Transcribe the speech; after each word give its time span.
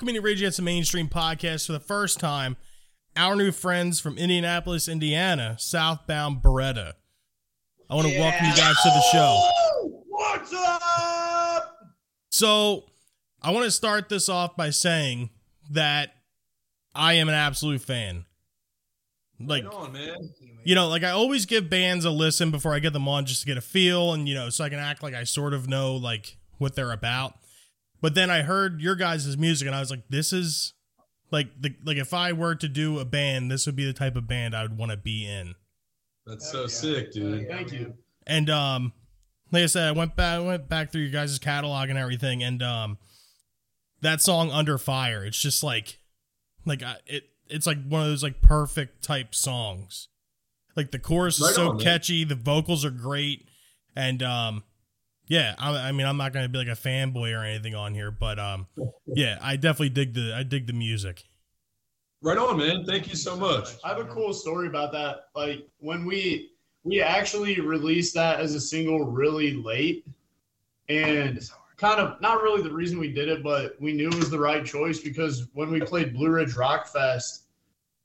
Welcoming 0.00 0.14
to 0.14 0.22
Rage 0.22 0.40
Against 0.40 0.56
the 0.56 0.62
Mainstream 0.62 1.08
podcast 1.10 1.66
for 1.66 1.72
the 1.72 1.78
first 1.78 2.18
time, 2.18 2.56
our 3.18 3.36
new 3.36 3.52
friends 3.52 4.00
from 4.00 4.16
Indianapolis, 4.16 4.88
Indiana, 4.88 5.56
southbound 5.58 6.40
Beretta. 6.42 6.94
I 7.90 7.94
want 7.96 8.06
to 8.08 8.14
Yeah. 8.14 8.20
welcome 8.20 8.46
you 8.46 8.56
guys 8.56 8.76
to 8.82 8.88
the 8.88 9.02
show. 9.12 9.50
What's 10.08 10.54
up? 10.54 11.76
So, 12.30 12.86
I 13.42 13.50
want 13.50 13.66
to 13.66 13.70
start 13.70 14.08
this 14.08 14.30
off 14.30 14.56
by 14.56 14.70
saying 14.70 15.28
that 15.68 16.14
I 16.94 17.12
am 17.12 17.28
an 17.28 17.34
absolute 17.34 17.82
fan. 17.82 18.24
Like, 19.38 19.66
on, 19.70 19.92
man. 19.92 20.16
you 20.64 20.74
know, 20.74 20.88
like 20.88 21.04
I 21.04 21.10
always 21.10 21.44
give 21.44 21.68
bands 21.68 22.06
a 22.06 22.10
listen 22.10 22.50
before 22.50 22.72
I 22.74 22.78
get 22.78 22.94
them 22.94 23.06
on 23.06 23.26
just 23.26 23.42
to 23.42 23.46
get 23.46 23.58
a 23.58 23.60
feel 23.60 24.14
and, 24.14 24.26
you 24.26 24.34
know, 24.34 24.48
so 24.48 24.64
I 24.64 24.70
can 24.70 24.78
act 24.78 25.02
like 25.02 25.12
I 25.12 25.24
sort 25.24 25.52
of 25.52 25.68
know 25.68 25.94
like 25.94 26.38
what 26.56 26.74
they're 26.74 26.90
about. 26.92 27.34
But 28.00 28.14
then 28.14 28.30
I 28.30 28.42
heard 28.42 28.80
your 28.80 28.94
guys' 28.94 29.36
music 29.36 29.66
and 29.66 29.74
I 29.74 29.80
was 29.80 29.90
like, 29.90 30.08
this 30.08 30.32
is 30.32 30.74
like 31.30 31.48
the 31.60 31.74
like 31.84 31.96
if 31.96 32.14
I 32.14 32.32
were 32.32 32.54
to 32.54 32.68
do 32.68 32.98
a 32.98 33.04
band, 33.04 33.50
this 33.50 33.66
would 33.66 33.76
be 33.76 33.84
the 33.84 33.92
type 33.92 34.16
of 34.16 34.26
band 34.26 34.54
I 34.54 34.62
would 34.62 34.76
want 34.76 34.90
to 34.90 34.96
be 34.96 35.26
in. 35.26 35.54
That's 36.26 36.44
Heck 36.46 36.52
so 36.52 36.60
yeah. 36.62 36.66
sick, 36.66 37.12
dude. 37.12 37.48
Thank 37.48 37.72
you. 37.72 37.94
And 38.26 38.48
um 38.50 38.92
like 39.52 39.64
I 39.64 39.66
said, 39.66 39.88
I 39.88 39.92
went 39.92 40.16
back 40.16 40.36
I 40.36 40.40
went 40.40 40.68
back 40.68 40.92
through 40.92 41.02
your 41.02 41.12
guys' 41.12 41.38
catalog 41.38 41.88
and 41.88 41.98
everything 41.98 42.42
and 42.42 42.62
um 42.62 42.98
that 44.02 44.22
song 44.22 44.50
Under 44.50 44.78
Fire, 44.78 45.24
it's 45.24 45.40
just 45.40 45.62
like 45.62 45.98
like 46.64 46.82
I, 46.82 46.96
it 47.06 47.24
it's 47.48 47.66
like 47.66 47.78
one 47.86 48.02
of 48.02 48.08
those 48.08 48.22
like 48.22 48.40
perfect 48.40 49.04
type 49.04 49.34
songs. 49.34 50.08
Like 50.76 50.90
the 50.90 50.98
chorus 50.98 51.40
is 51.40 51.54
so 51.54 51.70
on, 51.70 51.76
man. 51.76 51.84
catchy, 51.84 52.24
the 52.24 52.34
vocals 52.34 52.84
are 52.84 52.90
great 52.90 53.46
and 53.94 54.22
um 54.22 54.62
yeah, 55.30 55.54
I, 55.58 55.88
I 55.88 55.92
mean 55.92 56.06
I'm 56.06 56.16
not 56.16 56.32
going 56.32 56.44
to 56.44 56.48
be 56.48 56.58
like 56.58 56.66
a 56.66 56.72
fanboy 56.72 57.38
or 57.38 57.44
anything 57.44 57.76
on 57.76 57.94
here, 57.94 58.10
but 58.10 58.38
um 58.40 58.66
yeah, 59.06 59.38
I 59.40 59.54
definitely 59.54 59.90
dig 59.90 60.12
the 60.12 60.34
I 60.34 60.42
dig 60.42 60.66
the 60.66 60.72
music. 60.72 61.24
Right 62.20 62.36
on, 62.36 62.58
man. 62.58 62.84
Thank 62.84 63.08
you 63.08 63.14
so 63.14 63.36
much. 63.36 63.76
I 63.84 63.90
have 63.90 63.98
a 63.98 64.04
cool 64.06 64.34
story 64.34 64.66
about 64.66 64.90
that. 64.92 65.28
Like 65.36 65.66
when 65.78 66.04
we 66.04 66.50
we 66.82 67.00
actually 67.00 67.60
released 67.60 68.12
that 68.14 68.40
as 68.40 68.56
a 68.56 68.60
single 68.60 69.04
really 69.04 69.54
late, 69.54 70.04
and 70.88 71.40
kind 71.76 72.00
of 72.00 72.20
not 72.20 72.42
really 72.42 72.62
the 72.62 72.72
reason 72.72 72.98
we 72.98 73.12
did 73.12 73.28
it, 73.28 73.44
but 73.44 73.80
we 73.80 73.92
knew 73.92 74.08
it 74.08 74.16
was 74.16 74.30
the 74.30 74.38
right 74.38 74.66
choice 74.66 74.98
because 74.98 75.46
when 75.52 75.70
we 75.70 75.80
played 75.80 76.12
Blue 76.12 76.30
Ridge 76.30 76.54
Rock 76.54 76.88
Fest, 76.88 77.44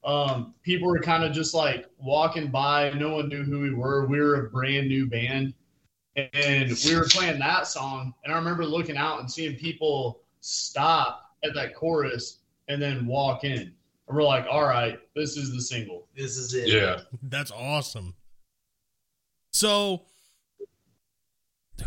um, 0.04 0.54
people 0.62 0.88
were 0.88 1.02
kind 1.02 1.24
of 1.24 1.34
just 1.34 1.56
like 1.56 1.88
walking 1.98 2.52
by. 2.52 2.92
No 2.92 3.16
one 3.16 3.30
knew 3.30 3.44
who 3.44 3.62
we 3.62 3.74
were. 3.74 4.06
We 4.06 4.20
were 4.20 4.46
a 4.46 4.50
brand 4.52 4.88
new 4.88 5.08
band, 5.08 5.56
and 6.16 6.78
we 6.86 6.96
were 6.96 7.08
playing 7.10 7.40
that 7.40 7.68
song. 7.68 8.14
And 8.24 8.34
I 8.34 8.38
remember 8.38 8.66
looking 8.66 8.98
out 8.98 9.20
and 9.20 9.32
seeing 9.32 9.56
people 9.56 10.22
stop 10.40 11.32
at 11.44 11.54
that 11.56 11.76
chorus 11.76 12.40
and 12.68 12.82
then 12.82 13.06
walk 13.06 13.44
in. 13.44 13.74
And 14.08 14.16
we're 14.16 14.24
like, 14.24 14.46
all 14.50 14.64
right, 14.66 15.00
this 15.16 15.36
is 15.38 15.54
the 15.54 15.62
single. 15.62 16.08
This 16.16 16.38
is 16.38 16.54
it. 16.54 16.68
Yeah. 16.68 17.02
That's 17.24 17.52
awesome. 17.52 18.16
So, 19.52 20.04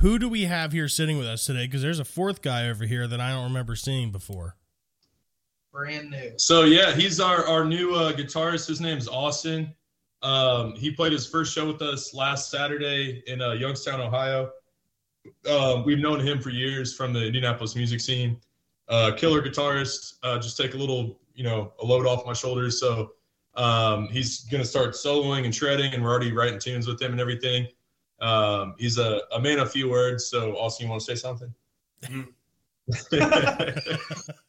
who 0.01 0.19
do 0.19 0.29
we 0.29 0.45
have 0.45 0.73
here 0.73 0.89
sitting 0.89 1.19
with 1.19 1.27
us 1.27 1.45
today? 1.45 1.67
Because 1.67 1.83
there's 1.83 1.99
a 1.99 2.05
fourth 2.05 2.43
guy 2.43 2.69
over 2.69 2.85
here 2.85 3.07
that 3.07 3.21
I 3.21 3.31
don't 3.31 3.45
remember 3.45 3.77
seeing 3.77 4.11
before. 4.11 4.57
Brand 5.73 6.11
new. 6.11 6.33
So 6.39 6.65
yeah, 6.65 6.95
he's 6.95 7.21
our 7.21 7.47
our 7.47 7.65
new 7.65 7.95
uh, 7.95 8.13
guitarist. 8.13 8.67
His 8.67 8.81
name's 8.81 9.07
Austin. 9.07 9.75
Um, 10.23 10.75
he 10.75 10.91
played 10.91 11.13
his 11.13 11.27
first 11.27 11.55
show 11.55 11.67
with 11.67 11.81
us 11.83 12.13
last 12.13 12.51
Saturday 12.51 13.23
in 13.27 13.41
uh, 13.41 13.53
Youngstown, 13.53 14.01
Ohio. 14.01 14.51
Um, 15.49 15.85
we've 15.85 15.99
known 15.99 16.21
him 16.21 16.41
for 16.41 16.51
years 16.51 16.95
from 16.95 17.13
the 17.13 17.27
Indianapolis 17.27 17.77
music 17.77 18.01
scene. 18.01 18.41
Uh, 18.89 19.13
killer 19.17 19.43
guitarist. 19.43 20.15
Uh, 20.23 20.39
just 20.39 20.57
take 20.57 20.75
a 20.75 20.77
little, 20.77 21.21
you 21.35 21.45
know, 21.45 21.73
a 21.81 21.85
load 21.85 22.07
off 22.07 22.27
my 22.27 22.33
shoulders. 22.33 22.81
So 22.81 23.13
um, 23.55 24.09
he's 24.09 24.45
gonna 24.45 24.65
start 24.65 24.95
soloing 24.95 25.45
and 25.45 25.55
shredding, 25.55 25.93
and 25.93 26.03
we're 26.03 26.11
already 26.11 26.33
writing 26.33 26.59
tunes 26.59 26.87
with 26.87 27.01
him 27.01 27.13
and 27.13 27.21
everything. 27.21 27.69
Um, 28.21 28.75
he's 28.79 28.99
a, 28.99 29.21
a 29.33 29.41
man 29.41 29.59
of 29.59 29.71
few 29.71 29.91
words. 29.91 30.27
So 30.27 30.57
Austin, 30.57 30.87
you 30.87 30.91
want 30.91 31.03
to 31.03 31.17
say 31.17 31.21
something? 31.21 31.55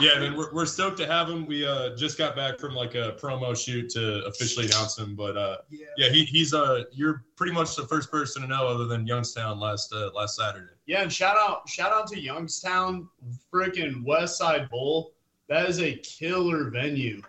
yeah, 0.00 0.18
man, 0.18 0.36
we're, 0.36 0.52
we're 0.52 0.66
stoked 0.66 0.96
to 0.98 1.06
have 1.06 1.28
him. 1.28 1.46
We 1.46 1.66
uh, 1.66 1.96
just 1.96 2.18
got 2.18 2.34
back 2.36 2.58
from 2.58 2.74
like 2.74 2.94
a 2.94 3.16
promo 3.20 3.56
shoot 3.56 3.88
to 3.90 4.24
officially 4.26 4.66
announce 4.66 4.98
him, 4.98 5.14
but 5.14 5.36
uh, 5.36 5.56
Yeah. 5.70 5.86
yeah, 5.96 6.08
he, 6.10 6.24
he's 6.24 6.52
uh, 6.54 6.84
you're 6.92 7.24
pretty 7.36 7.52
much 7.52 7.76
the 7.76 7.86
first 7.86 8.10
person 8.10 8.42
to 8.42 8.48
know 8.48 8.66
other 8.66 8.86
than 8.86 9.06
Youngstown 9.06 9.58
last 9.60 9.92
uh, 9.92 10.10
last 10.14 10.36
Saturday. 10.36 10.72
Yeah, 10.86 11.02
and 11.02 11.12
shout 11.12 11.36
out 11.36 11.68
shout 11.68 11.92
out 11.92 12.06
to 12.08 12.20
Youngstown, 12.20 13.08
freaking 13.52 14.04
West 14.04 14.38
Side 14.38 14.68
Bowl. 14.70 15.12
That 15.48 15.68
is 15.68 15.80
a 15.80 15.94
killer 15.96 16.70
venue. 16.70 17.22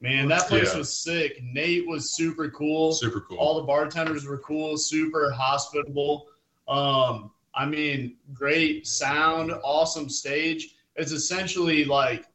Man, 0.00 0.28
that 0.28 0.48
place 0.48 0.72
Yeah. 0.72 0.78
was 0.78 0.94
sick. 0.96 1.40
Nate 1.42 1.86
was 1.86 2.14
super 2.14 2.50
cool. 2.50 2.92
Super 2.92 3.20
cool. 3.20 3.38
All 3.38 3.56
the 3.56 3.62
bartenders 3.66 4.26
were 4.26 4.38
cool, 4.38 4.76
super 4.76 5.30
hospitable. 5.30 6.26
Um, 6.68 7.30
I 7.54 7.64
mean, 7.64 8.16
great 8.34 8.86
sound, 8.86 9.52
awesome 9.62 10.08
stage. 10.08 10.73
It's 10.96 11.12
essentially 11.12 11.84
like 11.84 12.26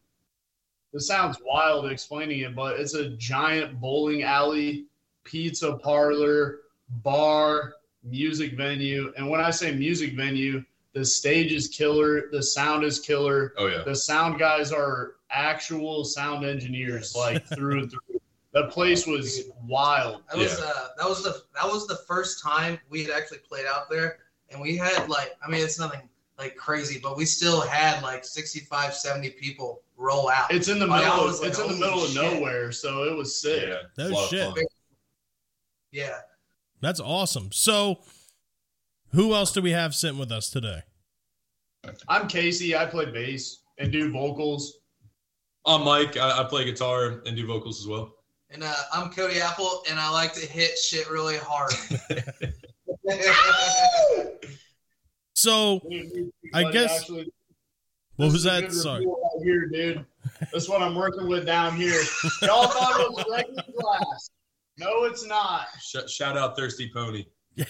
this 0.94 1.08
sounds 1.08 1.38
wild 1.46 1.90
explaining 1.92 2.40
it, 2.40 2.56
but 2.56 2.80
it's 2.80 2.94
a 2.96 3.10
giant 3.10 3.80
bowling 3.80 4.24
alley, 4.24 4.86
pizza 5.24 5.74
parlor, 5.78 6.60
bar, 7.04 7.74
music 8.04 8.54
venue. 8.58 9.14
And 9.18 9.30
when 9.30 9.40
I 9.40 9.52
say 9.52 9.74
music 9.74 10.14
venue, 10.16 10.64
the 10.94 11.06
stage 11.06 11.54
is 11.54 11.68
killer, 11.68 12.30
the 12.32 12.42
sound 12.42 12.84
is 12.84 13.00
killer. 13.00 13.54
oh 13.58 13.68
yeah, 13.68 13.84
The 13.84 13.96
sound 13.96 14.40
guys 14.40 14.72
are 14.72 15.14
actual 15.30 16.04
sound 16.04 16.44
engineers, 16.46 17.16
like 17.16 17.46
through 17.46 17.82
and 17.82 17.92
through. 17.92 18.20
The 18.52 18.64
place 18.70 19.06
was 19.06 19.44
wild. 19.68 20.24
That 20.32 20.40
was 20.40 20.60
uh 20.60 20.88
that 20.98 21.08
was 21.08 21.24
the 21.24 21.44
that 21.56 21.72
was 21.72 21.86
the 21.86 21.98
first 22.08 22.42
time 22.42 22.80
we 22.90 23.04
had 23.04 23.12
actually 23.12 23.38
played 23.48 23.68
out 23.68 23.92
there 23.92 24.18
and 24.50 24.60
we 24.60 24.76
had 24.76 25.08
like 25.08 25.38
I 25.46 25.50
mean 25.52 25.62
it's 25.64 25.78
nothing 25.78 26.09
like 26.40 26.56
crazy, 26.56 27.00
but 27.04 27.18
we 27.18 27.26
still 27.26 27.62
had 27.62 28.02
like 28.02 28.24
65, 28.26 28.94
70 28.96 29.30
people 29.32 29.82
roll 29.98 30.30
out. 30.30 30.52
It's 30.54 30.70
in 30.70 30.80
the 30.80 30.88
Like, 30.88 31.04
I 31.06 31.10
middle. 31.10 31.26
was 31.26 31.42
Of, 31.42 31.48
it's 31.48 31.60
in 31.60 31.68
the 31.68 31.74
holy 31.74 31.80
middle 31.80 32.04
of 32.06 32.34
nowhere, 32.40 32.72
so 32.72 33.04
it 33.04 33.16
was 33.16 33.40
sick. 33.42 33.68
yeah, 33.68 33.76
No 33.98 34.06
it's 34.06 34.12
a 34.12 34.14
lot 34.14 34.24
of 34.24 34.30
shit. 34.58 34.68
yeah. 35.92 36.18
That's 36.82 37.02
awesome. 37.02 37.52
So, 37.52 38.00
who 39.12 39.36
else 39.36 39.52
do 39.52 39.62
we 39.62 39.72
have 39.72 39.94
sitting 39.94 40.18
with 40.18 40.32
us 40.32 40.50
today? 40.50 40.84
I'm 42.08 42.28
Casey. 42.30 42.76
I 42.76 42.86
play 42.86 43.06
bass 43.12 43.60
and 43.78 43.92
do 43.92 44.10
vocals. 44.12 44.78
I'm 45.66 45.84
Mike. 45.84 46.16
I, 46.16 46.40
I 46.42 46.44
play 46.46 46.64
guitar 46.64 47.22
and 47.26 47.36
do 47.36 47.46
vocals 47.46 47.82
as 47.82 47.88
well. 47.88 48.14
And 48.50 48.64
uh, 48.64 48.74
I'm 48.94 49.10
Cody 49.12 49.42
Apple 49.42 49.84
and 49.90 50.00
I 50.00 50.10
like 50.10 50.34
to 50.34 50.46
hit 50.46 50.78
shit 50.78 51.10
really 51.10 51.38
hard. 51.38 51.74
So, 55.40 55.82
I 56.54 56.72
guess- 56.72 57.00
actually, 57.02 57.32
what 58.18 58.32
was 58.32 58.44
that? 58.44 58.72
Sorry. 58.74 59.06
Right 59.06 59.44
here, 59.44 59.68
dude. 59.70 60.06
That's 60.52 60.68
what 60.68 60.82
I'm 60.82 60.96
working 60.96 61.28
with 61.28 61.46
down 61.46 61.76
here. 61.78 62.02
Y'all 62.42 62.68
thought 62.68 63.00
it 63.00 63.12
was 63.12 63.26
regular 63.32 63.64
glass. 63.80 64.30
No, 64.78 65.06
it's 65.06 65.26
not. 65.26 65.68
Sh- 65.82 66.12
shout 66.12 66.38
out 66.38 66.58
Thirsty 66.58 66.92
Pony. 66.94 67.26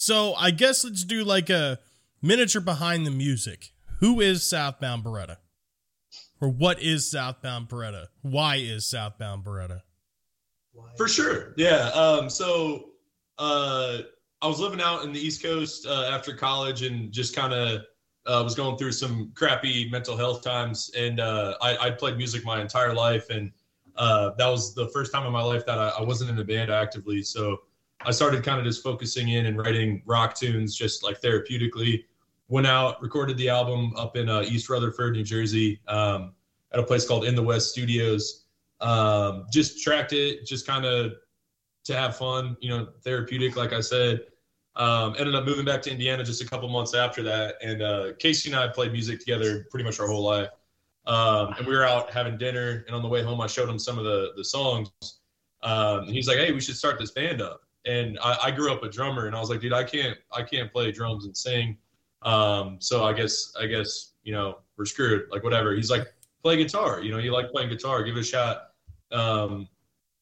So, 0.00 0.34
I 0.34 0.52
guess 0.52 0.84
let's 0.84 1.02
do 1.02 1.24
like 1.24 1.50
a 1.50 1.80
miniature 2.22 2.62
behind 2.62 3.04
the 3.04 3.10
music. 3.10 3.72
Who 3.98 4.20
is 4.20 4.48
Southbound 4.48 5.02
Beretta? 5.04 5.38
Or 6.40 6.48
what 6.48 6.80
is 6.80 7.10
Southbound 7.10 7.68
Beretta? 7.68 8.06
Why 8.22 8.56
is 8.56 8.86
Southbound 8.88 9.44
Beretta? 9.44 9.80
For 10.96 11.08
sure. 11.08 11.52
Yeah. 11.56 11.88
Um, 11.94 12.30
so 12.30 12.90
uh, 13.38 13.98
I 14.40 14.46
was 14.46 14.60
living 14.60 14.80
out 14.80 15.04
in 15.04 15.12
the 15.12 15.20
East 15.20 15.42
Coast 15.42 15.86
uh, 15.86 16.10
after 16.12 16.34
college 16.34 16.82
and 16.82 17.10
just 17.10 17.34
kind 17.34 17.52
of 17.52 17.82
uh, 18.26 18.42
was 18.44 18.54
going 18.54 18.76
through 18.76 18.92
some 18.92 19.32
crappy 19.34 19.88
mental 19.90 20.16
health 20.16 20.42
times. 20.42 20.90
And 20.96 21.18
uh, 21.18 21.56
I, 21.60 21.76
I'd 21.78 21.98
played 21.98 22.16
music 22.16 22.44
my 22.44 22.60
entire 22.60 22.94
life. 22.94 23.30
And 23.30 23.50
uh, 23.96 24.30
that 24.38 24.46
was 24.46 24.74
the 24.74 24.88
first 24.88 25.12
time 25.12 25.26
in 25.26 25.32
my 25.32 25.42
life 25.42 25.66
that 25.66 25.78
I, 25.78 25.88
I 25.98 26.02
wasn't 26.02 26.30
in 26.30 26.38
a 26.38 26.44
band 26.44 26.70
actively. 26.70 27.22
So 27.22 27.62
I 28.02 28.12
started 28.12 28.44
kind 28.44 28.58
of 28.58 28.64
just 28.64 28.82
focusing 28.82 29.30
in 29.30 29.46
and 29.46 29.58
writing 29.58 30.02
rock 30.06 30.34
tunes 30.34 30.76
just 30.76 31.02
like 31.02 31.20
therapeutically. 31.20 32.04
Went 32.48 32.66
out, 32.66 33.02
recorded 33.02 33.36
the 33.38 33.48
album 33.48 33.92
up 33.96 34.16
in 34.16 34.28
uh, 34.28 34.42
East 34.42 34.70
Rutherford, 34.70 35.14
New 35.14 35.24
Jersey, 35.24 35.80
um, 35.88 36.32
at 36.72 36.78
a 36.78 36.82
place 36.82 37.06
called 37.06 37.24
In 37.24 37.34
the 37.34 37.42
West 37.42 37.70
Studios 37.70 38.44
um, 38.80 39.46
just 39.50 39.82
tracked 39.82 40.12
it 40.12 40.46
just 40.46 40.66
kind 40.66 40.84
of 40.84 41.14
to 41.88 41.96
have 41.96 42.16
fun 42.16 42.56
you 42.60 42.68
know 42.68 42.88
therapeutic 43.02 43.56
like 43.56 43.72
i 43.72 43.80
said. 43.80 44.20
Um, 44.76 45.16
ended 45.18 45.34
up 45.34 45.44
moving 45.44 45.64
back 45.64 45.82
to 45.82 45.90
indiana 45.90 46.22
just 46.22 46.40
a 46.40 46.46
couple 46.46 46.68
months 46.68 46.94
after 46.94 47.22
that. 47.24 47.56
And 47.62 47.82
uh, 47.82 48.12
casey 48.18 48.50
and 48.50 48.58
i 48.58 48.68
played 48.68 48.92
music 48.92 49.18
together 49.18 49.66
pretty 49.70 49.84
much 49.84 49.98
our 49.98 50.06
whole 50.06 50.22
life. 50.22 50.50
Um, 51.06 51.54
and 51.58 51.66
we 51.66 51.74
were 51.74 51.84
out 51.84 52.12
having 52.12 52.38
dinner. 52.38 52.84
And 52.86 52.94
on 52.94 53.02
the 53.02 53.08
way 53.08 53.22
home 53.22 53.40
i 53.40 53.48
showed 53.48 53.68
him 53.68 53.78
some 53.78 53.98
of 53.98 54.04
the 54.04 54.32
the 54.36 54.44
songs. 54.44 54.88
Um, 55.62 56.00
and 56.04 56.10
he's 56.10 56.28
like 56.28 56.38
hey 56.38 56.52
we 56.52 56.60
should 56.60 56.76
start 56.76 56.98
this 56.98 57.10
band 57.10 57.42
up. 57.42 57.62
And 57.84 58.18
I, 58.22 58.38
I 58.44 58.50
grew 58.52 58.72
up 58.72 58.84
a 58.84 58.88
drummer. 58.88 59.26
And 59.26 59.34
i 59.34 59.40
was 59.40 59.50
like 59.50 59.60
dude 59.60 59.72
i 59.72 59.82
can't 59.82 60.16
i 60.32 60.42
can't 60.42 60.72
play 60.72 60.92
drums 60.92 61.24
and 61.24 61.36
sing. 61.36 61.76
Um, 62.22 62.76
so 62.78 63.04
i 63.04 63.12
guess 63.12 63.52
i 63.60 63.66
guess 63.66 64.12
you 64.22 64.32
know 64.32 64.58
we're 64.78 64.86
screwed. 64.86 65.28
Like 65.30 65.44
whatever. 65.44 65.74
He's 65.74 65.90
like, 65.90 66.06
play 66.42 66.56
guitar. 66.56 67.02
You 67.02 67.10
know, 67.10 67.18
you 67.18 67.32
like 67.32 67.50
playing 67.50 67.68
guitar, 67.68 68.02
give 68.04 68.16
it 68.16 68.20
a 68.20 68.24
shot. 68.24 68.70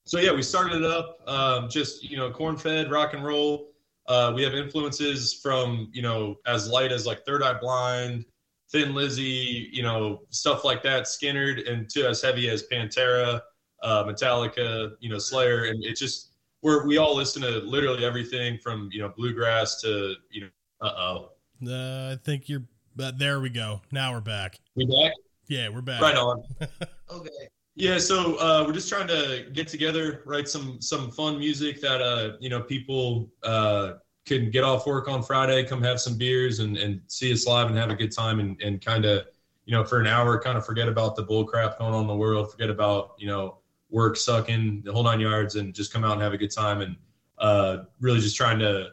So 0.07 0.21
yeah, 0.21 0.33
we 0.33 0.43
started 0.43 0.83
it 0.83 0.85
up. 0.85 1.19
Um, 1.27 1.69
just 1.69 2.05
you 2.05 2.17
know, 2.17 2.31
corn 2.31 2.57
fed 2.57 2.91
rock 2.91 3.13
and 3.13 3.25
roll. 3.25 3.73
Uh, 4.07 4.33
we 4.35 4.43
have 4.45 4.55
influences 4.55 5.35
from 5.35 5.91
you 5.93 6.01
know 6.01 6.37
as 6.47 6.69
light 6.69 6.93
as 6.93 7.07
like 7.07 7.27
Third 7.27 7.43
Eye 7.43 7.59
Blind, 7.61 8.25
Thin 8.71 8.95
Lizzy, 8.95 9.69
you 9.73 9.83
know 9.83 10.23
stuff 10.31 10.65
like 10.65 10.83
that, 10.85 11.05
Skynyrd, 11.05 11.69
and 11.69 11.91
to 11.91 12.09
as 12.09 12.23
heavy 12.23 12.49
as 12.49 12.69
Pantera, 12.69 13.41
uh, 13.83 14.05
Metallica, 14.05 14.93
you 15.01 15.11
know 15.11 15.19
Slayer, 15.19 15.65
and 15.65 15.85
it 15.85 15.97
just 15.97 16.35
we're 16.63 16.87
we 16.87 16.99
all 16.99 17.17
listen 17.17 17.43
to 17.43 17.59
literally 17.59 18.05
everything 18.05 18.59
from 18.63 18.89
you 18.93 19.01
know 19.01 19.13
bluegrass 19.17 19.81
to 19.81 20.15
you 20.31 20.43
know 20.43 20.49
uh 20.81 20.93
oh. 20.97 21.31
Uh, 21.67 22.13
I 22.13 22.19
think 22.23 22.49
you're. 22.49 22.63
Uh, 22.99 23.13
there 23.17 23.41
we 23.41 23.51
go. 23.51 23.81
Now 23.91 24.13
we're 24.13 24.21
back. 24.21 24.61
We 24.77 24.87
back? 24.87 25.13
Yeah, 25.49 25.69
we're 25.69 25.83
back. 25.83 26.01
Right 26.01 26.17
on. 26.17 26.45
Okay. 27.09 27.31
Yeah, 27.79 27.99
so 27.99 28.37
uh, 28.37 28.65
we're 28.67 28.73
just 28.73 28.89
trying 28.89 29.07
to 29.09 29.51
get 29.53 29.69
together, 29.69 30.23
write 30.25 30.49
some 30.49 30.81
some 30.81 31.11
fun 31.11 31.39
music 31.39 31.83
that 31.83 32.01
uh, 32.01 32.39
you 32.41 32.49
know 32.49 32.63
people 32.63 33.31
uh, 33.43 33.95
can 34.25 34.51
get 34.51 34.65
off 34.65 34.87
work 34.87 35.09
on 35.09 35.23
Friday, 35.23 35.63
come 35.63 35.83
have 35.83 36.01
some 36.01 36.17
beers 36.17 36.61
and, 36.61 36.79
and 36.79 37.03
see 37.07 37.31
us 37.35 37.47
live 37.47 37.69
and 37.69 37.77
have 37.77 37.91
a 37.91 37.95
good 37.95 38.11
time 38.11 38.41
and, 38.41 38.61
and 38.63 38.83
kind 38.83 39.05
of 39.05 39.27
you 39.67 39.77
know 39.77 39.85
for 39.85 40.01
an 40.01 40.07
hour 40.07 40.41
kind 40.41 40.57
of 40.57 40.65
forget 40.65 40.89
about 40.89 41.17
the 41.17 41.23
bull 41.23 41.45
crap 41.45 41.79
going 41.79 41.93
on 41.93 42.01
in 42.01 42.07
the 42.07 42.17
world, 42.17 42.51
forget 42.51 42.71
about 42.71 43.11
you 43.19 43.27
know 43.27 43.59
work 43.91 44.17
sucking 44.17 44.81
the 44.83 44.91
whole 44.91 45.05
nine 45.05 45.21
yards 45.21 45.57
and 45.57 45.75
just 45.75 45.93
come 45.93 46.03
out 46.03 46.13
and 46.13 46.23
have 46.23 46.33
a 46.33 46.39
good 46.39 46.51
time 46.51 46.81
and 46.81 46.97
uh, 47.37 47.85
really 48.01 48.21
just 48.21 48.37
trying 48.37 48.59
to 48.59 48.89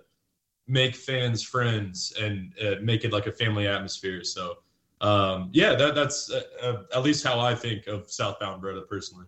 make 0.68 0.94
fans 0.94 1.42
friends 1.42 2.14
and 2.20 2.52
uh, 2.62 2.76
make 2.82 3.06
it 3.06 3.14
like 3.14 3.28
a 3.28 3.32
family 3.32 3.66
atmosphere. 3.66 4.26
So 4.26 4.58
um, 5.04 5.50
yeah, 5.52 5.76
that, 5.76 5.96
that's 5.96 6.32
uh, 6.32 6.42
uh, 6.62 6.84
at 6.96 7.04
least 7.04 7.26
how 7.26 7.40
I 7.40 7.54
think 7.54 7.88
of 7.88 8.10
Southbound 8.10 8.64
Beretta 8.64 8.88
personally. 8.88 9.26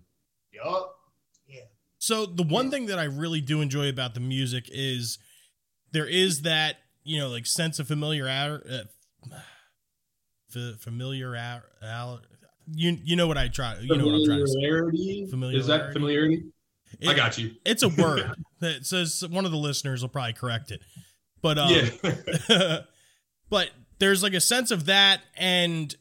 Yup. 0.53 0.95
Yeah. 1.47 1.61
So 1.99 2.25
the 2.25 2.43
one 2.43 2.71
thing 2.71 2.85
that 2.85 2.97
I 2.97 3.03
really 3.03 3.41
do 3.41 3.61
enjoy 3.61 3.89
about 3.89 4.13
the 4.13 4.21
music 4.21 4.69
is 4.71 5.19
there 5.91 6.07
is 6.07 6.43
that 6.43 6.77
you 7.03 7.19
know 7.19 7.27
like 7.27 7.45
sense 7.45 7.79
of 7.79 7.87
familiar 7.87 8.25
uh, 8.27 9.33
f- 10.55 10.79
familiar 10.79 11.35
you 12.73 12.97
you 13.03 13.15
know 13.15 13.27
what 13.27 13.37
I 13.37 13.49
try 13.49 13.77
you 13.79 13.97
know 13.97 14.05
what 14.05 14.15
I'm 14.15 14.25
trying 14.25 14.39
to 14.39 14.47
say 14.47 14.53
Familiarity? 14.53 15.27
Familiarity. 15.29 15.59
Is 15.59 15.67
that 15.67 15.93
familiarity? 15.93 16.43
I 17.05 17.13
got 17.13 17.37
you. 17.37 17.51
it's 17.65 17.83
a 17.83 17.89
word 17.89 18.31
that 18.61 18.85
says 18.85 19.23
one 19.29 19.45
of 19.45 19.51
the 19.51 19.57
listeners 19.57 20.01
will 20.01 20.09
probably 20.09 20.33
correct 20.33 20.71
it 20.71 20.81
but 21.41 21.57
um 21.57 21.69
yeah. 21.69 22.79
but 23.49 23.69
there's 23.99 24.23
like 24.23 24.33
a 24.33 24.41
sense 24.41 24.71
of 24.71 24.85
that 24.85 25.21
and 25.37 25.95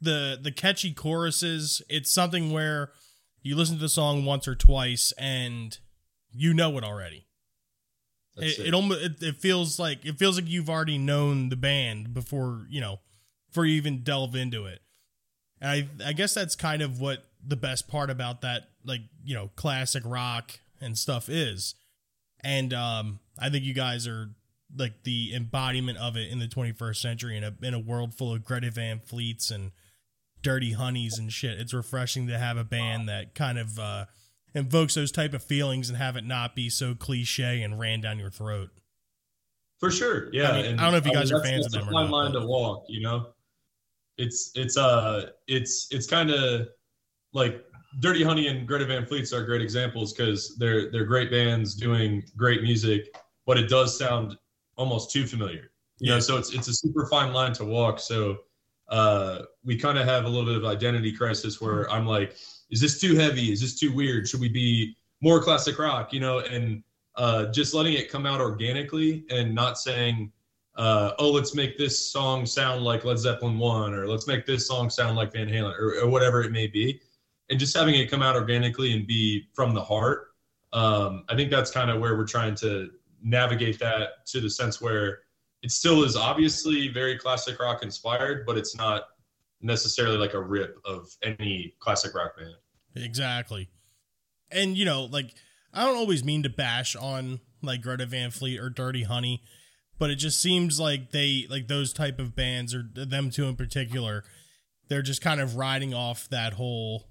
the 0.00 0.38
the 0.40 0.52
catchy 0.52 0.92
choruses. 0.92 1.82
It's 1.88 2.10
something 2.10 2.52
where 2.52 2.90
you 3.42 3.56
listen 3.56 3.76
to 3.76 3.80
the 3.80 3.88
song 3.88 4.24
once 4.24 4.46
or 4.46 4.54
twice 4.54 5.12
and 5.18 5.76
you 6.30 6.52
know 6.52 6.76
it 6.78 6.84
already. 6.84 7.26
That's 8.36 8.58
it, 8.58 8.68
it 8.68 8.74
almost 8.74 9.02
it, 9.02 9.22
it 9.22 9.36
feels 9.36 9.78
like 9.78 10.04
it 10.04 10.18
feels 10.18 10.36
like 10.36 10.48
you've 10.48 10.70
already 10.70 10.98
known 10.98 11.48
the 11.48 11.56
band 11.56 12.14
before 12.14 12.66
you 12.68 12.80
know 12.80 13.00
before 13.48 13.66
you 13.66 13.76
even 13.76 14.02
delve 14.02 14.34
into 14.34 14.66
it. 14.66 14.80
And 15.60 15.70
i 15.70 16.08
i 16.08 16.12
guess 16.12 16.34
that's 16.34 16.56
kind 16.56 16.82
of 16.82 17.00
what 17.00 17.24
the 17.44 17.56
best 17.56 17.88
part 17.88 18.10
about 18.10 18.42
that 18.42 18.68
like 18.84 19.00
you 19.24 19.34
know 19.34 19.50
classic 19.56 20.02
rock 20.04 20.58
and 20.80 20.98
stuff 20.98 21.28
is. 21.28 21.74
And 22.40 22.74
um 22.74 23.20
i 23.38 23.48
think 23.48 23.64
you 23.64 23.74
guys 23.74 24.06
are 24.06 24.30
like 24.76 25.02
the 25.04 25.34
embodiment 25.34 25.98
of 25.98 26.16
it 26.16 26.30
in 26.30 26.38
the 26.38 26.46
21st 26.46 26.96
century 26.96 27.36
in 27.36 27.44
a 27.44 27.54
in 27.62 27.74
a 27.74 27.78
world 27.78 28.14
full 28.14 28.34
of 28.34 28.44
Greta 28.44 28.70
Van 28.70 29.00
Fleets 29.00 29.50
and 29.50 29.72
Dirty 30.42 30.72
Honeys 30.72 31.18
and 31.18 31.32
shit. 31.32 31.58
It's 31.58 31.74
refreshing 31.74 32.26
to 32.28 32.38
have 32.38 32.56
a 32.56 32.64
band 32.64 33.08
that 33.08 33.34
kind 33.34 33.58
of 33.58 33.78
uh, 33.78 34.06
invokes 34.54 34.94
those 34.94 35.12
type 35.12 35.34
of 35.34 35.42
feelings 35.42 35.88
and 35.88 35.98
have 35.98 36.16
it 36.16 36.24
not 36.24 36.54
be 36.54 36.68
so 36.68 36.94
cliche 36.94 37.62
and 37.62 37.78
ran 37.78 38.00
down 38.00 38.18
your 38.18 38.30
throat. 38.30 38.70
For 39.78 39.90
sure. 39.90 40.28
Yeah. 40.32 40.50
I 40.50 40.56
mean, 40.56 40.66
and, 40.66 40.80
I 40.80 40.84
don't 40.84 40.92
know 40.92 40.98
if 40.98 41.06
you 41.06 41.12
guys 41.12 41.32
are 41.32 41.42
fans 41.42 41.66
of 41.66 41.72
that's 41.72 41.84
them 41.84 41.94
a 41.94 41.98
or 41.98 42.02
fine 42.04 42.10
line 42.10 42.32
to 42.32 42.46
walk, 42.46 42.84
you 42.88 43.00
know? 43.00 43.28
It's, 44.18 44.52
it's, 44.54 44.76
uh, 44.76 45.30
it's, 45.48 45.88
it's 45.90 46.06
kind 46.06 46.30
of 46.30 46.68
like 47.32 47.64
Dirty 48.00 48.22
Honey 48.22 48.46
and 48.48 48.66
Greta 48.66 48.84
Van 48.84 49.06
Fleets 49.06 49.32
are 49.32 49.44
great 49.44 49.62
examples 49.62 50.12
because 50.12 50.56
they're, 50.58 50.90
they're 50.92 51.04
great 51.04 51.30
bands 51.30 51.74
doing 51.74 52.22
great 52.36 52.62
music, 52.62 53.16
but 53.46 53.58
it 53.58 53.68
does 53.68 53.98
sound 53.98 54.36
almost 54.76 55.10
too 55.10 55.26
familiar, 55.26 55.70
you 55.98 56.10
know? 56.10 56.20
So 56.20 56.36
it's, 56.36 56.52
it's 56.52 56.68
a 56.68 56.74
super 56.74 57.06
fine 57.06 57.32
line 57.32 57.52
to 57.54 57.64
walk. 57.64 58.00
So, 58.00 58.38
uh, 58.88 59.42
we 59.64 59.76
kind 59.76 59.98
of 59.98 60.06
have 60.06 60.24
a 60.24 60.28
little 60.28 60.44
bit 60.44 60.56
of 60.56 60.64
identity 60.64 61.12
crisis 61.12 61.60
where 61.60 61.90
I'm 61.90 62.06
like, 62.06 62.36
is 62.70 62.80
this 62.80 63.00
too 63.00 63.14
heavy? 63.14 63.52
Is 63.52 63.60
this 63.60 63.78
too 63.78 63.92
weird? 63.92 64.28
Should 64.28 64.40
we 64.40 64.48
be 64.48 64.96
more 65.20 65.40
classic 65.42 65.78
rock, 65.78 66.12
you 66.12 66.20
know? 66.20 66.40
And, 66.40 66.82
uh, 67.16 67.46
just 67.46 67.74
letting 67.74 67.94
it 67.94 68.10
come 68.10 68.26
out 68.26 68.40
organically 68.40 69.24
and 69.30 69.54
not 69.54 69.78
saying, 69.78 70.32
uh, 70.76 71.12
oh, 71.18 71.30
let's 71.30 71.54
make 71.54 71.76
this 71.76 72.10
song 72.10 72.46
sound 72.46 72.82
like 72.82 73.04
Led 73.04 73.18
Zeppelin 73.18 73.58
one, 73.58 73.92
or 73.92 74.08
let's 74.08 74.26
make 74.26 74.46
this 74.46 74.66
song 74.66 74.88
sound 74.88 75.16
like 75.16 75.32
Van 75.32 75.46
Halen, 75.46 75.78
or, 75.78 76.00
or 76.02 76.08
whatever 76.08 76.42
it 76.42 76.50
may 76.50 76.66
be, 76.66 77.00
and 77.50 77.60
just 77.60 77.76
having 77.76 77.94
it 77.94 78.10
come 78.10 78.22
out 78.22 78.34
organically 78.34 78.94
and 78.94 79.06
be 79.06 79.48
from 79.52 79.74
the 79.74 79.82
heart. 79.82 80.28
Um, 80.72 81.24
I 81.28 81.36
think 81.36 81.50
that's 81.50 81.70
kind 81.70 81.90
of 81.90 82.00
where 82.00 82.16
we're 82.16 82.26
trying 82.26 82.54
to 82.56 82.90
navigate 83.22 83.78
that 83.78 84.26
to 84.26 84.40
the 84.40 84.50
sense 84.50 84.80
where 84.80 85.20
it 85.62 85.70
still 85.70 86.02
is 86.02 86.16
obviously 86.16 86.88
very 86.88 87.16
classic 87.16 87.60
rock 87.60 87.82
inspired, 87.82 88.44
but 88.46 88.58
it's 88.58 88.76
not 88.76 89.04
necessarily 89.60 90.16
like 90.16 90.34
a 90.34 90.40
rip 90.40 90.76
of 90.84 91.08
any 91.22 91.74
classic 91.78 92.14
rock 92.14 92.36
band. 92.36 92.54
Exactly. 92.96 93.68
And 94.50 94.76
you 94.76 94.84
know, 94.84 95.04
like 95.04 95.34
I 95.72 95.86
don't 95.86 95.96
always 95.96 96.24
mean 96.24 96.42
to 96.42 96.50
bash 96.50 96.96
on 96.96 97.40
like 97.62 97.80
Greta 97.80 98.06
Van 98.06 98.30
Fleet 98.30 98.58
or 98.58 98.68
Dirty 98.68 99.04
Honey, 99.04 99.42
but 99.98 100.10
it 100.10 100.16
just 100.16 100.42
seems 100.42 100.80
like 100.80 101.12
they 101.12 101.46
like 101.48 101.68
those 101.68 101.92
type 101.92 102.18
of 102.18 102.34
bands 102.34 102.74
or 102.74 102.82
them 102.92 103.30
two 103.30 103.46
in 103.46 103.56
particular, 103.56 104.24
they're 104.88 105.02
just 105.02 105.22
kind 105.22 105.40
of 105.40 105.56
riding 105.56 105.94
off 105.94 106.28
that 106.28 106.54
whole 106.54 107.06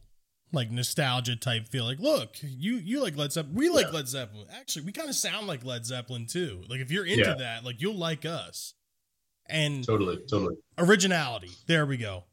like 0.54 0.70
nostalgia 0.72 1.36
type 1.36 1.68
feel. 1.70 1.86
Like, 1.86 2.00
look, 2.00 2.36
you 2.42 2.76
you 2.76 3.02
like 3.02 3.16
Led 3.18 3.32
Zeppelin, 3.32 3.56
we 3.56 3.70
like 3.70 3.88
Yeah. 3.88 3.92
Led 3.94 4.08
Zeppelin. 4.08 4.48
Actually, 4.54 4.86
we 4.86 4.92
kind 4.92 5.10
of 5.10 5.16
sound 5.16 5.48
like 5.48 5.64
Led 5.64 5.86
Zeppelin 5.86 6.26
too. 6.28 6.64
Like 6.70 6.80
if 6.80 6.92
you're 6.92 7.06
into 7.06 7.24
Yeah. 7.30 7.36
that, 7.36 7.64
like 7.64 7.82
you'll 7.82 7.98
like 7.98 8.26
us. 8.26 8.74
And 9.48 9.84
Totally, 9.86 10.18
totally. 10.30 10.56
originality. 10.78 11.52
There 11.68 11.86
we 11.86 11.98
go. 11.98 12.26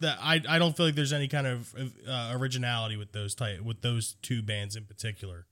That 0.00 0.18
I 0.20 0.40
I 0.48 0.58
don't 0.58 0.76
feel 0.76 0.86
like 0.86 0.94
there's 0.96 1.12
any 1.12 1.28
kind 1.28 1.46
of 1.46 1.74
uh, 2.08 2.32
originality 2.34 2.96
with 2.96 3.12
those 3.12 3.34
type 3.34 3.60
with 3.60 3.80
those 3.82 4.16
two 4.22 4.42
bands 4.42 4.74
in 4.76 4.84
particular. 4.84 5.46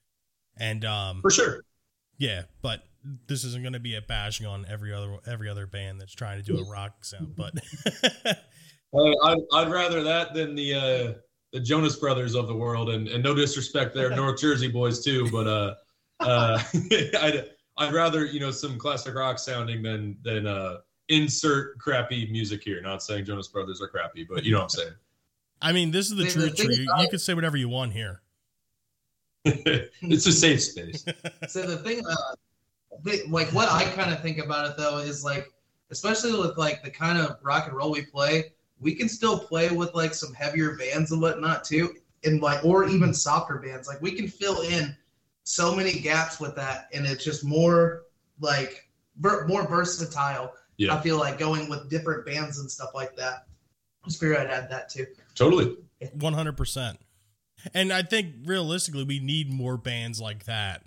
And 0.57 0.85
um 0.85 1.21
For 1.23 1.31
sure. 1.31 1.65
yeah, 2.19 2.43
but 2.61 2.83
this 3.27 3.43
isn't 3.45 3.63
going 3.63 3.73
to 3.73 3.81
be 3.81 3.95
a 3.97 4.03
bashing 4.03 4.47
on 4.47 4.65
every 4.69 4.93
other 4.93 5.17
every 5.27 5.49
other 5.49 5.67
band 5.67 6.01
that's 6.01 6.13
trying 6.15 6.43
to 6.43 6.45
do 6.45 6.59
a 6.61 6.71
rock 6.71 7.05
sound, 7.05 7.35
but 7.37 7.55
Uh, 8.95 9.11
I'd, 9.25 9.39
I'd 9.55 9.71
rather 9.73 10.03
that 10.03 10.35
than 10.35 10.55
the 10.55 10.75
uh, 10.75 11.13
the 11.53 11.61
Jonas 11.61 11.97
Brothers 11.97 12.35
of 12.35 12.49
the 12.49 12.55
world, 12.55 12.91
and, 12.91 13.09
and 13.09 13.23
no 13.23 13.35
disrespect, 13.35 13.95
they're 13.95 14.15
North 14.15 14.41
Jersey 14.41 14.69
boys 14.69 15.05
too, 15.05 15.31
but 15.31 15.47
uh, 15.47 15.75
uh, 16.21 16.63
I'd 17.21 17.51
I'd 17.77 17.93
rather 17.93 18.25
you 18.25 18.41
know 18.41 18.51
some 18.51 18.79
classic 18.79 19.15
rock 19.15 19.39
sounding 19.39 19.83
than 19.83 20.17
than 20.23 20.47
uh, 20.47 20.79
insert 21.09 21.79
crappy 21.79 22.31
music 22.31 22.63
here. 22.65 22.81
Not 22.81 23.03
saying 23.03 23.27
Jonas 23.27 23.49
Brothers 23.49 23.81
are 23.83 23.89
crappy, 23.89 24.25
but 24.25 24.45
you 24.45 24.53
know 24.53 24.59
what 24.59 24.65
I'm 24.65 24.69
saying. 24.71 24.95
I 25.61 25.73
mean, 25.73 25.91
this 25.91 26.11
is 26.11 26.17
the 26.17 26.25
The- 26.25 26.31
true 26.31 26.43
the 26.43 26.51
truth. 26.51 26.79
You, 26.79 26.85
about 26.85 27.03
you 27.03 27.09
can 27.09 27.19
say 27.19 27.35
whatever 27.35 27.57
you 27.57 27.69
want 27.69 27.93
here. 27.93 28.23
it's 29.45 30.27
a 30.27 30.33
safe 30.33 30.63
space. 30.63 31.05
So 31.49 31.63
the 31.67 31.77
thing, 31.79 32.03
uh, 32.09 32.15
the, 33.03 33.23
like 33.29 33.49
what 33.49 33.69
I 33.69 33.85
kind 33.85 34.13
of 34.13 34.23
think 34.23 34.39
about 34.39 34.71
it 34.71 34.77
though 34.77 34.99
is 34.99 35.25
like, 35.25 35.53
especially 35.91 36.33
with 36.39 36.57
like 36.57 36.83
the 36.85 36.91
kind 36.91 37.19
of 37.19 37.39
rock 37.43 37.67
and 37.67 37.77
roll 37.77 37.91
we 37.91 38.03
play, 38.03 38.53
we 38.83 38.95
can 38.95 39.09
still 39.09 39.39
play 39.39 39.71
with 39.71 39.95
like 39.95 40.13
some 40.13 40.35
heavier 40.35 40.77
bands 40.77 41.13
and 41.13 41.23
whatnot 41.23 41.65
too, 41.65 41.95
and 42.25 42.43
like 42.43 42.65
or 42.65 42.89
even 42.89 43.15
softer 43.15 43.57
bands. 43.59 43.89
Like 43.89 44.03
we 44.03 44.13
can 44.13 44.29
fill 44.29 44.63
in 44.63 44.95
so 45.45 45.75
many 45.75 45.93
gaps 45.93 46.41
with 46.41 46.55
that, 46.57 46.89
and 46.93 47.07
it's 47.07 47.25
just 47.25 47.45
more 47.45 48.03
like 48.41 48.89
ver- 49.19 49.47
more 49.47 49.67
versatile. 49.67 50.53
Yeah. 50.77 50.95
I 50.95 51.01
feel 51.01 51.19
like 51.19 51.39
going 51.39 51.69
with 51.69 51.89
different 51.89 52.27
bands 52.27 52.59
and 52.59 52.71
stuff 52.71 52.91
like 52.95 53.17
that. 53.17 53.47
Just 54.05 54.19
figure 54.19 54.39
I'd 54.39 54.49
add 54.49 54.69
that 54.71 54.89
too. 54.89 55.07
Totally. 55.35 55.77
One 56.15 56.33
hundred 56.33 56.57
percent. 56.57 56.99
And 57.73 57.93
I 57.93 58.03
think 58.03 58.35
realistically, 58.45 59.05
we 59.05 59.21
need 59.21 59.53
more 59.53 59.77
bands 59.77 60.21
like 60.21 60.45
that, 60.47 60.83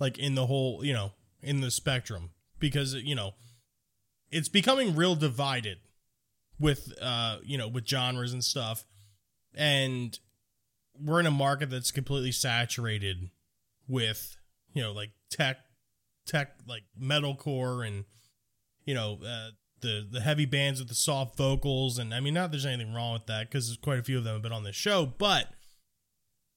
like 0.00 0.18
in 0.18 0.34
the 0.34 0.46
whole, 0.46 0.84
you 0.84 0.92
know, 0.92 1.12
in 1.40 1.60
the 1.60 1.70
spectrum, 1.70 2.30
because 2.58 2.94
you 2.94 3.14
know, 3.14 3.34
it's 4.32 4.48
becoming 4.48 4.96
real 4.96 5.14
divided 5.14 5.78
with, 6.60 6.92
uh, 7.00 7.38
you 7.42 7.58
know, 7.58 7.66
with 7.66 7.88
genres 7.88 8.32
and 8.32 8.44
stuff, 8.44 8.84
and 9.54 10.18
we're 11.02 11.18
in 11.18 11.26
a 11.26 11.30
market 11.30 11.70
that's 11.70 11.90
completely 11.90 12.30
saturated 12.30 13.30
with, 13.88 14.36
you 14.72 14.82
know, 14.82 14.92
like 14.92 15.10
tech, 15.30 15.56
tech, 16.26 16.52
like 16.68 16.84
metalcore 17.00 17.86
and, 17.86 18.04
you 18.84 18.94
know, 18.94 19.18
uh, 19.26 19.50
the 19.80 20.06
the 20.10 20.20
heavy 20.20 20.44
bands 20.44 20.78
with 20.78 20.88
the 20.88 20.94
soft 20.94 21.36
vocals, 21.36 21.98
and 21.98 22.12
I 22.14 22.20
mean, 22.20 22.34
not 22.34 22.50
there's 22.50 22.66
anything 22.66 22.94
wrong 22.94 23.14
with 23.14 23.26
that 23.26 23.48
because 23.48 23.68
there's 23.68 23.78
quite 23.78 23.98
a 23.98 24.02
few 24.02 24.18
of 24.18 24.24
them 24.24 24.34
have 24.34 24.42
been 24.42 24.52
on 24.52 24.64
this 24.64 24.76
show, 24.76 25.06
but 25.06 25.46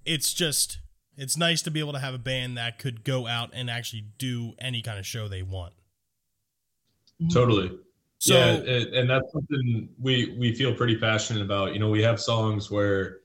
it's 0.06 0.34
just 0.34 0.80
it's 1.18 1.38
nice 1.38 1.62
to 1.62 1.72
be 1.72 1.80
able 1.80 1.94
to 1.94 2.00
have 2.00 2.14
a 2.14 2.20
band 2.20 2.58
that 2.58 2.80
could 2.80 3.04
go 3.04 3.28
out 3.28 3.52
and 3.54 3.70
actually 3.70 4.06
do 4.18 4.54
any 4.60 4.82
kind 4.82 5.00
of 5.00 5.06
show 5.06 5.28
they 5.28 5.42
want. 5.42 5.74
Totally. 7.32 7.72
So, 8.24 8.36
yeah, 8.38 8.52
and, 8.54 8.96
and 8.96 9.10
that's 9.10 9.30
something 9.34 9.90
we 10.00 10.38
we 10.40 10.56
feel 10.56 10.74
pretty 10.74 10.96
passionate 10.98 11.42
about. 11.42 11.74
You 11.74 11.80
know, 11.80 11.90
we 11.90 12.02
have 12.04 12.22
songs 12.22 12.72
where 12.72 13.18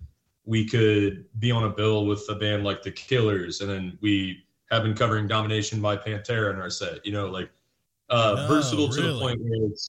we 0.44 0.66
could 0.66 1.24
be 1.38 1.52
on 1.52 1.62
a 1.62 1.68
bill 1.68 2.04
with 2.04 2.24
a 2.28 2.34
band 2.34 2.64
like 2.64 2.82
the 2.82 2.90
Killers, 2.90 3.60
and 3.60 3.70
then 3.70 3.96
we 4.00 4.42
have 4.72 4.82
been 4.82 4.94
covering 4.96 5.28
Domination 5.28 5.80
by 5.80 5.96
Pantera 5.96 6.52
in 6.52 6.58
our 6.58 6.68
set. 6.68 7.06
You 7.06 7.12
know, 7.12 7.28
like 7.28 7.48
uh, 8.10 8.34
No, 8.38 8.48
versatile 8.48 8.88
to 8.88 9.00
the 9.00 9.20
point 9.20 9.40
where 9.40 9.70
it's 9.70 9.88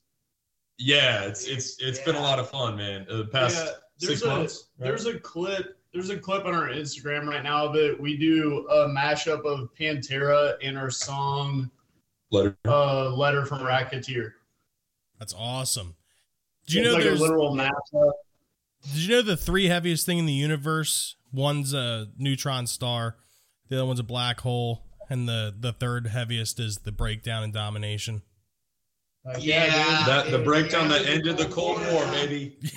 yeah, 0.77 1.23
it's 1.23 1.47
it's 1.47 1.77
it's 1.79 1.97
been 2.01 2.13
a 2.15 2.21
lot 2.21 2.37
of 2.37 2.47
fun, 2.47 2.77
man. 2.77 3.07
Uh, 3.09 3.17
The 3.17 3.25
past 3.25 3.65
Yeah, 3.65 3.71
six 4.09 4.21
a 4.21 4.27
months. 4.27 4.65
right? 4.77 4.89
there's 4.89 5.07
a 5.07 5.17
clip 5.17 5.75
there's 5.91 6.11
a 6.11 6.19
clip 6.19 6.45
on 6.45 6.53
our 6.53 6.67
Instagram 6.69 7.25
right 7.27 7.41
now 7.41 7.67
that 7.71 7.97
we 7.99 8.15
do 8.15 8.67
a 8.67 8.87
mashup 8.89 9.43
of 9.43 9.73
Pantera 9.73 10.53
and 10.61 10.77
our 10.77 10.91
song 10.91 11.71
Letter. 12.29 12.55
uh, 12.67 13.09
"Letter 13.09 13.43
from 13.43 13.63
Racketeer." 13.65 14.35
That's 15.19 15.33
awesome. 15.37 15.95
Do 16.67 16.75
you 16.77 16.81
It's 16.81 16.87
know 16.87 16.93
like 16.93 17.01
a 17.03 17.07
there's 17.09 17.19
literal 17.21 17.55
mashup. 17.55 18.11
Did 18.93 18.95
you 19.01 19.15
know 19.15 19.21
the 19.21 19.37
three 19.37 19.65
heaviest 19.65 20.05
thing 20.05 20.17
in 20.19 20.25
the 20.25 20.33
universe? 20.33 21.15
One's 21.33 21.73
a 21.73 22.07
neutron 22.17 22.65
star, 22.67 23.17
the 23.67 23.75
other 23.77 23.85
one's 23.85 23.99
a 23.99 24.03
black 24.03 24.39
hole, 24.41 24.85
and 25.09 25.27
the 25.27 25.53
the 25.57 25.73
third 25.73 26.07
heaviest 26.07 26.59
is 26.59 26.79
the 26.79 26.91
breakdown 26.91 27.43
and 27.43 27.53
domination. 27.53 28.21
Like, 29.25 29.43
Yeah. 29.43 29.65
dude. 29.65 30.07
That 30.07 30.31
the 30.31 30.39
breakdown 30.43 30.89
yeah. 30.89 30.99
that 30.99 31.07
ended 31.07 31.37
the 31.37 31.45
Cold 31.45 31.79
War, 31.91 32.05
baby. 32.07 32.57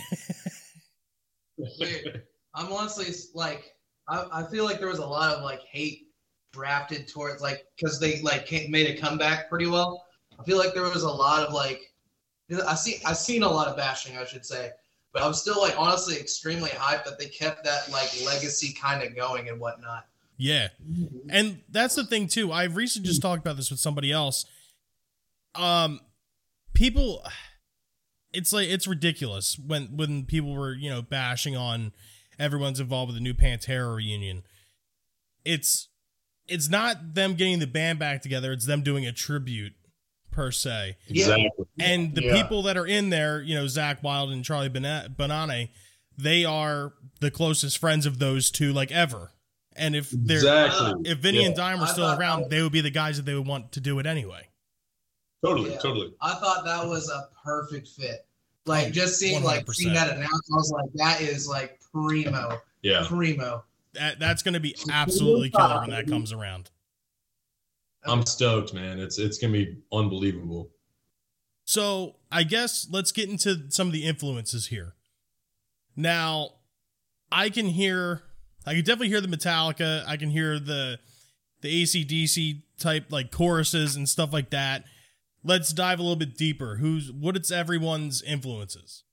Dude, 1.78 2.22
I'm 2.54 2.72
honestly 2.72 3.06
like, 3.34 3.74
I, 4.08 4.26
I 4.32 4.42
feel 4.50 4.64
like 4.64 4.78
there 4.78 4.88
was 4.88 4.98
a 4.98 5.06
lot 5.06 5.34
of 5.36 5.44
like 5.44 5.60
hate 5.62 6.08
drafted 6.52 7.06
towards 7.08 7.40
like 7.40 7.64
because 7.76 8.00
they 8.00 8.20
like 8.22 8.50
made 8.68 8.88
a 8.96 9.00
comeback 9.00 9.48
pretty 9.48 9.66
well. 9.66 10.04
I 10.38 10.44
feel 10.44 10.58
like 10.58 10.74
there 10.74 10.82
was 10.82 11.04
a 11.04 11.10
lot 11.10 11.46
of 11.46 11.52
like, 11.54 11.80
I 12.66 12.74
see 12.74 13.00
I've 13.04 13.16
seen 13.16 13.42
a 13.42 13.48
lot 13.48 13.68
of 13.68 13.76
bashing, 13.76 14.16
I 14.16 14.24
should 14.24 14.44
say, 14.44 14.70
but 15.12 15.22
I'm 15.22 15.34
still 15.34 15.60
like 15.60 15.78
honestly 15.78 16.16
extremely 16.16 16.70
hyped 16.70 17.04
that 17.04 17.18
they 17.18 17.26
kept 17.26 17.64
that 17.64 17.90
like 17.90 18.08
legacy 18.24 18.72
kind 18.72 19.02
of 19.02 19.14
going 19.14 19.48
and 19.48 19.60
whatnot. 19.60 20.06
Yeah, 20.36 20.68
and 21.28 21.60
that's 21.68 21.94
the 21.94 22.04
thing 22.04 22.26
too. 22.26 22.52
I've 22.52 22.76
recently 22.76 23.08
just 23.08 23.22
talked 23.22 23.40
about 23.40 23.56
this 23.56 23.70
with 23.70 23.80
somebody 23.80 24.10
else. 24.10 24.44
Um, 25.54 26.00
people, 26.72 27.24
it's 28.32 28.52
like 28.52 28.68
it's 28.68 28.86
ridiculous 28.86 29.58
when 29.58 29.96
when 29.96 30.24
people 30.24 30.54
were 30.54 30.72
you 30.72 30.90
know 30.90 31.02
bashing 31.02 31.56
on 31.56 31.92
everyone's 32.38 32.80
involved 32.80 33.08
with 33.08 33.16
the 33.16 33.22
new 33.22 33.34
Pantera 33.34 33.94
reunion. 33.94 34.42
It's 35.44 35.88
it's 36.48 36.68
not 36.68 37.14
them 37.14 37.34
getting 37.34 37.58
the 37.58 37.66
band 37.66 37.98
back 37.98 38.22
together. 38.22 38.52
It's 38.52 38.66
them 38.66 38.82
doing 38.82 39.06
a 39.06 39.12
tribute 39.12 39.74
per 40.32 40.50
se. 40.50 40.96
Yeah. 41.06 41.22
Exactly. 41.36 41.66
And 41.78 42.14
the 42.16 42.24
Yeah. 42.24 42.42
people 42.42 42.62
that 42.64 42.76
are 42.76 42.86
in 42.86 43.10
there, 43.10 43.40
you 43.40 43.54
know, 43.54 43.66
Zakk 43.66 44.02
Wylde 44.02 44.30
and 44.32 44.44
Charlie 44.44 44.68
Bana- 44.68 45.08
Benante, 45.16 45.68
they 46.18 46.44
are 46.44 46.94
the 47.20 47.30
closest 47.30 47.78
friends 47.78 48.04
of 48.06 48.18
those 48.18 48.50
two, 48.50 48.72
like 48.72 48.90
ever. 48.90 49.30
And 49.76 49.94
if 49.96 50.10
they're 50.10 50.38
Exactly. 50.38 50.94
if 51.10 51.18
Vinnie 51.18 51.40
Yeah. 51.40 51.46
and 51.46 51.56
Dime 51.56 51.78
were 51.78 51.86
I 51.86 51.92
still 51.92 52.04
thought 52.08 52.18
around, 52.18 52.40
that- 52.42 52.50
they 52.50 52.62
would 52.62 52.72
be 52.72 52.80
the 52.80 52.90
guys 52.90 53.16
that 53.16 53.24
they 53.26 53.34
would 53.34 53.46
want 53.46 53.72
to 53.72 53.80
do 53.80 53.98
it 54.00 54.06
anyway. 54.06 54.48
Totally, 55.44 55.70
Yeah. 55.72 55.78
totally. 55.78 56.12
I 56.20 56.34
thought 56.34 56.64
that 56.64 56.86
was 56.86 57.08
a 57.10 57.28
perfect 57.44 57.88
fit. 57.88 58.26
Like 58.66 58.88
Oh, 58.88 58.90
just 58.90 59.18
seeing 59.18 59.42
like 59.42 59.64
100%. 59.66 59.76
seeing 59.76 59.94
that 59.94 60.10
announced, 60.16 60.50
I 60.52 60.54
was 60.54 60.70
like, 60.70 60.90
that 60.94 61.20
is 61.20 61.48
like 61.48 61.80
primo, 61.92 62.60
Yeah. 62.82 63.04
primo. 63.06 63.64
That 63.94 64.18
that's 64.20 64.42
going 64.42 64.54
to 64.54 64.60
be 64.60 64.76
absolutely 64.90 65.50
killer 65.50 65.80
when 65.80 65.90
that 65.90 66.06
comes 66.06 66.32
around. 66.32 66.70
I'm 68.04 68.26
stoked, 68.26 68.74
man. 68.74 68.98
It's 68.98 69.18
it's 69.18 69.38
gonna 69.38 69.52
be 69.52 69.78
unbelievable. 69.92 70.70
So 71.64 72.16
I 72.30 72.42
guess 72.42 72.86
let's 72.90 73.12
get 73.12 73.28
into 73.28 73.70
some 73.70 73.86
of 73.86 73.92
the 73.92 74.04
influences 74.04 74.66
here. 74.68 74.94
Now, 75.94 76.50
I 77.30 77.50
can 77.50 77.66
hear, 77.66 78.22
I 78.66 78.74
can 78.74 78.84
definitely 78.84 79.08
hear 79.08 79.20
the 79.20 79.28
Metallica. 79.28 80.04
I 80.06 80.16
can 80.16 80.30
hear 80.30 80.58
the 80.58 80.98
the 81.60 81.82
ACDC 81.82 82.62
type 82.78 83.06
like 83.10 83.30
choruses 83.30 83.94
and 83.96 84.08
stuff 84.08 84.32
like 84.32 84.50
that. 84.50 84.84
Let's 85.44 85.72
dive 85.72 85.98
a 85.98 86.02
little 86.02 86.16
bit 86.16 86.36
deeper. 86.36 86.76
Who's 86.76 87.10
what? 87.10 87.36
It's 87.36 87.50
everyone's 87.50 88.22
influences. 88.22 89.04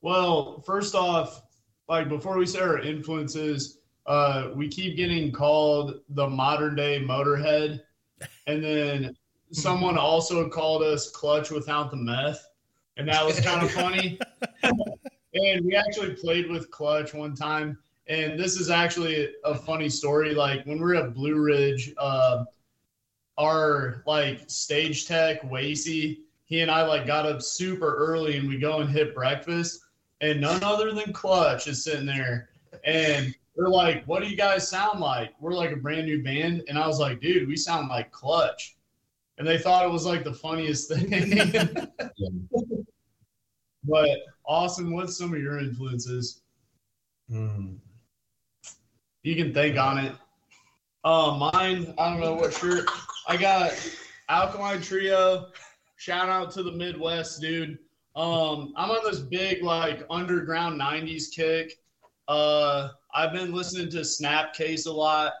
Well, 0.00 0.62
first 0.66 0.94
off, 0.94 1.42
like 1.88 2.08
before 2.08 2.36
we 2.36 2.46
say 2.46 2.60
our 2.60 2.78
influences, 2.78 3.78
uh, 4.06 4.50
we 4.54 4.68
keep 4.68 4.96
getting 4.96 5.32
called 5.32 6.00
the 6.10 6.28
modern 6.28 6.74
day 6.74 7.00
Motorhead, 7.00 7.80
and 8.46 8.62
then 8.62 9.16
someone 9.52 9.96
also 9.96 10.48
called 10.48 10.82
us 10.82 11.10
Clutch 11.10 11.50
without 11.50 11.90
the 11.90 11.96
meth, 11.96 12.46
and 12.96 13.08
that 13.08 13.24
was 13.24 13.40
kind 13.40 13.62
of 13.62 13.70
funny. 13.72 14.18
and 14.62 15.64
we 15.64 15.74
actually 15.74 16.14
played 16.14 16.50
with 16.50 16.70
Clutch 16.70 17.14
one 17.14 17.34
time, 17.34 17.78
and 18.06 18.38
this 18.38 18.56
is 18.56 18.70
actually 18.70 19.28
a 19.44 19.54
funny 19.54 19.88
story. 19.88 20.34
Like 20.34 20.64
when 20.66 20.78
we 20.78 20.84
were 20.84 20.96
at 20.96 21.14
Blue 21.14 21.40
Ridge, 21.40 21.92
uh, 21.98 22.44
our 23.38 24.02
like 24.06 24.42
stage 24.48 25.06
tech 25.06 25.42
Wasey, 25.42 26.18
he 26.44 26.60
and 26.60 26.70
I 26.70 26.84
like 26.86 27.06
got 27.06 27.26
up 27.26 27.42
super 27.42 27.94
early, 27.94 28.36
and 28.36 28.48
we 28.48 28.58
go 28.58 28.80
and 28.80 28.90
hit 28.90 29.14
breakfast 29.14 29.80
and 30.20 30.40
none 30.40 30.62
other 30.62 30.92
than 30.92 31.12
Clutch 31.12 31.68
is 31.68 31.84
sitting 31.84 32.06
there. 32.06 32.48
And 32.84 33.34
they're 33.56 33.68
like, 33.68 34.04
What 34.06 34.22
do 34.22 34.28
you 34.28 34.36
guys 34.36 34.68
sound 34.68 35.00
like? 35.00 35.32
We're 35.40 35.52
like 35.52 35.72
a 35.72 35.76
brand 35.76 36.06
new 36.06 36.22
band. 36.22 36.62
And 36.68 36.78
I 36.78 36.86
was 36.86 36.98
like, 36.98 37.20
Dude, 37.20 37.48
we 37.48 37.56
sound 37.56 37.88
like 37.88 38.10
Clutch. 38.10 38.76
And 39.38 39.46
they 39.46 39.58
thought 39.58 39.84
it 39.84 39.90
was 39.90 40.06
like 40.06 40.24
the 40.24 40.32
funniest 40.32 40.88
thing. 40.88 41.10
but 43.84 44.08
Austin, 44.46 44.92
what's 44.92 45.18
some 45.18 45.34
of 45.34 45.40
your 45.40 45.58
influences? 45.58 46.42
You 49.24 49.34
can 49.36 49.54
think 49.54 49.78
on 49.78 49.98
it. 49.98 50.12
Uh, 51.04 51.50
mine, 51.52 51.94
I 51.98 52.10
don't 52.10 52.20
know 52.20 52.34
what 52.34 52.52
shirt. 52.54 52.88
I 53.26 53.36
got 53.36 53.72
Alkaline 54.28 54.80
Trio. 54.80 55.48
Shout 55.96 56.28
out 56.28 56.50
to 56.52 56.62
the 56.62 56.72
Midwest, 56.72 57.40
dude. 57.40 57.78
Um, 58.16 58.72
I'm 58.76 58.90
on 58.90 59.04
this 59.04 59.20
big 59.20 59.62
like 59.62 60.04
underground 60.10 60.80
'90s 60.80 61.34
kick. 61.34 61.78
Uh, 62.28 62.90
I've 63.14 63.32
been 63.32 63.52
listening 63.52 63.88
to 63.90 63.98
Snapcase 63.98 64.86
a 64.86 64.90
lot. 64.90 65.34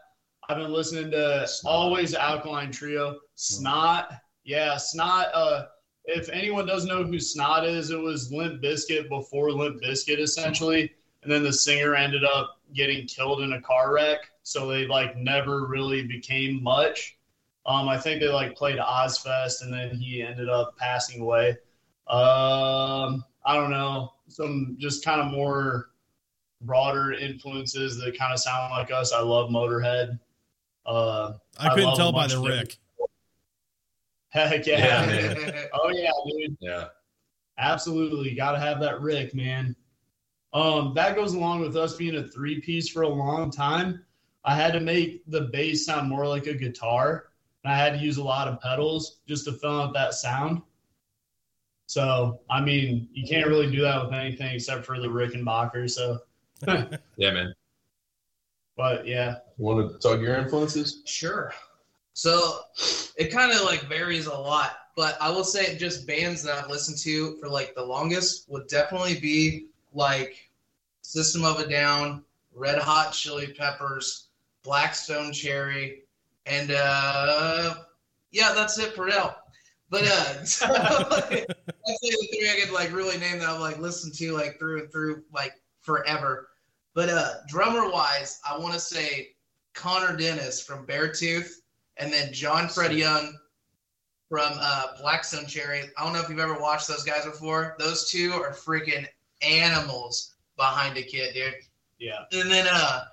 I've 0.48 0.58
been 0.58 0.72
listening 0.72 1.10
to 1.10 1.48
always 1.64 2.14
Alkaline 2.14 2.70
Trio. 2.70 3.18
Snot, 3.34 4.12
yeah, 4.44 4.76
Snot. 4.76 5.28
Uh, 5.34 5.64
if 6.04 6.28
anyone 6.28 6.66
doesn't 6.66 6.88
know 6.88 7.02
who 7.02 7.18
Snot 7.18 7.66
is, 7.66 7.90
it 7.90 7.98
was 7.98 8.30
Limp 8.30 8.62
Bizkit 8.62 9.08
before 9.08 9.50
Limp 9.50 9.82
Bizkit, 9.82 10.20
essentially. 10.20 10.92
And 11.22 11.32
then 11.32 11.42
the 11.42 11.52
singer 11.52 11.94
ended 11.96 12.22
up 12.24 12.60
getting 12.74 13.06
killed 13.06 13.40
in 13.40 13.54
a 13.54 13.60
car 13.60 13.92
wreck, 13.92 14.30
so 14.42 14.68
they 14.68 14.86
like 14.86 15.16
never 15.16 15.66
really 15.66 16.06
became 16.06 16.62
much. 16.62 17.16
Um, 17.66 17.88
I 17.88 17.98
think 17.98 18.20
they 18.20 18.28
like 18.28 18.54
played 18.54 18.78
Ozzfest, 18.78 19.62
and 19.62 19.72
then 19.72 19.96
he 19.96 20.22
ended 20.22 20.48
up 20.48 20.76
passing 20.76 21.22
away. 21.22 21.50
Um, 22.06 23.24
I 23.46 23.54
don't 23.54 23.70
know, 23.70 24.12
some 24.28 24.76
just 24.78 25.04
kind 25.04 25.22
of 25.22 25.32
more 25.32 25.88
broader 26.64 27.12
influences 27.12 27.98
that 27.98 28.18
kind 28.18 28.32
of 28.32 28.40
sound 28.40 28.70
like 28.70 28.90
us. 28.90 29.12
I 29.12 29.20
love 29.20 29.50
Motorhead. 29.50 30.18
Uh, 30.86 31.34
I 31.58 31.66
I 31.66 31.70
couldn't 31.70 31.86
love 31.86 31.96
tell 31.96 32.12
by 32.12 32.26
the 32.26 32.38
Rick. 32.40 32.78
heck 34.28 34.66
Yeah, 34.66 34.78
yeah. 34.78 35.06
man. 35.06 35.54
oh 35.74 35.90
yeah, 35.90 36.10
dude. 36.26 36.56
Yeah. 36.60 36.86
Absolutely, 37.56 38.34
got 38.34 38.52
to 38.52 38.58
have 38.58 38.80
that 38.80 39.00
Rick, 39.00 39.34
man. 39.34 39.76
Um, 40.52 40.92
that 40.94 41.16
goes 41.16 41.34
along 41.34 41.60
with 41.60 41.76
us 41.76 41.96
being 41.96 42.16
a 42.16 42.26
three 42.26 42.60
piece 42.60 42.88
for 42.88 43.02
a 43.02 43.08
long 43.08 43.50
time. 43.50 44.04
I 44.44 44.54
had 44.54 44.72
to 44.74 44.80
make 44.80 45.22
the 45.26 45.42
bass 45.42 45.86
sound 45.86 46.08
more 46.08 46.26
like 46.26 46.46
a 46.46 46.54
guitar, 46.54 47.28
and 47.62 47.72
I 47.72 47.76
had 47.76 47.94
to 47.94 47.98
use 47.98 48.18
a 48.18 48.24
lot 48.24 48.48
of 48.48 48.60
pedals 48.60 49.20
just 49.26 49.44
to 49.46 49.52
fill 49.52 49.80
out 49.80 49.94
that 49.94 50.14
sound. 50.14 50.62
So, 51.86 52.40
I 52.50 52.60
mean, 52.60 53.08
you 53.12 53.26
can't 53.26 53.46
really 53.46 53.70
do 53.70 53.82
that 53.82 54.04
with 54.04 54.14
anything 54.14 54.54
except 54.54 54.86
for 54.86 55.00
the 55.00 55.08
Rickenbacker. 55.08 55.90
So, 55.90 56.18
Yeah, 57.16 57.30
man. 57.32 57.54
but 58.76 59.06
yeah, 59.06 59.36
Want 59.58 59.92
to 59.92 59.98
talk 59.98 60.20
your 60.20 60.36
influences? 60.36 61.02
Sure. 61.04 61.52
So 62.14 62.60
it 63.16 63.32
kind 63.32 63.52
of 63.52 63.62
like 63.62 63.82
varies 63.84 64.26
a 64.26 64.34
lot, 64.34 64.76
but 64.96 65.16
I 65.20 65.30
will 65.30 65.44
say 65.44 65.76
just 65.76 66.06
bands 66.06 66.42
that 66.42 66.58
I've 66.58 66.70
listened 66.70 66.98
to 66.98 67.36
for 67.38 67.48
like 67.48 67.74
the 67.74 67.84
longest 67.84 68.48
would 68.48 68.66
definitely 68.68 69.18
be 69.20 69.66
like 69.92 70.50
System 71.02 71.44
of 71.44 71.60
a 71.60 71.68
Down, 71.68 72.24
Red 72.54 72.78
Hot 72.78 73.12
Chili 73.12 73.48
Peppers, 73.48 74.28
Black 74.62 74.94
Stone 74.94 75.32
Cherry, 75.32 76.02
and 76.46 76.70
uh 76.70 77.74
yeah, 78.32 78.52
that's 78.52 78.78
it 78.78 78.94
for 78.94 79.06
now. 79.06 79.36
But 79.90 80.04
uh, 80.04 80.44
so, 80.44 80.66
like, 80.72 81.46
that's 81.46 81.48
like 81.86 81.98
the 82.00 82.28
three 82.32 82.50
I 82.50 82.60
could 82.60 82.72
like 82.72 82.92
really 82.92 83.18
name 83.18 83.38
that 83.38 83.48
I've 83.48 83.60
like 83.60 83.78
listened 83.78 84.14
to 84.14 84.32
like 84.32 84.58
through 84.58 84.82
and 84.82 84.92
through 84.92 85.22
like 85.32 85.52
forever. 85.84 86.48
But 86.94 87.08
uh, 87.08 87.34
drummer 87.48 87.88
wise, 87.90 88.40
I 88.48 88.58
want 88.58 88.74
to 88.74 88.80
say 88.80 89.28
Connor 89.74 90.16
Denis 90.16 90.60
from 90.64 90.86
Beartooth, 90.86 91.50
and 91.96 92.12
then 92.12 92.32
John 92.32 92.68
Fred 92.68 92.92
Young 92.92 93.36
from 94.28 94.52
uh, 94.54 94.86
Black 95.00 95.24
Stone 95.24 95.46
Cherry. 95.46 95.82
I 95.96 96.04
don't 96.04 96.12
know 96.12 96.20
if 96.20 96.28
you've 96.28 96.38
ever 96.40 96.58
watched 96.58 96.88
those 96.88 97.04
guys 97.04 97.24
before. 97.24 97.76
Those 97.78 98.10
two 98.10 98.32
are 98.32 98.52
freaking 98.52 99.06
animals 99.42 100.34
behind 100.56 100.96
a 100.96 101.02
kit, 101.02 101.34
dude. 101.34 101.54
Yeah. 101.98 102.24
And 102.32 102.50
then 102.50 102.66
uh, 102.70 103.04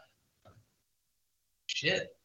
shit. 1.67 2.15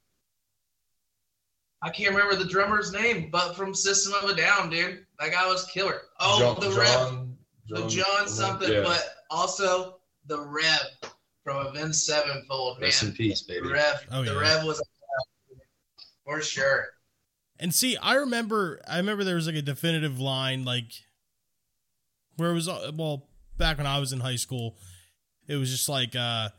I 1.82 1.90
can't 1.90 2.10
remember 2.14 2.36
the 2.36 2.48
drummer's 2.48 2.92
name, 2.92 3.28
but 3.30 3.54
from 3.54 3.74
System 3.74 4.14
of 4.14 4.30
a 4.30 4.34
Down, 4.34 4.70
dude. 4.70 5.06
That 5.20 5.32
guy 5.32 5.46
was 5.46 5.66
killer. 5.66 6.02
Oh, 6.20 6.38
John- 6.40 6.60
the 6.60 6.76
Rev, 6.76 6.88
John, 6.88 7.36
the 7.68 7.86
John 7.86 8.28
something, 8.28 8.72
yeah. 8.72 8.82
but 8.82 9.04
also 9.30 9.95
the 10.26 10.40
Rev 10.40 11.10
from 11.44 11.66
Avenged 11.66 11.96
Sevenfold, 11.96 12.78
man. 12.78 12.86
Rest 12.86 13.02
in 13.02 13.12
peace, 13.12 13.42
baby. 13.42 13.68
The 13.68 13.74
Rev, 13.74 14.06
Oh, 14.10 14.24
the 14.24 14.32
yeah. 14.34 14.40
Rev 14.40 14.64
was 14.64 14.82
for 16.24 16.40
sure. 16.40 16.86
And 17.58 17.74
see, 17.74 17.96
I 17.96 18.14
remember, 18.16 18.80
I 18.86 18.98
remember 18.98 19.24
there 19.24 19.36
was 19.36 19.46
like 19.46 19.56
a 19.56 19.62
definitive 19.62 20.18
line, 20.20 20.64
like 20.64 20.90
where 22.36 22.50
it 22.50 22.54
was, 22.54 22.68
uh, 22.68 22.90
well, 22.94 23.28
back 23.56 23.78
when 23.78 23.86
I 23.86 23.98
was 23.98 24.12
in 24.12 24.20
high 24.20 24.36
school, 24.36 24.76
it 25.48 25.56
was 25.56 25.70
just 25.70 25.88
like, 25.88 26.14
uh, 26.14 26.50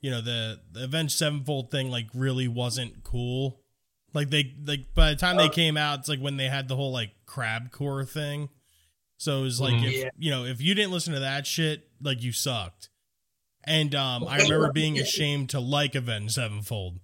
you 0.00 0.10
know, 0.10 0.20
the, 0.20 0.58
the 0.72 0.84
Avenged 0.84 1.16
Sevenfold 1.16 1.70
thing, 1.70 1.88
like, 1.88 2.08
really 2.12 2.48
wasn't 2.48 3.04
cool. 3.04 3.60
Like, 4.12 4.30
they, 4.30 4.52
like, 4.66 4.92
by 4.94 5.10
the 5.10 5.16
time 5.16 5.36
they 5.36 5.48
came 5.48 5.76
out, 5.76 6.00
it's 6.00 6.08
like 6.08 6.18
when 6.18 6.36
they 6.36 6.48
had 6.48 6.66
the 6.66 6.74
whole, 6.74 6.90
like, 6.92 7.10
crab 7.24 7.70
core 7.70 8.04
thing. 8.04 8.48
So 9.22 9.38
it 9.38 9.42
was 9.42 9.60
like, 9.60 9.74
Mhm. 9.74 9.84
if, 9.86 9.92
Yeah. 9.94 10.10
you 10.18 10.30
know, 10.32 10.44
if 10.44 10.60
you 10.60 10.74
didn't 10.74 10.90
listen 10.90 11.14
to 11.14 11.20
that 11.20 11.46
shit, 11.46 11.88
like, 12.00 12.24
you 12.24 12.32
sucked. 12.32 12.88
And 13.62 13.94
um, 13.94 14.24
I 14.26 14.38
remember 14.42 14.72
being 14.72 14.98
ashamed 14.98 15.50
to 15.50 15.60
like 15.60 15.94
Avenged 15.94 16.34
Sevenfold. 16.34 16.98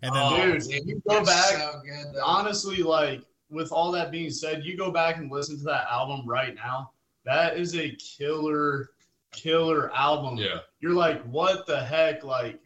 And 0.00 0.14
then, 0.14 0.22
Oh, 0.24 0.52
Dude, 0.58 0.64
you 0.86 1.02
go 1.08 1.24
back- 1.24 1.56
So 1.56 1.82
good, 1.84 2.20
honestly, 2.24 2.84
like 2.84 3.22
with 3.50 3.72
all 3.72 3.90
that 3.92 4.12
being 4.12 4.30
said, 4.30 4.64
you 4.64 4.76
go 4.76 4.92
back 4.92 5.16
and 5.16 5.28
listen 5.28 5.58
to 5.58 5.64
that 5.64 5.88
album 5.90 6.24
right 6.24 6.54
now. 6.54 6.92
That 7.24 7.58
is 7.58 7.74
a 7.74 7.90
killer, 7.96 8.90
killer 9.32 9.92
album. 9.92 10.36
Yeah. 10.36 10.60
You're 10.78 10.94
like, 10.94 11.20
what 11.24 11.66
the 11.66 11.82
heck? 11.82 12.22
Like 12.22 12.60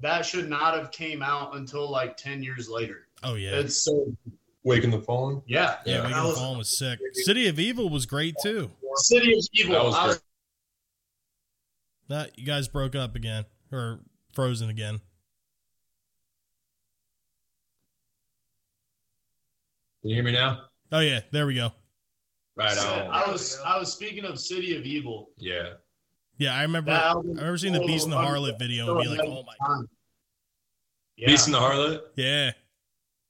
that 0.00 0.26
should 0.26 0.50
not 0.50 0.74
have 0.74 0.90
came 0.90 1.22
out 1.22 1.56
until 1.56 1.90
like 1.90 2.18
ten 2.18 2.42
years 2.42 2.68
later. 2.68 3.06
oh, 3.22 3.36
yeah. 3.36 3.52
It's 3.52 3.78
so 3.78 4.14
Waking 4.64 4.90
the 4.90 5.00
Fallen. 5.00 5.42
yeah. 5.46 5.78
Yeah, 5.84 5.92
Yeah. 5.96 5.98
Waking 6.02 6.16
That 6.16 6.22
the 6.22 6.28
was- 6.28 6.38
Fallen 6.38 6.58
was 6.58 6.78
sick. 6.78 6.98
City 7.12 7.48
of 7.48 7.58
Evil 7.60 7.88
was 7.90 8.06
great 8.06 8.34
too. 8.42 8.70
City 8.96 9.32
of 9.38 9.44
Evil. 9.52 9.74
That 9.74 9.84
was 9.84 10.06
great. 10.16 10.20
That 12.08 12.38
you 12.38 12.44
guys 12.46 12.68
broke 12.68 12.94
up 12.94 13.14
again 13.14 13.44
or 13.72 14.00
frozen 14.32 14.68
again. 14.70 15.00
Can 20.02 20.10
you 20.10 20.16
hear 20.16 20.24
me 20.24 20.32
now? 20.32 20.64
Oh 20.92 21.00
yeah, 21.00 21.20
there 21.32 21.46
we 21.46 21.54
go. 21.54 21.72
Right 22.56 22.70
So, 22.72 22.88
on. 22.88 23.10
I 23.10 23.30
was 23.30 23.58
I 23.64 23.78
was 23.78 23.92
speaking 23.92 24.24
of 24.24 24.38
City 24.38 24.76
of 24.76 24.84
Evil. 24.84 25.30
Yeah. 25.38 25.74
Yeah, 26.38 26.54
I 26.54 26.62
remember. 26.62 26.90
That 26.90 27.04
I 27.06 27.14
remember 27.14 27.56
seeing 27.58 27.72
the 27.72 27.80
Beast 27.86 28.04
in 28.04 28.10
the 28.10 28.16
Harlot 28.16 28.58
video 28.58 28.94
and 28.96 29.02
be 29.02 29.08
like, 29.08 29.20
"Oh 29.26 29.44
my, 29.44 29.82
Yeah. 31.16 31.26
Beast 31.28 31.46
in 31.46 31.52
the 31.52 31.60
Harlot. 31.60 32.02
yeah, 32.16 32.52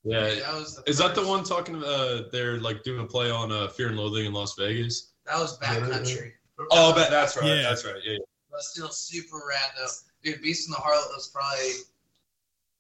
Yeah. 0.05 0.21
That 0.21 0.55
was 0.55 0.77
the 0.77 0.89
Is 0.89 0.99
that 0.99 1.15
the 1.15 1.27
one 1.27 1.45
talking? 1.45 1.83
Uh, 1.83 2.25
they're 2.31 2.59
like 2.59 2.83
doing 2.83 3.01
a 3.01 3.07
play 3.07 3.31
on 3.31 3.51
uh, 3.51 3.69
Fear 3.69 3.89
and 3.89 3.97
Loathing 3.97 4.27
in 4.27 4.33
Las 4.33 4.55
Vegas. 4.57 5.13
That 5.27 5.39
was 5.39 5.59
Backcountry. 5.59 6.33
Oh, 6.71 6.93
but 6.95 7.11
that's 7.11 7.37
right. 7.37 7.47
Yeah. 7.47 7.63
That's 7.63 7.85
right. 7.85 7.97
Yeah. 8.05 8.19
But 8.51 8.61
still 8.61 8.91
super 8.91 9.41
rad 9.49 9.71
though. 9.77 9.89
Dude, 10.23 10.43
Beast 10.43 10.69
in 10.69 10.73
the 10.73 10.77
Harlot 10.77 11.09
was 11.15 11.31
probably 11.35 11.71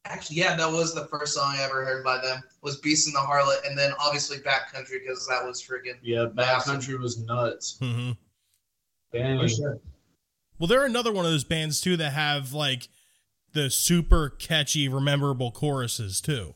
actually 0.04 0.36
yeah, 0.36 0.54
that 0.56 0.70
was 0.70 0.94
the 0.94 1.06
first 1.06 1.34
song 1.34 1.54
I 1.56 1.62
ever 1.62 1.84
heard 1.84 2.04
by 2.04 2.20
them. 2.20 2.42
Was 2.62 2.76
Beast 2.78 3.08
in 3.08 3.14
the 3.14 3.20
Harlot, 3.20 3.66
and 3.66 3.76
then 3.76 3.92
obviously 3.98 4.38
Backcountry 4.38 5.00
because 5.02 5.26
that 5.28 5.44
was 5.44 5.62
freaking 5.62 5.98
Yeah, 6.02 6.26
Backcountry 6.26 6.98
was 6.98 7.18
nuts. 7.18 7.78
hmm 7.80 8.12
Dang. 9.12 9.38
Well, 10.58 10.66
they're 10.66 10.84
another 10.84 11.12
one 11.12 11.24
of 11.24 11.30
those 11.30 11.44
bands 11.44 11.80
too 11.80 11.96
that 11.96 12.12
have 12.12 12.52
like 12.52 12.88
the 13.52 13.70
super 13.70 14.28
catchy, 14.28 14.88
rememberable 14.88 15.52
choruses 15.52 16.20
too. 16.20 16.54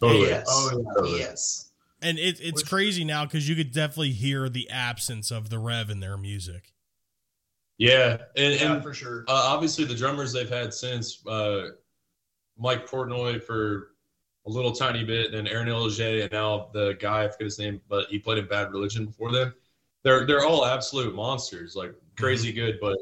Totally. 0.00 0.28
Yes. 0.28 0.46
Oh, 0.48 0.70
yeah. 0.72 0.94
Totally. 0.94 1.18
yes. 1.20 1.70
And 2.00 2.18
it, 2.18 2.40
it's 2.40 2.62
Which- 2.62 2.66
crazy 2.68 3.04
now 3.04 3.24
because 3.24 3.48
you 3.48 3.56
could 3.56 3.72
definitely 3.72 4.12
hear 4.12 4.48
the 4.48 4.70
absence 4.70 5.30
of 5.30 5.50
the 5.50 5.58
rev 5.58 5.90
in 5.90 6.00
their 6.00 6.16
music. 6.16 6.72
Yeah. 7.78 8.18
And, 8.36 8.54
Yeah, 8.60 8.74
and 8.74 8.82
for 8.82 8.94
sure. 8.94 9.24
uh, 9.28 9.32
obviously 9.32 9.84
the 9.84 9.94
drummers 9.94 10.32
they've 10.32 10.48
had 10.48 10.72
since 10.74 11.24
uh, 11.26 11.68
Mike 12.58 12.88
Portnoy 12.88 13.42
for 13.42 13.90
a 14.46 14.50
little 14.50 14.72
tiny 14.72 15.04
bit, 15.04 15.34
and 15.34 15.46
Arin 15.46 15.66
Ilejay, 15.66 16.22
and 16.22 16.32
now 16.32 16.70
the 16.72 16.96
guy 17.00 17.24
I 17.24 17.28
forget 17.28 17.44
his 17.44 17.58
name, 17.58 17.80
but 17.88 18.08
he 18.08 18.18
played 18.18 18.38
in 18.38 18.46
Bad 18.48 18.72
Religion 18.72 19.04
before 19.06 19.30
them. 19.30 19.52
They're 20.04 20.26
they're 20.26 20.44
all 20.46 20.64
absolute 20.64 21.14
monsters, 21.14 21.76
like 21.76 21.92
crazy 22.16 22.50
good, 22.52 22.78
but 22.80 22.96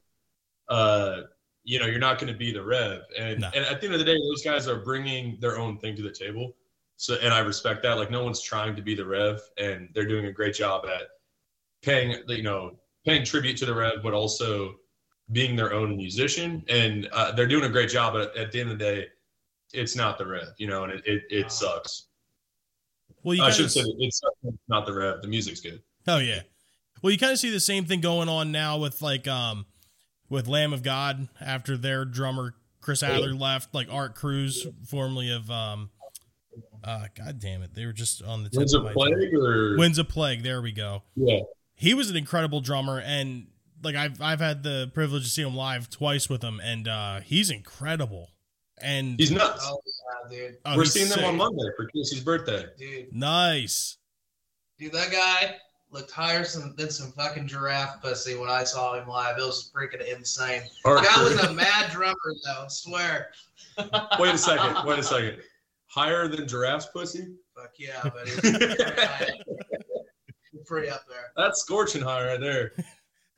uh, 0.69 1.21
you 1.63 1.79
know 1.79 1.87
you're 1.87 2.01
not 2.01 2.19
going 2.19 2.33
to 2.33 2.39
be 2.39 2.53
the 2.53 2.63
Rev, 2.65 3.03
and 3.17 3.41
No. 3.43 3.51
and 3.55 3.65
at 3.65 3.81
the 3.81 3.87
end 3.87 3.95
of 3.95 4.01
the 4.01 4.05
day, 4.05 4.17
those 4.31 4.43
guys 4.43 4.67
are 4.67 4.77
bringing 4.81 5.39
their 5.41 5.57
own 5.59 5.79
thing 5.79 5.95
to 5.97 6.03
the 6.03 6.11
table. 6.11 6.57
So 6.97 7.17
and 7.23 7.33
I 7.33 7.41
respect 7.41 7.83
that. 7.83 7.99
Like 7.99 8.11
no 8.11 8.25
one's 8.25 8.41
trying 8.41 8.75
to 8.77 8.83
be 8.83 8.95
the 8.95 9.05
Rev, 9.05 9.41
and 9.59 9.89
they're 9.95 10.07
doing 10.07 10.27
a 10.27 10.33
great 10.33 10.55
job 10.55 10.87
at 10.87 11.03
paying 11.83 12.23
you 12.29 12.43
know 12.43 12.79
paying 13.05 13.25
tribute 13.25 13.57
to 13.59 13.67
the 13.67 13.75
Rev, 13.75 14.03
but 14.03 14.15
also 14.15 14.77
being 15.33 15.57
their 15.57 15.73
own 15.73 15.97
musician, 15.97 16.65
and 16.69 17.09
uh, 17.13 17.33
they're 17.33 17.47
doing 17.47 17.65
a 17.65 17.69
great 17.69 17.91
job. 17.91 18.15
But 18.15 18.37
at 18.37 18.53
the 18.53 18.61
end 18.61 18.71
of 18.71 18.79
the 18.79 18.85
day, 18.85 19.07
it's 19.75 19.95
not 19.97 20.19
the 20.19 20.27
Rev, 20.27 20.49
you 20.59 20.67
know, 20.67 20.85
and 20.85 20.93
it 20.93 21.07
it, 21.07 21.23
it 21.31 21.53
sucks. 21.53 22.07
Well, 23.23 23.35
you 23.35 23.43
I 23.43 23.51
should 23.51 23.71
say 23.71 23.83
that 23.83 23.95
it's 23.99 24.21
not 24.69 24.87
the 24.87 24.95
Rev. 24.95 25.21
The 25.21 25.29
music's 25.29 25.61
good. 25.61 25.83
Oh 26.07 26.19
yeah. 26.19 26.41
Well, 27.03 27.13
you 27.13 27.19
kind 27.19 27.33
of 27.33 27.39
see 27.39 27.51
the 27.51 27.61
same 27.61 27.85
thing 27.85 28.01
going 28.01 28.29
on 28.29 28.53
now 28.53 28.79
with 28.79 29.03
like 29.03 29.29
um 29.29 29.67
with 30.29 30.49
Lamb 30.49 30.73
of 30.73 30.83
God 30.83 31.29
after 31.41 31.77
their 31.77 32.05
drummer 32.05 32.55
Chris 32.81 33.03
Adler 33.03 33.35
left, 33.35 33.75
like 33.75 33.89
Art 33.91 34.15
Cruz, 34.15 34.67
formerly 34.87 35.31
of 35.31 35.51
um 35.51 35.91
uh 36.87 37.07
god 37.17 37.39
damn 37.41 37.63
it. 37.63 37.75
They 37.75 37.85
were 37.87 37.93
just 37.93 38.23
on 38.23 38.45
the 38.45 38.49
tip 38.51 38.59
Winds 38.59 38.75
of 38.75 38.81
of 38.81 38.87
my 38.87 38.93
Plague 38.93 39.35
or 39.35 39.77
Winds 39.77 39.99
of 39.99 40.09
Plague, 40.09 40.43
there 40.43 40.63
we 40.63 40.73
go. 40.73 41.03
yeah, 41.15 41.41
He 41.75 41.95
was 41.95 42.11
an 42.11 42.17
incredible 42.17 42.61
drummer 42.61 43.01
and 43.01 43.49
like 43.83 43.97
I've 43.97 44.21
I've 44.23 44.41
had 44.41 44.63
the 44.63 44.91
privilege 44.95 45.25
to 45.25 45.31
see 45.31 45.43
him 45.43 45.55
live 45.55 45.91
twice 45.91 46.29
with 46.29 46.43
him 46.43 46.61
and 46.63 46.89
uh 46.89 47.21
he's 47.21 47.51
incredible. 47.51 48.31
And 48.81 49.19
he's 49.19 49.31
nuts. 49.31 49.63
Oh 49.65 49.81
yeah, 50.31 50.37
dude. 50.49 50.57
oh, 50.67 50.77
We're 50.77 50.83
he's 50.83 50.93
seeing 50.93 51.09
them 51.09 51.25
on 51.25 51.37
Monday 51.37 51.65
for 51.77 51.87
Casey's 51.87 52.21
birthday. 52.23 52.67
Dude. 52.79 53.13
Nice. 53.13 53.97
Dude, 54.79 54.93
that 54.93 55.11
guy 55.11 55.57
looked 55.91 56.11
higher 56.11 56.45
some, 56.45 56.75
than 56.77 56.91
some 56.91 57.13
fucking 57.13 57.47
giraffe 57.47 58.03
pussy 58.03 58.35
when 58.37 58.51
I 58.51 58.65
saw 58.65 59.01
him 59.01 59.09
live. 59.09 59.39
It 59.39 59.43
was 59.43 59.71
freaking 59.75 60.07
insane. 60.15 60.63
Art 60.85 61.01
The 61.01 61.09
guy 61.09 61.23
was 61.23 61.45
a 61.45 61.53
mad 61.55 61.91
drummer 61.91 62.15
though, 62.45 62.65
I 62.65 62.69
swear. 62.69 63.31
Wait 64.19 64.35
a 64.35 64.39
second. 64.39 64.77
Wait 64.87 64.99
a 64.99 65.03
second. 65.03 65.39
Higher 65.97 66.29
than 66.29 66.47
giraffe's 66.47 66.87
pussy? 66.87 67.27
Fuck 67.57 67.71
yeah, 67.79 68.03
but 68.03 68.29
he's 68.29 68.39
pretty, 68.41 68.83
high. 69.03 69.31
pretty 70.67 70.91
up 70.91 71.05
there. 71.09 71.33
That's 71.37 71.61
scorching 71.61 72.03
high 72.03 72.27
right 72.27 72.41
there. 72.41 72.73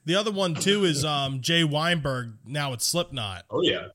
The 0.06 0.16
other 0.16 0.32
one 0.32 0.54
too 0.54 0.84
is 0.84 1.04
um 1.04 1.40
Jay 1.40 1.62
Weinberg 1.62 2.32
now 2.44 2.72
it's 2.72 2.84
Slipknot. 2.84 3.44
Oh 3.50 3.62
yeah. 3.62 3.86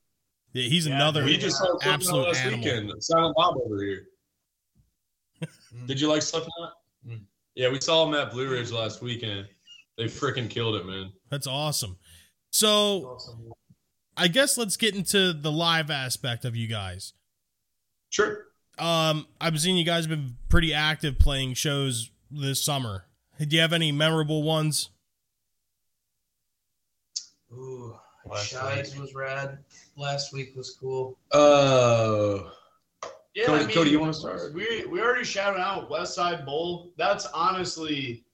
Yeah, 0.54 0.68
he's 0.68 0.86
Yeah, 0.86 0.94
another 0.94 1.24
We 1.24 1.36
just 1.36 1.58
saw 1.58 1.64
Slipknot 1.66 1.92
absolute 1.92 2.26
last 2.28 2.38
animal. 2.40 2.58
weekend. 2.64 2.92
Silent 3.00 3.36
Bob 3.36 3.56
over 3.62 3.82
here. 3.82 4.04
Did 5.86 6.00
you 6.00 6.08
like 6.08 6.22
Slipknot? 6.22 6.72
Mm. 7.06 7.20
Yeah, 7.56 7.68
we 7.70 7.80
saw 7.82 8.06
him 8.08 8.14
at 8.14 8.30
Blue 8.30 8.48
Ridge 8.48 8.70
last 8.72 9.02
weekend. 9.02 9.46
They 9.98 10.04
freaking 10.04 10.48
killed 10.48 10.76
it, 10.76 10.86
man. 10.86 11.12
That's 11.30 11.46
awesome. 11.46 11.98
So 12.50 13.18
I 14.16 14.28
guess 14.28 14.56
let's 14.56 14.76
get 14.78 14.94
into 14.94 15.32
the 15.34 15.52
live 15.52 15.90
aspect 15.90 16.44
of 16.46 16.56
you 16.56 16.66
guys. 16.68 17.12
Sure. 18.10 18.46
Um, 18.78 19.26
I've 19.40 19.58
seen 19.60 19.76
you 19.76 19.84
guys 19.84 20.04
have 20.04 20.10
been 20.10 20.36
pretty 20.48 20.74
active 20.74 21.18
playing 21.18 21.54
shows 21.54 22.10
this 22.30 22.62
summer. 22.62 23.04
Do 23.38 23.54
you 23.54 23.62
have 23.62 23.72
any 23.72 23.92
memorable 23.92 24.42
ones? 24.42 24.90
Ooh, 27.52 27.96
Last 28.26 28.48
Shies 28.48 28.96
was 28.98 29.14
rad. 29.14 29.58
Last 29.96 30.32
week 30.32 30.54
was 30.56 30.76
cool. 30.80 31.18
Uh, 31.32 32.50
Yeah, 33.34 33.46
Cody- 33.46 33.64
I 33.64 33.66
mean, 33.66 33.74
Cody, 33.74 33.90
you 33.90 34.00
wanna 34.00 34.14
start? 34.14 34.52
We 34.54 34.86
we 34.86 35.00
already 35.00 35.24
shouted 35.24 35.60
out 35.60 35.90
West 35.90 36.14
Side 36.14 36.44
Bowl. 36.46 36.92
That's 36.96 37.26
honestly 37.26 38.24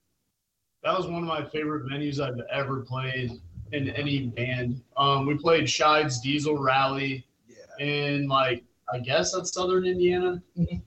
that 0.82 0.96
was 0.96 1.06
one 1.06 1.22
of 1.22 1.28
my 1.28 1.44
favorite 1.50 1.86
venues 1.90 2.20
I've 2.20 2.40
ever 2.50 2.80
played 2.82 3.32
in 3.72 3.90
any 3.90 4.26
band. 4.26 4.82
Um, 4.96 5.26
we 5.26 5.36
played 5.36 5.64
Shides 5.64 6.22
Diesel 6.22 6.56
Rally 6.58 7.26
Yeah. 7.48 7.84
in 7.86 8.28
like 8.28 8.64
I 8.92 8.98
guess 8.98 9.32
that's 9.32 9.52
Southern 9.52 9.86
Indiana. 9.86 10.42
Mhm. 10.58 10.82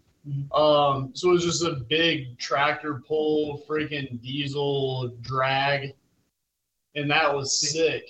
Um, 0.58 1.12
so 1.14 1.30
it 1.30 1.34
was 1.34 1.44
just 1.44 1.64
a 1.64 1.74
big 1.90 2.38
tractor 2.38 3.02
pull, 3.06 3.64
freaking 3.68 4.22
diesel 4.22 5.10
drag, 5.22 5.94
and 6.96 7.10
that 7.12 7.34
was 7.36 7.60
sick. 7.60 8.08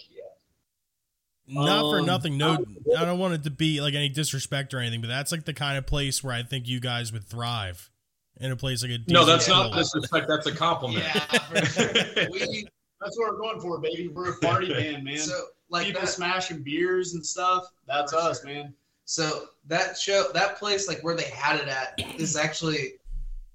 Not 1.46 1.82
for 1.92 2.00
Um, 2.00 2.06
nothing. 2.06 2.38
No, 2.38 2.64
I 2.98 3.04
don't 3.04 3.20
want 3.20 3.34
it 3.34 3.44
to 3.44 3.50
be 3.50 3.82
like 3.82 3.94
any 3.96 4.08
disrespect 4.10 4.74
or 4.74 4.80
anything, 4.80 5.02
but 5.02 5.08
that's 5.08 5.32
like 5.32 5.44
the 5.44 5.54
kind 5.54 5.78
of 5.78 5.86
place 5.86 6.24
where 6.24 6.34
I 6.34 6.44
think 6.44 6.68
you 6.68 6.80
guys 6.80 7.12
would 7.12 7.26
thrive. 7.26 7.90
In 8.38 8.52
a 8.52 8.56
place 8.56 8.82
like 8.82 8.92
a 8.92 8.98
No, 9.10 9.26
decent 9.26 9.28
that's 9.28 9.48
not 9.48 9.74
disrespect. 9.74 10.28
That's 10.28 10.48
a 10.48 10.56
compliment. 10.56 11.04
Yeah, 11.04 11.64
sure. 11.66 11.92
we 12.32 12.66
That's 13.00 13.18
what 13.20 13.32
we're 13.34 13.38
going 13.38 13.60
for, 13.60 13.80
baby. 13.80 14.08
We're 14.08 14.32
a 14.32 14.38
party 14.40 14.70
band, 14.74 15.04
man. 15.04 15.18
so 15.20 15.34
like 15.70 15.86
People 15.88 16.02
that, 16.02 16.08
smashing 16.08 16.64
beers 16.64 17.14
and 17.14 17.24
stuff. 17.26 17.66
That's 17.88 18.14
us, 18.14 18.42
sure. 18.42 18.50
man. 18.52 18.74
So 19.06 19.46
that 19.68 19.98
show, 19.98 20.30
that 20.34 20.58
place, 20.58 20.88
like 20.88 21.04
where 21.04 21.16
they 21.16 21.24
had 21.24 21.60
it 21.60 21.68
at, 21.68 22.00
is 22.20 22.36
actually 22.36 22.94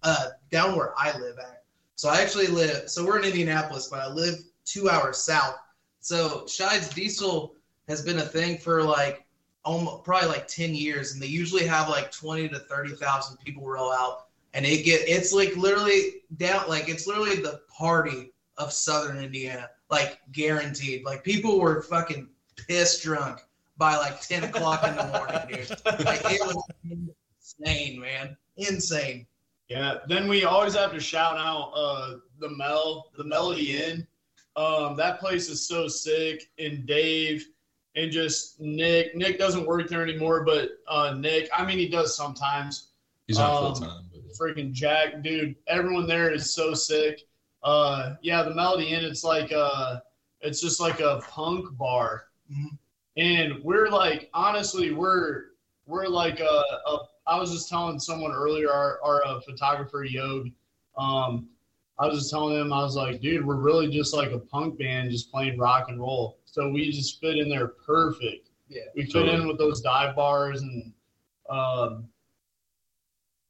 uh, 0.02 0.28
down 0.50 0.76
where 0.76 0.94
I 0.98 1.16
live 1.18 1.38
at. 1.38 1.64
So 1.96 2.08
I 2.08 2.20
actually 2.20 2.46
live. 2.46 2.88
So 2.88 3.04
we're 3.04 3.18
in 3.18 3.24
Indianapolis, 3.24 3.88
but 3.88 4.00
I 4.00 4.08
live 4.08 4.36
two 4.64 4.88
hours 4.88 5.18
south. 5.18 5.56
So 6.00 6.44
Shides 6.46 6.94
Diesel 6.94 7.54
has 7.88 8.02
been 8.02 8.18
a 8.18 8.22
thing 8.22 8.58
for 8.58 8.82
like 8.82 9.26
almost 9.64 10.04
probably 10.04 10.28
like 10.28 10.46
ten 10.46 10.74
years, 10.74 11.12
and 11.12 11.22
they 11.22 11.26
usually 11.26 11.66
have 11.66 11.88
like 11.88 12.12
twenty 12.12 12.48
to 12.48 12.58
thirty 12.60 12.94
thousand 12.94 13.38
people 13.38 13.66
roll 13.66 13.90
out, 13.90 14.26
and 14.54 14.64
it 14.64 14.84
get 14.84 15.08
it's 15.08 15.32
like 15.32 15.56
literally 15.56 16.22
down 16.36 16.68
like 16.68 16.88
it's 16.88 17.06
literally 17.06 17.36
the 17.36 17.62
party 17.68 18.32
of 18.58 18.72
Southern 18.72 19.18
Indiana, 19.18 19.68
like 19.90 20.20
guaranteed. 20.32 21.04
Like 21.04 21.24
people 21.24 21.58
were 21.58 21.82
fucking 21.82 22.28
pissed 22.56 23.02
drunk 23.02 23.40
by 23.78 23.96
like 23.96 24.20
10 24.20 24.44
o'clock 24.44 24.84
in 24.86 24.96
the 24.96 25.06
morning, 25.06 25.40
dude. 25.48 26.04
Like 26.04 26.20
it 26.24 26.40
was 26.44 26.62
insane, 26.84 28.00
man. 28.00 28.36
Insane. 28.56 29.26
Yeah. 29.68 29.98
Then 30.08 30.28
we 30.28 30.44
always 30.44 30.74
have 30.74 30.92
to 30.92 31.00
shout 31.00 31.36
out 31.38 31.70
uh 31.74 32.16
the 32.40 32.50
Mel, 32.50 33.10
the 33.16 33.24
Melody 33.24 33.76
Inn. 33.82 34.06
Um, 34.56 34.96
that 34.96 35.20
place 35.20 35.48
is 35.48 35.66
so 35.66 35.86
sick. 35.88 36.50
And 36.58 36.86
Dave 36.86 37.46
and 37.94 38.10
just 38.10 38.60
Nick. 38.60 39.14
Nick 39.16 39.38
doesn't 39.38 39.66
work 39.66 39.88
there 39.88 40.02
anymore, 40.02 40.44
but 40.44 40.70
uh 40.88 41.14
Nick, 41.16 41.48
I 41.56 41.64
mean 41.64 41.78
he 41.78 41.88
does 41.88 42.16
sometimes. 42.16 42.88
He's 43.26 43.38
not 43.38 43.52
Um, 43.52 43.74
full 43.74 43.86
time. 43.86 44.04
But 44.12 44.22
Freaking 44.38 44.72
Jack, 44.72 45.22
dude. 45.22 45.54
Everyone 45.68 46.06
there 46.06 46.30
is 46.32 46.52
so 46.52 46.74
sick. 46.74 47.22
Uh 47.62 48.14
yeah, 48.22 48.42
the 48.42 48.54
Melody 48.54 48.88
Inn, 48.88 49.04
it's 49.04 49.22
like 49.24 49.52
uh 49.52 50.00
it's 50.40 50.60
just 50.60 50.80
like 50.80 51.00
a 51.00 51.20
punk 51.28 51.76
bar. 51.76 52.24
Mhm. 52.52 52.78
And 53.18 53.62
we're 53.62 53.88
like 53.88 54.30
honestly, 54.32 54.92
we're 54.92 55.46
we're 55.86 56.06
like 56.06 56.40
a, 56.40 56.62
a 56.86 56.98
I 57.26 57.38
was 57.38 57.52
just 57.52 57.68
telling 57.68 57.98
someone 57.98 58.32
earlier, 58.32 58.72
our, 58.72 59.00
our 59.04 59.26
uh, 59.26 59.40
photographer 59.40 60.04
Yog, 60.04 60.48
um, 60.96 61.48
I 61.98 62.06
was 62.06 62.20
just 62.20 62.30
telling 62.30 62.56
him, 62.56 62.72
I 62.72 62.82
was 62.82 62.96
like, 62.96 63.20
dude, 63.20 63.44
we're 63.44 63.56
really 63.56 63.88
just 63.90 64.14
like 64.14 64.30
a 64.30 64.38
punk 64.38 64.78
band, 64.78 65.10
just 65.10 65.30
playing 65.30 65.58
rock 65.58 65.88
and 65.88 66.00
roll. 66.00 66.38
So 66.46 66.70
we 66.70 66.90
just 66.90 67.20
fit 67.20 67.36
in 67.36 67.48
there 67.48 67.68
perfect. 67.68 68.48
Yeah. 68.68 68.82
We 68.94 69.04
fit 69.04 69.12
Totally. 69.12 69.34
in 69.34 69.48
with 69.48 69.58
those 69.58 69.82
dive 69.82 70.16
bars 70.16 70.62
and, 70.62 70.92
um, 71.50 72.08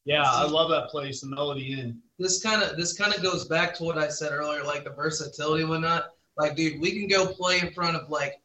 yeah, 0.05 0.23
I 0.25 0.47
love 0.47 0.71
that 0.71 0.89
place, 0.89 1.21
the 1.21 1.27
Melody 1.27 1.79
Inn. 1.79 2.01
This 2.19 2.43
kind 2.43 2.63
of 2.63 2.79
this 2.79 2.95
kind 2.95 3.15
of 3.15 3.23
goes 3.23 3.45
back 3.45 3.75
to 3.75 3.85
what 3.85 3.99
I 3.99 4.09
said 4.09 4.33
earlier, 4.33 4.65
like 4.65 4.83
the 4.83 4.91
versatility 4.91 5.63
and 5.63 5.71
whatnot. 5.71 6.13
Like, 6.39 6.57
dude, 6.57 6.81
we 6.81 6.93
can 6.93 7.09
go 7.09 7.27
play 7.27 7.61
in 7.61 7.73
front 7.73 7.95
of 7.95 8.09
like, 8.09 8.41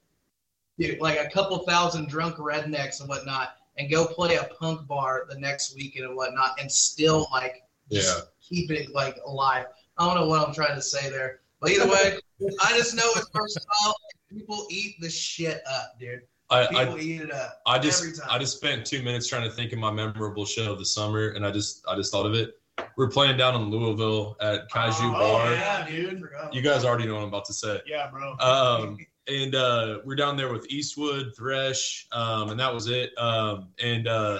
dude, 0.79 0.99
like 0.99 1.19
a 1.19 1.29
couple 1.29 1.57
thousand 1.59 2.07
drunk 2.09 2.36
rednecks 2.38 2.99
and 2.99 3.09
whatnot, 3.09 3.55
and 3.77 3.89
go 3.89 4.05
play 4.05 4.36
a 4.36 4.45
punk 4.59 4.88
bar 4.88 5.25
the 5.29 5.38
next 5.38 5.75
weekend 5.75 6.05
and 6.05 6.15
whatnot, 6.15 6.59
and 6.59 6.71
still 6.71 7.27
like 7.31 7.63
yeah, 7.89 8.19
keep 8.41 8.71
it 8.71 8.89
like 8.93 9.17
alive. 9.25 9.65
I 9.97 10.05
don't 10.05 10.15
know 10.15 10.27
what 10.27 10.47
I'm 10.47 10.53
trying 10.53 10.75
to 10.75 10.81
say 10.81 11.09
there, 11.09 11.41
but 11.59 11.71
either 11.71 11.88
way, 11.88 12.17
I 12.62 12.77
just 12.77 12.95
know 12.95 13.03
it's 13.15 13.29
versatile. 13.33 13.95
People 14.31 14.65
eat 14.71 14.95
the 14.99 15.09
shit 15.09 15.62
up, 15.71 15.99
dude. 15.99 16.21
I, 16.49 16.67
People 16.67 16.95
I 16.95 16.99
eat 16.99 17.21
it 17.21 17.31
up. 17.31 17.62
I 17.65 17.77
every 17.77 17.89
just 17.89 18.19
time. 18.21 18.27
I 18.29 18.38
just 18.38 18.57
spent 18.57 18.86
two 18.86 19.01
minutes 19.01 19.27
trying 19.27 19.47
to 19.49 19.55
think 19.55 19.73
of 19.73 19.79
my 19.79 19.91
memorable 19.91 20.45
show 20.45 20.71
of 20.71 20.79
the 20.79 20.86
summer, 20.86 21.29
and 21.29 21.45
I 21.45 21.51
just 21.51 21.83
I 21.88 21.95
just 21.95 22.12
thought 22.12 22.25
of 22.25 22.33
it. 22.33 22.59
We're 22.97 23.09
playing 23.09 23.38
down 23.38 23.55
in 23.55 23.69
Louisville 23.69 24.36
at 24.41 24.69
Kaiju 24.69 24.93
Oh, 25.01 25.12
Bar. 25.13 25.51
yeah, 25.53 25.88
dude. 25.88 26.23
You 26.51 26.62
guys 26.63 26.83
already 26.86 27.05
know 27.05 27.13
what 27.15 27.21
I'm 27.21 27.27
about 27.27 27.45
to 27.45 27.53
say. 27.53 27.79
Yeah, 27.86 28.09
bro. 28.09 28.36
Um, 28.39 28.97
and 29.27 29.55
uh, 29.55 29.99
we're 30.03 30.15
down 30.15 30.36
there 30.36 30.51
with 30.51 30.65
Eastwood, 30.69 31.36
Thresh, 31.36 32.07
um, 32.12 32.49
and 32.49 32.59
that 32.59 32.73
was 32.73 32.88
it. 32.88 33.17
Um, 33.17 33.69
and 33.81 34.07
uh, 34.07 34.39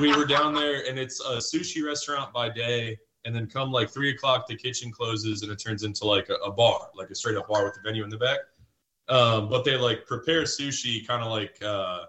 we 0.00 0.14
were 0.16 0.24
down 0.24 0.54
there, 0.54 0.86
and 0.88 0.98
it's 0.98 1.20
a 1.20 1.36
sushi 1.36 1.84
restaurant 1.84 2.32
by 2.32 2.48
day, 2.48 2.98
and 3.24 3.34
then 3.34 3.46
come 3.46 3.70
like 3.70 3.90
three 3.90 4.10
o'clock, 4.10 4.46
the 4.48 4.56
kitchen 4.56 4.90
closes, 4.90 5.42
and 5.42 5.52
it 5.52 5.56
turns 5.56 5.84
into 5.84 6.04
like 6.04 6.28
a, 6.28 6.34
a 6.34 6.50
bar, 6.50 6.90
like 6.94 7.10
a 7.10 7.14
straight 7.14 7.36
up 7.36 7.48
bar 7.48 7.64
with 7.64 7.76
a 7.78 7.82
venue 7.84 8.04
in 8.04 8.10
the 8.10 8.18
back. 8.18 8.38
Um, 9.08 9.48
but 9.48 9.64
they 9.64 9.76
like 9.76 10.06
prepare 10.06 10.42
sushi 10.42 11.06
kind 11.06 11.22
of 11.22 11.30
like 11.30 11.62
uh, 11.62 12.04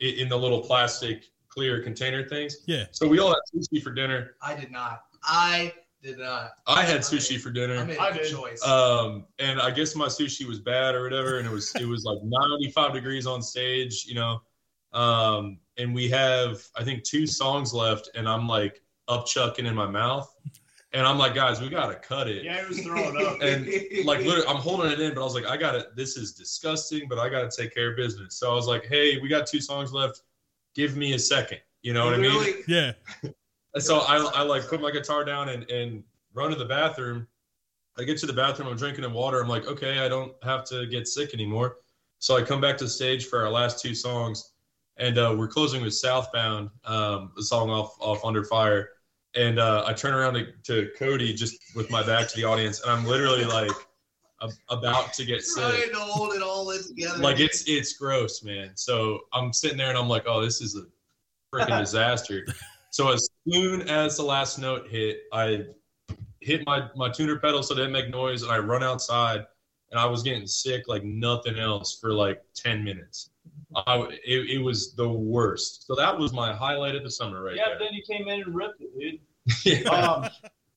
in 0.00 0.28
the 0.28 0.36
little 0.36 0.60
plastic 0.60 1.30
clear 1.48 1.82
container 1.82 2.26
things. 2.26 2.58
Yeah. 2.66 2.84
So 2.92 3.06
we 3.06 3.18
all 3.18 3.28
had 3.28 3.38
sushi 3.54 3.82
for 3.82 3.92
dinner. 3.92 4.36
I 4.42 4.54
did 4.54 4.70
not. 4.70 5.04
I 5.22 5.74
did 6.02 6.18
not. 6.18 6.52
I 6.66 6.82
had 6.82 7.00
sushi 7.00 7.38
for 7.38 7.50
dinner. 7.50 7.74
I 7.74 7.76
dinner. 7.78 7.86
made 7.88 7.98
I 7.98 8.08
a 8.08 8.12
good 8.12 8.22
did. 8.22 8.32
choice. 8.32 8.66
Um, 8.66 9.26
and 9.38 9.60
I 9.60 9.70
guess 9.70 9.94
my 9.94 10.06
sushi 10.06 10.46
was 10.46 10.58
bad 10.58 10.94
or 10.94 11.02
whatever, 11.02 11.38
and 11.38 11.46
it 11.46 11.52
was 11.52 11.74
it 11.76 11.86
was 11.86 12.04
like 12.04 12.18
95 12.22 12.92
degrees 12.94 13.26
on 13.26 13.42
stage, 13.42 14.06
you 14.06 14.14
know. 14.14 14.40
Um, 14.92 15.58
and 15.76 15.94
we 15.94 16.08
have 16.10 16.62
I 16.76 16.84
think 16.84 17.04
two 17.04 17.26
songs 17.26 17.72
left, 17.74 18.10
and 18.14 18.28
I'm 18.28 18.48
like 18.48 18.82
up 19.08 19.26
chucking 19.26 19.66
in 19.66 19.74
my 19.74 19.86
mouth, 19.86 20.28
and 20.92 21.06
I'm 21.06 21.18
like, 21.18 21.34
guys, 21.34 21.60
we 21.60 21.68
gotta 21.68 21.96
cut 21.96 22.28
it. 22.28 22.44
Yeah, 22.44 22.60
he 22.62 22.66
was 22.68 22.80
throwing 22.80 23.16
up. 23.24 23.38
And 23.42 23.66
like 24.06 24.20
literally, 24.20 24.46
I'm 24.48 24.56
holding 24.56 24.90
it 24.90 25.00
in, 25.00 25.14
but 25.14 25.20
I 25.20 25.24
was 25.24 25.34
like, 25.34 25.46
I 25.46 25.56
gotta. 25.56 25.88
This 25.96 26.16
is 26.16 26.32
disgusting, 26.32 27.08
but 27.08 27.18
I 27.18 27.28
gotta 27.28 27.50
take 27.54 27.74
care 27.74 27.90
of 27.90 27.96
business. 27.96 28.36
So 28.36 28.50
I 28.50 28.54
was 28.54 28.66
like, 28.66 28.86
hey, 28.86 29.18
we 29.20 29.28
got 29.28 29.46
two 29.46 29.60
songs 29.60 29.92
left. 29.92 30.22
Give 30.74 30.96
me 30.96 31.12
a 31.14 31.18
second. 31.18 31.58
You 31.82 31.92
know 31.94 32.04
what 32.06 32.14
I 32.14 32.18
mean? 32.18 32.54
Yeah. 32.68 32.92
So 33.78 33.98
I, 34.00 34.16
I 34.34 34.42
like 34.42 34.66
put 34.66 34.80
my 34.80 34.90
guitar 34.90 35.24
down 35.24 35.48
and, 35.48 35.70
and 35.70 36.02
run 36.34 36.50
to 36.50 36.56
the 36.56 36.64
bathroom. 36.64 37.26
I 37.98 38.04
get 38.04 38.18
to 38.18 38.26
the 38.26 38.32
bathroom, 38.32 38.68
I'm 38.68 38.76
drinking 38.76 39.04
in 39.04 39.12
water. 39.12 39.40
I'm 39.40 39.48
like, 39.48 39.66
okay, 39.66 39.98
I 39.98 40.08
don't 40.08 40.32
have 40.42 40.64
to 40.66 40.86
get 40.86 41.06
sick 41.06 41.34
anymore. 41.34 41.76
So 42.18 42.36
I 42.36 42.42
come 42.42 42.60
back 42.60 42.76
to 42.78 42.84
the 42.84 42.90
stage 42.90 43.26
for 43.26 43.42
our 43.42 43.50
last 43.50 43.80
two 43.80 43.94
songs, 43.94 44.52
and 44.96 45.18
uh, 45.18 45.34
we're 45.36 45.48
closing 45.48 45.82
with 45.82 45.94
Southbound, 45.94 46.70
um, 46.84 47.32
the 47.36 47.42
song 47.42 47.70
off 47.70 47.96
off 48.00 48.24
Under 48.24 48.44
Fire. 48.44 48.90
And 49.34 49.58
uh, 49.58 49.84
I 49.86 49.92
turn 49.92 50.12
around 50.12 50.34
to, 50.34 50.52
to 50.64 50.90
Cody 50.98 51.32
just 51.32 51.56
with 51.74 51.90
my 51.90 52.04
back 52.04 52.28
to 52.28 52.36
the 52.36 52.44
audience, 52.44 52.82
and 52.82 52.90
I'm 52.90 53.06
literally 53.06 53.44
like 53.44 53.70
a, 54.40 54.50
about 54.68 55.12
to 55.14 55.24
get 55.24 55.42
sick 55.42 55.62
trying 55.62 55.90
to 55.90 55.98
hold 55.98 56.34
it 56.34 56.42
all 56.42 56.70
in 56.70 56.82
together. 56.82 57.18
like 57.18 57.40
it's 57.40 57.64
it's 57.68 57.94
gross, 57.94 58.42
man. 58.42 58.72
So 58.74 59.20
I'm 59.32 59.52
sitting 59.52 59.78
there 59.78 59.88
and 59.88 59.98
I'm 59.98 60.08
like, 60.08 60.24
oh, 60.26 60.42
this 60.42 60.60
is 60.60 60.76
a 60.76 60.82
freaking 61.54 61.78
disaster. 61.80 62.46
So 62.90 63.12
as 63.12 63.28
soon 63.48 63.82
as 63.88 64.16
the 64.16 64.24
last 64.24 64.58
note 64.58 64.88
hit, 64.88 65.20
I 65.32 65.64
hit 66.40 66.66
my 66.66 66.88
my 66.96 67.08
tuner 67.08 67.38
pedal 67.38 67.62
so 67.62 67.74
it 67.74 67.78
didn't 67.78 67.92
make 67.92 68.10
noise, 68.10 68.42
and 68.42 68.50
I 68.50 68.58
run 68.58 68.82
outside, 68.82 69.46
and 69.90 70.00
I 70.00 70.06
was 70.06 70.22
getting 70.22 70.46
sick 70.46 70.88
like 70.88 71.04
nothing 71.04 71.58
else 71.58 71.98
for 71.98 72.12
like 72.12 72.42
ten 72.54 72.82
minutes. 72.82 73.30
I 73.74 73.98
it, 74.24 74.50
it 74.50 74.58
was 74.58 74.94
the 74.94 75.08
worst. 75.08 75.86
So 75.86 75.94
that 75.94 76.18
was 76.18 76.32
my 76.32 76.52
highlight 76.52 76.96
of 76.96 77.04
the 77.04 77.10
summer 77.10 77.42
right 77.42 77.56
yeah, 77.56 77.68
there. 77.68 77.78
then 77.78 77.92
he 77.92 78.02
came 78.02 78.26
in 78.28 78.42
and 78.42 78.54
ripped 78.54 78.80
it, 78.80 78.98
dude. 78.98 79.20
yeah. 79.64 79.88
Um, 79.88 80.28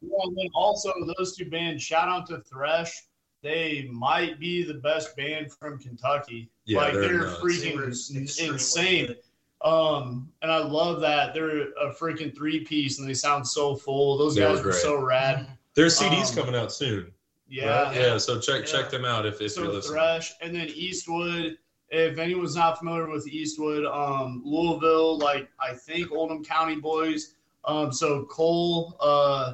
yeah, 0.02 0.18
and 0.24 0.38
then 0.38 0.48
also 0.54 0.94
those 1.18 1.36
two 1.36 1.50
bands. 1.50 1.82
Shout 1.82 2.10
out 2.10 2.28
to 2.28 2.42
Thresh. 2.42 3.08
They 3.42 3.90
might 3.92 4.40
be 4.40 4.64
the 4.64 4.76
best 4.76 5.16
band 5.18 5.52
from 5.52 5.80
Kentucky. 5.80 6.50
Yeah, 6.66 6.78
like 6.78 6.94
they're 6.94 7.02
they're, 7.02 7.26
nuts. 7.26 7.62
They 7.62 7.76
were 7.76 7.82
freaking 7.88 8.48
insane. 8.52 9.16
Good. 9.64 9.70
Um, 9.70 10.30
and 10.42 10.52
I 10.52 10.58
love 10.58 11.00
that 11.02 11.34
they're 11.34 11.72
a 11.74 11.94
freaking 11.94 12.36
three 12.36 12.64
piece 12.66 13.00
and 13.00 13.08
they 13.08 13.14
sound 13.14 13.48
so 13.48 13.76
full. 13.76 14.18
Those 14.18 14.36
They 14.36 14.42
guys 14.42 14.60
were 14.60 14.68
were 14.68 14.74
so 14.74 15.02
rad. 15.02 15.48
Their 15.76 15.90
CD's 15.90 16.30
um, 16.38 16.44
coming 16.44 16.60
out 16.60 16.72
soon. 16.72 17.12
Yeah. 17.48 17.84
right? 17.84 17.96
yeah. 17.96 18.18
So 18.18 18.40
check 18.40 18.62
Yeah. 18.62 18.66
check 18.82 18.90
them 18.90 19.06
out 19.06 19.26
if, 19.26 19.36
if 19.36 19.40
you're 19.42 19.50
so 19.50 19.62
listening. 19.64 19.94
Thresh 19.94 20.34
and 20.42 20.56
then 20.56 20.68
Eastwood. 20.70 21.58
If 21.90 22.18
anyone's 22.18 22.56
not 22.56 22.80
familiar 22.80 23.08
with 23.10 23.28
Eastwood, 23.28 23.86
um, 23.86 24.42
Louisville, 24.44 25.20
like 25.20 25.48
I 25.60 25.74
think 25.74 26.12
Oldham 26.12 26.44
County 26.44 26.76
boys. 26.76 27.36
Um, 27.66 27.92
so 27.92 28.26
Cole, 28.26 28.98
uh, 29.00 29.54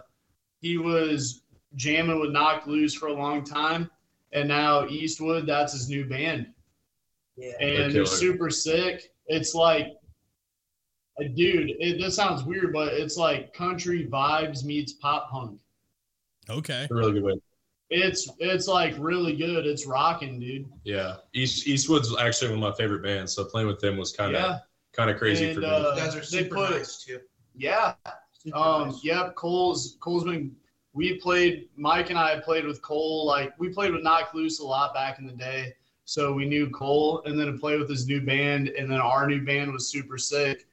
he 0.62 0.78
was 0.78 1.41
jamming 1.76 2.19
with 2.19 2.32
Knocked 2.32 2.65
Loose 2.67 2.93
for 2.95 3.08
a 3.08 3.13
long 3.13 3.43
time, 3.43 3.91
and 4.32 4.48
now 4.48 4.88
Eastwood, 4.88 5.45
that's 5.45 5.74
his 5.74 5.89
new 5.89 6.06
band, 6.06 6.48
Yeah. 7.36 7.52
and 7.60 7.69
They're 7.78 7.89
they're 7.91 8.06
super 8.06 8.50
sick. 8.50 9.13
It's 9.28 9.54
like, 9.54 9.88
a 9.88 9.98
dude. 11.27 11.71
It, 11.79 11.99
this 11.99 12.15
sounds 12.15 12.43
weird, 12.43 12.71
but 12.73 12.93
it's 12.93 13.17
like 13.17 13.53
country 13.53 14.08
vibes 14.08 14.63
meets 14.63 14.93
pop 14.93 15.29
punk. 15.29 15.60
Okay. 16.49 16.88
A 16.89 16.93
really 16.93 17.13
good 17.13 17.23
way. 17.23 17.34
It's 17.91 18.29
it's 18.39 18.67
like 18.67 18.93
really 18.99 19.36
good. 19.36 19.65
It's 19.65 19.86
rocking, 19.88 20.39
dude. 20.39 20.67
Yeah, 20.84 21.17
East 21.34 21.67
Eastwood's 21.67 22.15
actually 22.17 22.49
one 22.51 22.63
of 22.63 22.69
my 22.71 22.75
favorite 22.77 23.01
bands. 23.03 23.34
So 23.34 23.43
playing 23.45 23.67
with 23.67 23.79
them 23.79 23.97
was 23.97 24.12
kind 24.12 24.36
of 24.36 24.41
Yeah. 24.41 24.58
kind 24.93 25.10
of 25.10 25.17
crazy 25.17 25.45
And, 25.45 25.55
for 25.55 25.62
me. 25.62 25.67
uh, 25.67 25.95
You 25.95 26.01
guys 26.01 26.15
are 26.15 26.23
super 26.23 26.55
put- 26.55 26.69
nice 26.71 27.03
too. 27.03 27.19
Yeah. 27.55 27.95
Super 28.32 28.55
Um, 28.58 28.89
nice. 28.89 29.03
yep, 29.03 29.36
Cole's 29.36 29.97
Cole's 29.99 30.23
been 30.23 30.55
we 30.93 31.15
played 31.19 31.69
Mike 31.75 32.10
and 32.10 32.17
I 32.19 32.39
played 32.39 32.65
with 32.65 32.82
Cole, 32.82 33.25
like 33.25 33.53
we 33.60 33.69
played 33.69 33.91
with 33.91 34.01
Knocked 34.03 34.34
Loose 34.36 34.60
a 34.60 34.65
lot 34.65 34.93
back 34.93 35.17
in 35.19 35.25
the 35.27 35.34
day. 35.34 35.73
So 36.05 36.34
we 36.34 36.45
knew 36.45 36.69
Cole 36.71 37.21
and 37.25 37.39
then 37.39 37.47
to 37.47 37.53
play 37.53 37.77
with 37.77 37.89
his 37.89 38.08
new 38.08 38.21
band 38.21 38.69
and 38.69 38.89
then 38.89 38.99
our 38.99 39.27
new 39.27 39.43
band 39.45 39.71
was 39.71 39.89
super 39.91 40.17
sick. 40.17 40.67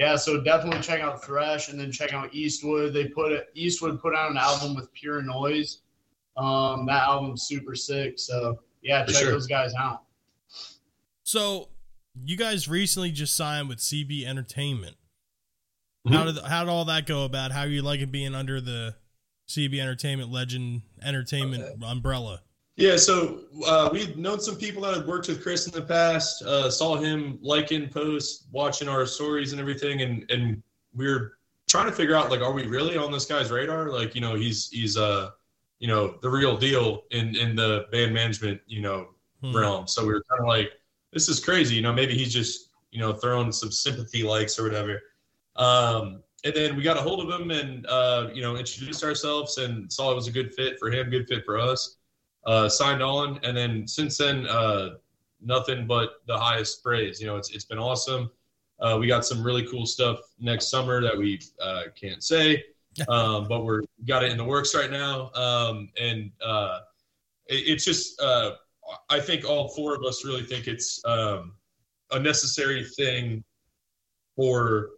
Yeah, 0.00 0.16
so 0.16 0.40
definitely 0.40 0.80
check 0.80 1.02
out 1.02 1.22
Thresh 1.22 1.68
and 1.68 1.78
then 1.78 1.92
check 1.92 2.14
out 2.14 2.32
Eastwood. 2.34 2.94
They 2.94 3.08
put 3.08 3.32
it 3.32 3.50
Eastwood 3.54 4.00
put 4.00 4.14
out 4.16 4.30
an 4.30 4.38
album 4.38 4.74
with 4.74 4.90
Pure 4.94 5.20
Noise. 5.24 5.82
Um, 6.38 6.86
that 6.86 7.02
album's 7.02 7.42
super 7.42 7.74
sick. 7.74 8.18
So 8.18 8.60
yeah, 8.80 9.04
For 9.04 9.12
check 9.12 9.20
sure. 9.24 9.32
those 9.32 9.46
guys 9.46 9.74
out. 9.78 10.04
So 11.22 11.68
you 12.24 12.38
guys 12.38 12.66
recently 12.66 13.10
just 13.12 13.36
signed 13.36 13.68
with 13.68 13.78
CB 13.78 14.24
Entertainment. 14.24 14.96
Mhm. 16.08 16.14
How 16.14 16.24
did 16.24 16.38
how 16.38 16.64
did 16.64 16.70
all 16.70 16.86
that 16.86 17.04
go 17.04 17.26
about? 17.26 17.52
How 17.52 17.64
you 17.64 17.82
like 17.82 18.00
it 18.00 18.10
being 18.10 18.34
under 18.34 18.58
the 18.58 18.96
CB 19.48 19.78
Entertainment 19.80 20.30
Legend 20.32 20.80
Entertainment 21.02 21.62
Okay. 21.62 21.74
umbrella? 21.86 22.40
Yeah, 22.80 22.96
so 22.96 23.40
uh, 23.66 23.90
we've 23.92 24.16
known 24.16 24.40
some 24.40 24.56
people 24.56 24.82
that 24.82 24.96
had 24.96 25.06
worked 25.06 25.28
with 25.28 25.42
Chris 25.42 25.66
in 25.66 25.72
the 25.72 25.82
past. 25.82 26.42
Uh, 26.42 26.70
saw 26.70 26.96
him 26.96 27.38
liking 27.42 27.90
posts, 27.90 28.46
watching 28.52 28.88
our 28.88 29.04
stories 29.04 29.52
and 29.52 29.60
everything, 29.60 30.00
and 30.00 30.28
and 30.30 30.62
we 30.94 31.06
are 31.06 31.34
trying 31.68 31.86
to 31.86 31.92
figure 31.92 32.16
out 32.16 32.30
like, 32.30 32.40
are 32.40 32.52
we 32.52 32.66
really 32.66 32.96
on 32.96 33.12
this 33.12 33.26
guy's 33.26 33.50
radar? 33.50 33.90
Like, 33.90 34.14
you 34.14 34.22
know, 34.22 34.34
he's 34.34 34.70
he's 34.70 34.96
uh, 34.96 35.30
you 35.78 35.88
know, 35.88 36.16
the 36.22 36.30
real 36.30 36.56
deal 36.56 37.04
in 37.10 37.36
in 37.36 37.54
the 37.54 37.84
band 37.92 38.14
management, 38.14 38.60
you 38.66 38.80
know, 38.80 39.08
Hmm. 39.42 39.56
realm. 39.56 39.86
So 39.86 40.02
we 40.02 40.12
were 40.12 40.22
kind 40.28 40.40
of 40.40 40.46
like, 40.46 40.72
this 41.12 41.28
is 41.28 41.40
crazy. 41.40 41.74
You 41.74 41.82
know, 41.82 41.92
maybe 41.92 42.14
he's 42.14 42.32
just 42.32 42.70
you 42.92 43.00
know 43.00 43.12
throwing 43.12 43.52
some 43.52 43.70
sympathy 43.70 44.22
likes 44.22 44.58
or 44.58 44.64
whatever. 44.64 45.02
Um, 45.56 46.22
and 46.44 46.54
then 46.54 46.76
we 46.76 46.82
got 46.82 46.96
a 46.96 47.00
hold 47.02 47.20
of 47.20 47.40
him 47.40 47.50
and 47.50 47.86
uh, 47.86 48.28
you 48.32 48.40
know 48.40 48.56
introduced 48.56 49.04
ourselves 49.04 49.58
and 49.58 49.92
saw 49.92 50.12
it 50.12 50.14
was 50.14 50.28
a 50.28 50.32
good 50.32 50.54
fit 50.54 50.78
for 50.78 50.90
him, 50.90 51.10
good 51.10 51.28
fit 51.28 51.44
for 51.44 51.58
us. 51.58 51.96
Uh, 52.46 52.68
signed 52.68 53.02
on, 53.02 53.38
and 53.42 53.54
then 53.54 53.86
since 53.86 54.16
then, 54.16 54.46
uh, 54.46 54.90
nothing 55.42 55.86
but 55.86 56.22
the 56.26 56.36
highest 56.36 56.82
praise. 56.82 57.20
You 57.20 57.26
know, 57.26 57.36
it's 57.36 57.50
it's 57.50 57.66
been 57.66 57.78
awesome. 57.78 58.30
Uh, 58.80 58.96
we 58.98 59.06
got 59.06 59.26
some 59.26 59.42
really 59.44 59.66
cool 59.66 59.84
stuff 59.84 60.18
next 60.38 60.70
summer 60.70 61.02
that 61.02 61.16
we 61.16 61.38
uh, 61.60 61.82
can't 61.94 62.24
say, 62.24 62.64
um, 63.08 63.46
but 63.46 63.62
we're 63.62 63.82
got 64.06 64.24
it 64.24 64.32
in 64.32 64.38
the 64.38 64.44
works 64.44 64.74
right 64.74 64.90
now. 64.90 65.30
Um, 65.34 65.90
and 66.00 66.30
uh, 66.42 66.80
it, 67.46 67.56
it's 67.56 67.84
just, 67.84 68.18
uh, 68.22 68.52
I 69.10 69.20
think 69.20 69.44
all 69.44 69.68
four 69.68 69.94
of 69.94 70.02
us 70.02 70.24
really 70.24 70.42
think 70.42 70.66
it's 70.66 71.04
um, 71.04 71.52
a 72.10 72.18
necessary 72.18 72.86
thing 72.96 73.44
for 74.34 74.92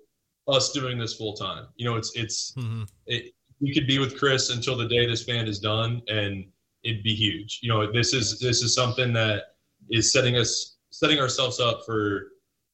us 0.46 0.70
doing 0.70 0.96
this 0.96 1.14
full 1.14 1.32
time. 1.32 1.66
You 1.74 1.86
know, 1.86 1.96
it's 1.96 2.12
it's 2.14 2.52
Mhm. 2.56 2.88
it, 3.06 3.34
we 3.60 3.74
could 3.74 3.88
be 3.88 3.98
with 3.98 4.16
Chris 4.16 4.50
until 4.50 4.76
the 4.76 4.86
day 4.86 5.06
this 5.06 5.24
band 5.24 5.48
is 5.48 5.58
done, 5.58 6.02
and 6.06 6.46
it'd 6.84 7.02
be 7.02 7.14
huge. 7.14 7.60
You 7.62 7.68
know, 7.68 7.90
this 7.92 8.12
is 8.12 8.38
this 8.38 8.62
is 8.62 8.74
something 8.74 9.12
that 9.12 9.54
is 9.90 10.12
setting 10.12 10.36
us 10.36 10.76
setting 10.90 11.18
ourselves 11.18 11.60
up 11.60 11.80
for 11.84 12.28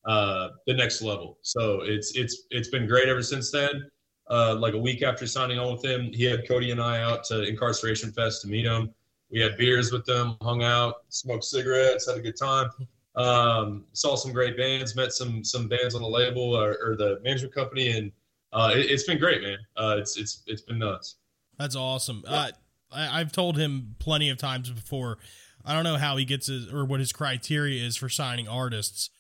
uh, 0.06 0.50
the 0.66 0.74
next 0.74 1.02
level. 1.02 1.38
So 1.42 1.80
it's 1.82 2.16
it's 2.16 2.44
it's 2.50 2.68
been 2.68 2.86
great 2.86 3.08
ever 3.08 3.22
since 3.22 3.50
then. 3.50 3.90
Uh, 4.30 4.54
like 4.56 4.74
a 4.74 4.78
week 4.78 5.02
after 5.02 5.26
signing 5.26 5.58
on 5.58 5.72
with 5.72 5.84
him, 5.84 6.10
he 6.12 6.24
had 6.24 6.46
Cody 6.46 6.70
and 6.70 6.80
I 6.80 7.00
out 7.00 7.24
to 7.24 7.44
Incarceration 7.44 8.12
Fest 8.12 8.42
to 8.42 8.48
meet 8.48 8.66
him. 8.66 8.92
We 9.30 9.40
had 9.40 9.56
beers 9.56 9.90
with 9.90 10.04
them, 10.04 10.36
hung 10.42 10.62
out, 10.62 10.96
smoked 11.08 11.44
cigarettes, 11.44 12.06
had 12.08 12.18
a 12.18 12.20
good 12.20 12.36
time. 12.36 12.68
Um, 13.14 13.84
saw 13.92 14.16
some 14.16 14.32
great 14.32 14.56
bands, 14.56 14.94
met 14.94 15.12
some 15.12 15.42
some 15.42 15.68
bands 15.68 15.94
on 15.94 16.02
the 16.02 16.08
label 16.08 16.54
or, 16.54 16.76
or 16.82 16.96
the 16.96 17.20
management 17.22 17.54
company, 17.54 17.90
and 17.90 18.12
uh, 18.52 18.70
it, 18.74 18.90
it's 18.90 19.04
been 19.04 19.18
great, 19.18 19.42
man. 19.42 19.58
Uh, 19.76 19.96
it's 19.98 20.16
it's 20.16 20.42
it's 20.46 20.62
been 20.62 20.78
nuts. 20.78 21.16
That's 21.58 21.74
awesome. 21.74 22.22
Uh, 22.26 22.50
I, 22.92 23.20
I've 23.20 23.32
told 23.32 23.56
him 23.58 23.96
plenty 23.98 24.30
of 24.30 24.38
times 24.38 24.70
before. 24.70 25.18
I 25.64 25.74
don't 25.74 25.84
know 25.84 25.96
how 25.96 26.16
he 26.16 26.24
gets 26.24 26.46
his 26.46 26.72
or 26.72 26.84
what 26.84 27.00
his 27.00 27.12
criteria 27.12 27.84
is 27.84 27.96
for 27.96 28.08
signing 28.08 28.48
artists, 28.48 29.10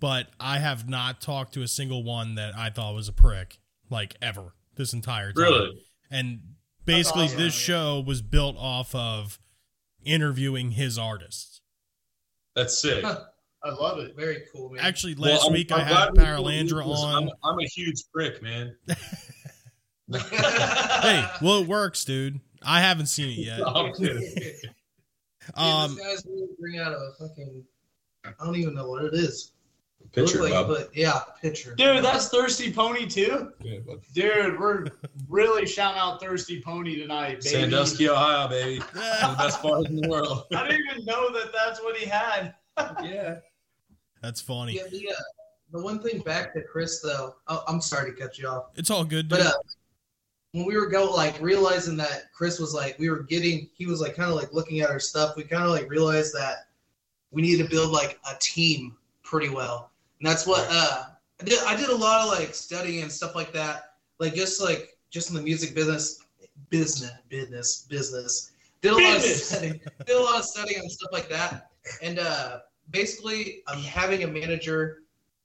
but 0.00 0.28
I 0.40 0.58
have 0.58 0.88
not 0.88 1.20
talked 1.20 1.54
to 1.54 1.62
a 1.62 1.68
single 1.68 2.02
one 2.02 2.34
that 2.34 2.56
I 2.56 2.70
thought 2.70 2.94
was 2.94 3.08
a 3.08 3.12
prick, 3.12 3.58
like 3.90 4.16
ever 4.20 4.54
this 4.76 4.92
entire 4.92 5.32
time. 5.32 5.42
Really, 5.44 5.70
And 6.10 6.40
basically, 6.84 7.26
awesome. 7.26 7.38
this 7.38 7.54
show 7.54 8.00
was 8.04 8.22
built 8.22 8.56
off 8.58 8.94
of 8.94 9.38
interviewing 10.04 10.72
his 10.72 10.98
artists. 10.98 11.60
that's 12.56 12.80
sick. 12.82 13.04
I 13.04 13.70
love 13.70 14.00
it. 14.00 14.16
Very 14.16 14.42
cool, 14.52 14.70
man. 14.70 14.84
Actually, 14.84 15.14
Well, 15.14 15.30
last 15.34 15.44
I'm- 15.44 15.52
week 15.52 15.70
I'm 15.70 15.80
I 15.80 15.84
had 15.84 16.10
we 16.10 16.18
pulled 16.18 16.26
Paralandra 16.26 16.84
on. 16.84 17.24
I'm, 17.24 17.30
I'm 17.44 17.58
a 17.60 17.66
huge 17.66 18.02
prick, 18.12 18.42
man. 18.42 18.74
hey, 20.12 21.24
well, 21.40 21.60
it 21.62 21.68
works, 21.68 22.04
dude. 22.04 22.40
I 22.64 22.80
haven't 22.80 23.06
seen 23.06 23.30
it 23.30 23.38
yet. 23.46 23.66
I'm 23.66 23.92
kidding. 23.94 24.34
Dude, 24.34 24.54
Um, 25.54 25.96
this 25.96 26.04
guy's 26.04 26.26
really 26.26 26.46
bring 26.60 26.78
out 26.78 26.92
a 26.92 27.10
fucking. 27.18 27.64
I 28.24 28.30
don't 28.44 28.54
even 28.56 28.74
know 28.74 28.88
what 28.88 29.04
it 29.04 29.14
is. 29.14 29.50
It 30.00 30.12
Picture, 30.12 30.38
looks 30.38 30.52
like, 30.52 30.66
Bob. 30.68 30.68
but 30.68 30.96
yeah, 30.96 31.20
picture. 31.40 31.74
Dude, 31.74 32.04
that's 32.04 32.28
Thirsty 32.28 32.72
Pony 32.72 33.06
too. 33.06 33.50
Yeah. 33.60 33.78
Dude, 34.14 34.60
we're 34.60 34.86
really 35.28 35.66
shouting 35.66 35.98
out 36.00 36.20
Thirsty 36.20 36.60
Pony 36.62 36.96
tonight, 36.96 37.40
baby. 37.42 37.48
Sandusky, 37.48 38.08
Ohio, 38.08 38.48
baby. 38.48 38.78
One 38.94 39.04
of 39.04 39.30
the 39.30 39.36
best 39.42 39.62
bars 39.62 39.86
in 39.86 39.96
the 39.96 40.08
world. 40.08 40.44
I 40.54 40.68
didn't 40.68 40.86
even 40.92 41.04
know 41.06 41.32
that 41.32 41.50
that's 41.52 41.80
what 41.82 41.96
he 41.96 42.06
had. 42.06 42.54
yeah. 43.02 43.36
That's 44.22 44.40
funny. 44.40 44.74
Yeah, 44.74 44.82
the, 44.90 45.08
uh, 45.10 45.14
the 45.72 45.82
one 45.82 46.00
thing 46.00 46.20
back 46.20 46.54
to 46.54 46.62
Chris 46.62 47.00
though. 47.00 47.34
Oh, 47.48 47.64
I'm 47.66 47.80
sorry 47.80 48.12
to 48.12 48.16
cut 48.20 48.38
you 48.38 48.46
off, 48.46 48.66
It's 48.76 48.90
all 48.90 49.04
good, 49.04 49.28
dude. 49.28 49.38
but 49.40 49.46
uh, 49.46 49.52
when 50.52 50.66
we 50.66 50.76
were 50.76 50.86
go 50.86 51.10
like 51.10 51.40
realizing 51.40 51.96
that 51.96 52.32
Chris 52.32 52.58
was 52.58 52.74
like 52.74 52.98
we 52.98 53.10
were 53.10 53.22
getting, 53.22 53.68
he 53.74 53.86
was 53.86 54.00
like 54.00 54.14
kind 54.14 54.30
of 54.30 54.36
like 54.36 54.52
looking 54.52 54.80
at 54.80 54.90
our 54.90 55.00
stuff. 55.00 55.34
We 55.36 55.44
kind 55.44 55.64
of 55.64 55.70
like 55.70 55.90
realized 55.90 56.34
that 56.34 56.66
we 57.30 57.42
needed 57.42 57.64
to 57.64 57.70
build 57.70 57.90
like 57.90 58.20
a 58.30 58.36
team 58.38 58.96
pretty 59.22 59.48
well, 59.48 59.90
and 60.20 60.28
that's 60.28 60.46
what 60.46 60.66
uh, 60.70 61.04
I 61.40 61.44
did. 61.44 61.58
I 61.64 61.74
did 61.74 61.88
a 61.88 61.96
lot 61.96 62.26
of 62.26 62.38
like 62.38 62.54
studying 62.54 63.02
and 63.02 63.10
stuff 63.10 63.34
like 63.34 63.52
that, 63.54 63.94
like 64.18 64.34
just 64.34 64.60
like 64.60 64.96
just 65.10 65.30
in 65.30 65.36
the 65.36 65.42
music 65.42 65.74
business, 65.74 66.20
business, 66.68 67.12
business, 67.28 67.86
business. 67.88 68.50
Did 68.82 68.92
a 68.92 68.94
lot 68.96 69.16
of 69.16 69.22
Business. 69.22 69.48
studying, 69.48 69.80
did 70.06 70.16
a 70.16 70.20
lot 70.20 70.38
of 70.40 70.44
studying 70.44 70.80
and 70.80 70.90
stuff 70.90 71.10
like 71.12 71.30
that, 71.30 71.70
and 72.02 72.18
uh, 72.18 72.58
basically, 72.90 73.62
um, 73.68 73.80
having 73.82 74.24
a 74.24 74.26
manager 74.26 74.98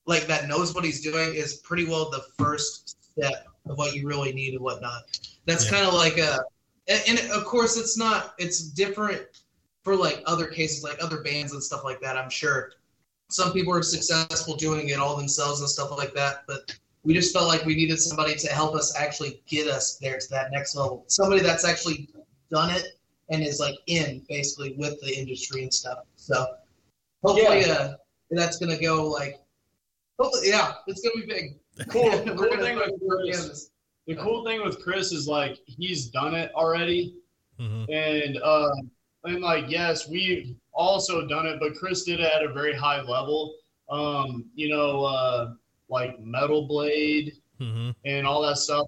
like 0.05 0.27
that 0.27 0.47
knows 0.47 0.73
what 0.75 0.83
he's 0.83 1.01
doing 1.01 1.33
is 1.33 1.57
pretty 1.57 1.85
well 1.85 2.09
the 2.09 2.23
first 2.37 2.97
step 3.13 3.46
of 3.69 3.77
what 3.77 3.95
you 3.95 4.07
really 4.07 4.33
need 4.33 4.53
and 4.53 4.63
whatnot. 4.63 5.03
That's 5.45 5.65
Yeah. 5.65 5.71
kind 5.71 5.87
of 5.87 5.93
like 5.93 6.17
a, 6.17 6.39
and, 6.87 7.19
of 7.31 7.43
course 7.45 7.77
it's 7.77 7.97
not. 7.97 8.33
It's 8.37 8.61
different 8.61 9.21
for 9.83 9.95
like 9.95 10.21
other 10.25 10.47
cases, 10.47 10.83
like 10.83 11.01
other 11.03 11.21
bands 11.21 11.53
and 11.53 11.63
stuff 11.63 11.83
like 11.83 12.01
that. 12.01 12.17
I'm 12.17 12.29
sure 12.29 12.71
some 13.29 13.51
people 13.51 13.73
are 13.73 13.83
successful 13.83 14.55
doing 14.55 14.89
it 14.89 14.99
all 14.99 15.17
themselves 15.17 15.59
and 15.59 15.69
stuff 15.69 15.91
like 15.91 16.13
that, 16.13 16.43
but 16.47 16.77
we 17.03 17.13
just 17.13 17.33
felt 17.33 17.47
like 17.47 17.65
we 17.65 17.75
needed 17.75 17.99
somebody 17.99 18.35
to 18.35 18.47
help 18.47 18.75
us 18.75 18.95
actually 18.97 19.41
get 19.47 19.67
us 19.67 19.97
there 19.97 20.17
to 20.17 20.29
that 20.29 20.51
next 20.51 20.75
level. 20.75 21.03
Somebody 21.07 21.41
that's 21.41 21.65
actually 21.65 22.09
done 22.49 22.69
it 22.69 22.85
and 23.29 23.43
is 23.43 23.59
like 23.59 23.75
in 23.87 24.21
basically 24.29 24.75
with 24.77 24.99
the 25.01 25.17
industry 25.17 25.63
and 25.63 25.73
stuff. 25.73 25.99
So 26.15 26.45
hopefully 27.23 27.65
uh, 27.65 27.93
that's 28.31 28.57
gonna 28.57 28.79
go 28.79 29.07
like 29.07 29.39
hopefully 30.19 30.49
yeah, 30.49 30.75
it's 30.87 31.01
gonna 31.01 31.25
be 31.25 31.33
big. 31.33 31.55
Cool. 31.89 32.09
The 32.25 32.35
cool 32.35 32.57
thing 32.57 32.75
with 32.77 32.91
Chris, 33.09 33.69
the 34.07 34.15
cool 34.15 34.43
thing 34.45 34.63
with 34.63 34.81
Chris 34.81 35.11
is 35.11 35.27
like 35.27 35.57
he's 35.65 36.07
done 36.07 36.33
it 36.35 36.51
already, 36.53 37.15
Mhm. 37.59 37.85
and 37.91 38.37
uh, 38.43 38.71
and 39.25 39.41
like 39.41 39.65
yes, 39.69 40.07
we've 40.07 40.55
also 40.73 41.27
done 41.27 41.45
it, 41.45 41.59
but 41.59 41.75
Chris 41.75 42.03
did 42.03 42.19
it 42.19 42.31
at 42.31 42.43
a 42.43 42.53
very 42.53 42.73
high 42.75 43.01
level. 43.01 43.55
Um, 43.89 44.45
you 44.53 44.69
know, 44.69 45.05
uh, 45.05 45.53
like 45.89 46.19
Metal 46.19 46.67
Blade 46.67 47.33
Mhm. 47.59 47.95
and 48.05 48.27
all 48.27 48.41
that 48.43 48.57
stuff. 48.57 48.87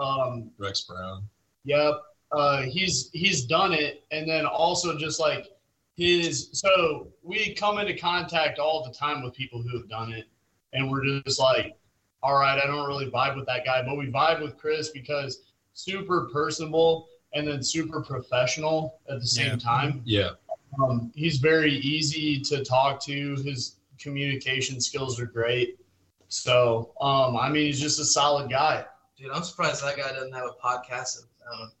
Um, 0.00 0.50
Rex 0.58 0.82
Brown. 0.82 1.28
Yep. 1.64 2.02
Uh, 2.32 2.62
he's 2.62 3.10
he's 3.12 3.44
done 3.46 3.72
it, 3.72 4.04
and 4.12 4.28
then 4.28 4.46
also 4.46 4.96
just 4.96 5.18
like 5.20 5.48
his. 5.96 6.48
So 6.52 7.08
we 7.22 7.54
come 7.54 7.78
into 7.78 7.96
contact 7.96 8.58
all 8.58 8.84
the 8.84 8.92
time 8.94 9.22
with 9.22 9.34
people 9.34 9.62
who 9.62 9.76
have 9.78 9.88
done 9.88 10.12
it, 10.12 10.26
and 10.72 10.90
we're 10.90 11.20
just 11.22 11.40
like, 11.40 11.76
all 12.22 12.34
right, 12.38 12.60
I 12.62 12.66
don't 12.66 12.86
really 12.86 13.10
vibe 13.10 13.36
with 13.36 13.46
that 13.46 13.64
guy, 13.64 13.82
but 13.82 13.96
we 13.96 14.06
vibe 14.10 14.42
with 14.42 14.56
Chris 14.58 14.90
because 14.90 15.42
super 15.74 16.28
personable 16.32 17.08
and 17.32 17.46
then 17.46 17.62
super 17.62 18.02
professional 18.02 18.98
at 19.08 19.20
the 19.20 19.26
same 19.26 19.52
Yeah. 19.52 19.56
time. 19.56 20.02
Yeah. 20.04 20.30
Um, 20.82 21.12
he's 21.14 21.38
very 21.38 21.74
easy 21.78 22.40
to 22.40 22.64
talk 22.64 23.00
to. 23.04 23.36
His 23.42 23.76
communication 23.98 24.80
skills 24.80 25.18
are 25.20 25.26
great. 25.26 25.78
So, 26.28 26.92
um, 27.00 27.36
I 27.36 27.48
mean, 27.48 27.66
he's 27.66 27.80
just 27.80 27.98
a 28.00 28.04
solid 28.04 28.50
guy. 28.50 28.84
Dude, 29.16 29.30
I'm 29.30 29.42
surprised 29.42 29.82
that 29.84 29.96
guy 29.96 30.12
doesn't 30.12 30.32
have 30.32 30.44
a 30.44 30.66
podcast. 30.66 31.24
Um, 31.52 31.72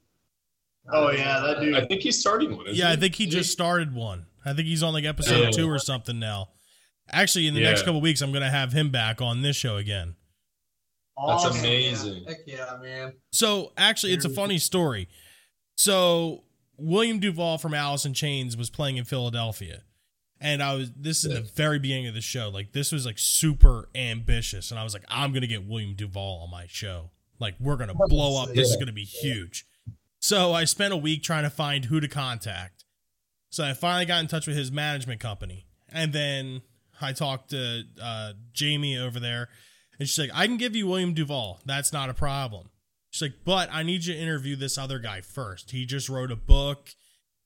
Oh 0.92 1.10
yeah, 1.10 1.40
that 1.40 1.60
dude. 1.60 1.76
I 1.76 1.84
think 1.86 2.00
he's 2.00 2.18
starting 2.18 2.56
one. 2.56 2.66
isn't 2.66 2.76
Yeah, 2.78 2.90
I 2.90 2.96
think 2.96 3.14
he 3.14 3.26
just 3.26 3.52
started 3.52 3.94
one. 3.94 4.26
I 4.44 4.54
think 4.54 4.66
he's 4.66 4.82
on 4.82 4.92
like 4.94 5.04
episode 5.04 5.38
Yeah. 5.44 5.50
two 5.50 5.68
or 5.70 5.78
something 5.78 6.18
now. 6.18 6.48
Actually, 7.12 7.46
in 7.46 7.54
the 7.54 7.60
next 7.60 7.80
Yeah. 7.80 7.86
couple 7.86 8.00
weeks, 8.00 8.22
I'm 8.22 8.32
going 8.32 8.42
to 8.42 8.50
have 8.50 8.72
him 8.72 8.90
back 8.90 9.20
on 9.20 9.42
this 9.42 9.56
show 9.56 9.76
again. 9.76 10.16
That's 11.16 11.44
Awesome. 11.44 11.58
amazing. 11.60 12.24
Heck 12.26 12.38
yeah, 12.46 12.78
man. 12.82 13.12
So 13.32 13.72
actually, 13.76 14.12
it's 14.14 14.24
a 14.24 14.30
funny 14.30 14.58
story. 14.58 15.08
So 15.76 16.44
William 16.78 17.18
Duvall 17.20 17.58
from 17.58 17.74
Alice 17.74 18.04
in 18.04 18.14
Chains 18.14 18.56
was 18.56 18.70
playing 18.70 18.96
in 18.96 19.04
Philadelphia, 19.04 19.82
and 20.40 20.62
I 20.62 20.74
was. 20.74 20.90
This 20.96 21.24
is 21.24 21.32
Yeah. 21.32 21.40
the 21.40 21.46
very 21.54 21.78
beginning 21.78 22.06
of 22.06 22.14
the 22.14 22.20
show. 22.20 22.48
Like 22.48 22.72
this 22.72 22.92
was 22.92 23.04
like 23.06 23.18
super 23.18 23.88
ambitious, 23.94 24.70
and 24.70 24.78
I 24.80 24.84
was 24.84 24.94
like, 24.94 25.04
I'm 25.08 25.32
gonna 25.32 25.46
get 25.46 25.66
William 25.66 25.94
Duvall 25.94 26.42
on 26.44 26.50
my 26.50 26.66
show. 26.66 27.10
Like 27.38 27.54
we're 27.60 27.76
gonna 27.76 27.94
blow 27.94 28.42
up. 28.42 28.50
This 28.54 28.70
is 28.70 28.76
gonna 28.76 28.92
be 28.92 29.04
huge. 29.04 29.66
So 30.20 30.52
I 30.52 30.64
spent 30.64 30.92
a 30.92 30.98
week 30.98 31.22
trying 31.22 31.44
to 31.44 31.50
find 31.50 31.86
who 31.86 31.98
to 32.00 32.08
contact. 32.08 32.84
So 33.50 33.64
I 33.64 33.72
finally 33.72 34.04
got 34.04 34.20
in 34.20 34.28
touch 34.28 34.46
with 34.46 34.56
his 34.56 34.70
management 34.70 35.20
company, 35.20 35.66
and 35.88 36.12
then 36.12 36.62
I 37.00 37.12
talked 37.12 37.50
to 37.50 37.84
uh, 38.00 38.34
Jamie 38.52 38.96
over 38.98 39.18
there, 39.18 39.48
and 40.00 40.08
she's 40.08 40.18
like, 40.18 40.36
"I 40.36 40.46
can 40.46 40.56
give 40.56 40.74
you 40.74 40.86
William 40.86 41.14
Duvall. 41.14 41.60
That's 41.66 41.92
not 41.92 42.08
a 42.08 42.14
problem." 42.14 42.70
She's 43.10 43.22
like, 43.22 43.44
"But 43.44 43.68
I 43.70 43.82
need 43.82 44.06
you 44.06 44.14
to 44.14 44.18
interview 44.20 44.56
this 44.56 44.78
other 44.78 44.98
guy 44.98 45.20
first. 45.20 45.70
He 45.70 45.84
just 45.84 46.08
wrote 46.08 46.32
a 46.32 46.36
book, 46.36 46.90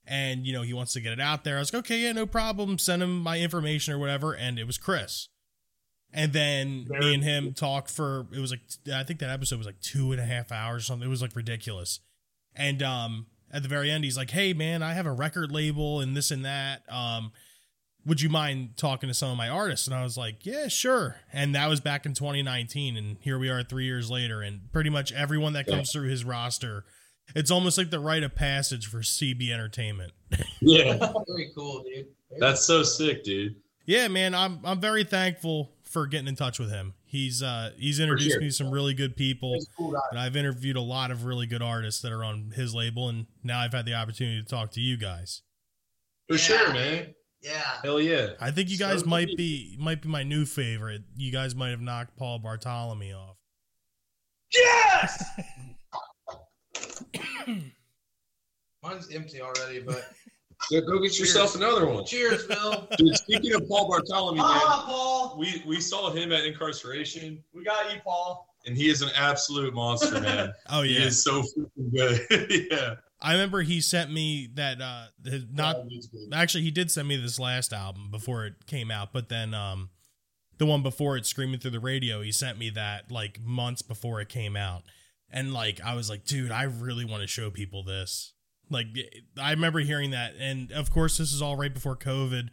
and 0.06 0.46
you 0.46 0.52
know 0.52 0.62
he 0.62 0.72
wants 0.72 0.92
to 0.94 1.00
get 1.00 1.12
it 1.12 1.20
out 1.20 1.44
there." 1.44 1.56
I 1.56 1.58
was 1.58 1.72
like, 1.72 1.80
"Okay, 1.80 1.98
yeah, 1.98 2.12
no 2.12 2.26
problem. 2.26 2.78
Send 2.78 3.02
him 3.02 3.20
my 3.20 3.40
information 3.40 3.92
or 3.92 3.98
whatever." 3.98 4.32
And 4.32 4.58
it 4.58 4.66
was 4.66 4.78
Chris. 4.78 5.28
And 6.12 6.32
then 6.32 6.86
Very 6.88 7.00
me 7.00 7.14
and 7.14 7.24
him 7.24 7.54
talked 7.54 7.90
for 7.90 8.28
it 8.32 8.38
was 8.38 8.52
like 8.52 8.60
I 8.92 9.02
think 9.02 9.18
that 9.18 9.30
episode 9.30 9.58
was 9.58 9.66
like 9.66 9.80
two 9.80 10.12
and 10.12 10.20
a 10.20 10.24
half 10.24 10.52
hours 10.52 10.82
or 10.82 10.86
something. 10.86 11.08
It 11.08 11.10
was 11.10 11.22
like 11.22 11.34
ridiculous. 11.34 11.98
And 12.54 12.82
um 12.84 13.26
at 13.52 13.62
the 13.62 13.68
very 13.68 13.90
end, 13.90 14.04
he's 14.04 14.16
like, 14.16 14.30
"Hey 14.30 14.52
man, 14.52 14.80
I 14.82 14.92
have 14.92 15.06
a 15.06 15.12
record 15.12 15.50
label 15.50 16.00
and 16.00 16.16
this 16.16 16.30
and 16.30 16.44
that. 16.44 16.82
Um, 16.88 17.32
would 18.06 18.20
you 18.20 18.28
mind 18.28 18.76
talking 18.76 19.08
to 19.08 19.14
some 19.14 19.30
of 19.30 19.36
my 19.36 19.48
artists?" 19.48 19.86
And 19.86 19.94
I 19.94 20.02
was 20.02 20.16
like, 20.16 20.44
"Yeah, 20.46 20.68
sure." 20.68 21.16
And 21.32 21.54
that 21.54 21.68
was 21.68 21.80
back 21.80 22.06
in 22.06 22.14
2019, 22.14 22.96
and 22.96 23.16
here 23.20 23.38
we 23.38 23.48
are 23.48 23.62
three 23.62 23.84
years 23.84 24.10
later, 24.10 24.42
and 24.42 24.72
pretty 24.72 24.90
much 24.90 25.12
everyone 25.12 25.52
that 25.54 25.66
comes 25.66 25.90
through 25.92 26.08
his 26.08 26.24
roster, 26.24 26.84
it's 27.34 27.50
almost 27.50 27.78
like 27.78 27.90
the 27.90 28.00
rite 28.00 28.22
of 28.22 28.34
passage 28.34 28.86
for 28.86 28.98
CB 28.98 29.50
Entertainment. 29.50 30.12
Yeah, 30.60 30.94
Very 31.28 31.50
cool, 31.54 31.82
dude. 31.82 32.06
Very 32.30 32.40
that's 32.40 32.64
so 32.64 32.82
sick, 32.82 33.22
dude. 33.22 33.56
Yeah, 33.86 34.08
man, 34.08 34.34
I'm 34.34 34.60
I'm 34.64 34.80
very 34.80 35.04
thankful 35.04 35.72
for 35.82 36.06
getting 36.06 36.26
in 36.26 36.36
touch 36.36 36.58
with 36.58 36.70
him. 36.70 36.94
He's 37.04 37.42
uh 37.42 37.72
he's 37.76 38.00
introduced 38.00 38.30
sure. 38.32 38.40
me 38.40 38.46
to 38.48 38.52
some 38.52 38.70
really 38.70 38.94
good 38.94 39.14
people. 39.14 39.58
Cool. 39.76 39.94
And 40.10 40.18
I've 40.18 40.36
interviewed 40.36 40.76
a 40.76 40.80
lot 40.80 41.10
of 41.10 41.24
really 41.26 41.46
good 41.46 41.60
artists 41.62 42.00
that 42.02 42.12
are 42.12 42.24
on 42.24 42.52
his 42.56 42.74
label, 42.74 43.08
and 43.10 43.26
now 43.42 43.60
I've 43.60 43.72
had 43.74 43.84
the 43.84 43.92
opportunity 43.94 44.40
to 44.42 44.48
talk 44.48 44.70
to 44.72 44.80
you 44.80 44.96
guys. 44.96 45.42
For 46.28 46.34
Yeah. 46.34 46.40
sure, 46.40 46.72
man. 46.72 47.14
Yeah. 47.44 47.62
Hell 47.84 48.00
yeah. 48.00 48.30
I 48.40 48.50
think 48.50 48.70
you 48.70 48.78
guys 48.78 49.00
So 49.00 49.06
might 49.06 49.28
neat. 49.28 49.36
be 49.36 49.76
might 49.78 50.00
be 50.02 50.08
my 50.08 50.22
new 50.22 50.46
favorite. 50.46 51.02
You 51.16 51.30
guys 51.30 51.54
might 51.54 51.68
have 51.70 51.80
knocked 51.82 52.16
Paul 52.16 52.38
Bartholomew 52.40 53.14
off. 53.14 53.36
Yes. 54.54 55.22
Mine's 58.82 59.10
empty 59.14 59.40
already, 59.40 59.80
but 59.80 60.10
Go, 60.70 60.80
go 60.82 60.98
get 61.00 61.18
yourself 61.18 61.56
another 61.56 61.84
one. 61.86 62.06
cheers, 62.06 62.46
Bill. 62.46 62.88
Dude, 62.96 63.14
speaking 63.16 63.52
of 63.54 63.68
Paul 63.68 63.86
Bartholomew, 63.88 64.40
man, 64.40 64.46
Ah, 64.50 64.84
Paul. 64.86 65.36
we, 65.38 65.62
we 65.66 65.78
saw 65.80 66.10
him 66.10 66.32
at 66.32 66.44
Inkcarceration, 66.44 67.38
We 67.52 67.64
got 67.64 67.92
you, 67.92 68.00
Paul. 68.02 68.48
and 68.64 68.74
he 68.76 68.88
is 68.88 69.02
an 69.02 69.10
absolute 69.14 69.74
monster, 69.74 70.18
man. 70.20 70.52
Oh 70.70 70.80
yeah, 70.82 71.00
He 71.00 71.06
is 71.06 71.22
so 71.22 71.42
freaking 71.42 71.92
good. 71.94 72.66
yeah. 72.70 72.94
I 73.24 73.32
remember 73.32 73.62
he 73.62 73.80
sent 73.80 74.12
me 74.12 74.50
that. 74.54 74.82
Uh, 74.82 75.06
his, 75.24 75.44
not 75.50 75.78
Yeah, 75.88 76.00
actually, 76.34 76.62
he 76.62 76.70
did 76.70 76.90
send 76.90 77.08
me 77.08 77.16
this 77.16 77.38
last 77.38 77.72
album 77.72 78.10
before 78.10 78.44
it 78.44 78.66
came 78.66 78.90
out, 78.90 79.14
but 79.14 79.30
then 79.30 79.54
um, 79.54 79.88
the 80.58 80.66
one 80.66 80.82
before 80.82 81.16
it, 81.16 81.24
screaming 81.24 81.58
through 81.58 81.70
the 81.70 81.80
radio, 81.80 82.20
he 82.20 82.30
sent 82.30 82.58
me 82.58 82.68
that 82.70 83.10
like 83.10 83.40
months 83.42 83.80
before 83.80 84.20
it 84.20 84.28
came 84.28 84.56
out, 84.56 84.82
and 85.30 85.54
like 85.54 85.80
I 85.80 85.94
was 85.94 86.10
like, 86.10 86.26
dude, 86.26 86.52
I 86.52 86.64
really 86.64 87.06
want 87.06 87.22
to 87.22 87.26
show 87.26 87.50
people 87.50 87.82
this. 87.82 88.34
Like 88.68 88.88
I 89.40 89.52
remember 89.52 89.78
hearing 89.78 90.10
that, 90.10 90.34
and 90.38 90.70
of 90.70 90.90
course, 90.90 91.16
this 91.16 91.32
is 91.32 91.40
all 91.40 91.56
right 91.56 91.72
before 91.72 91.96
COVID, 91.96 92.48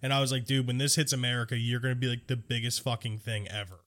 and 0.00 0.14
I 0.14 0.22
was 0.22 0.32
like, 0.32 0.46
dude, 0.46 0.66
when 0.66 0.78
this 0.78 0.94
hits 0.96 1.12
America, 1.12 1.58
you're 1.58 1.80
gonna 1.80 1.94
be 1.94 2.08
like 2.08 2.28
the 2.28 2.36
biggest 2.36 2.82
fucking 2.82 3.18
thing 3.18 3.46
ever. 3.48 3.80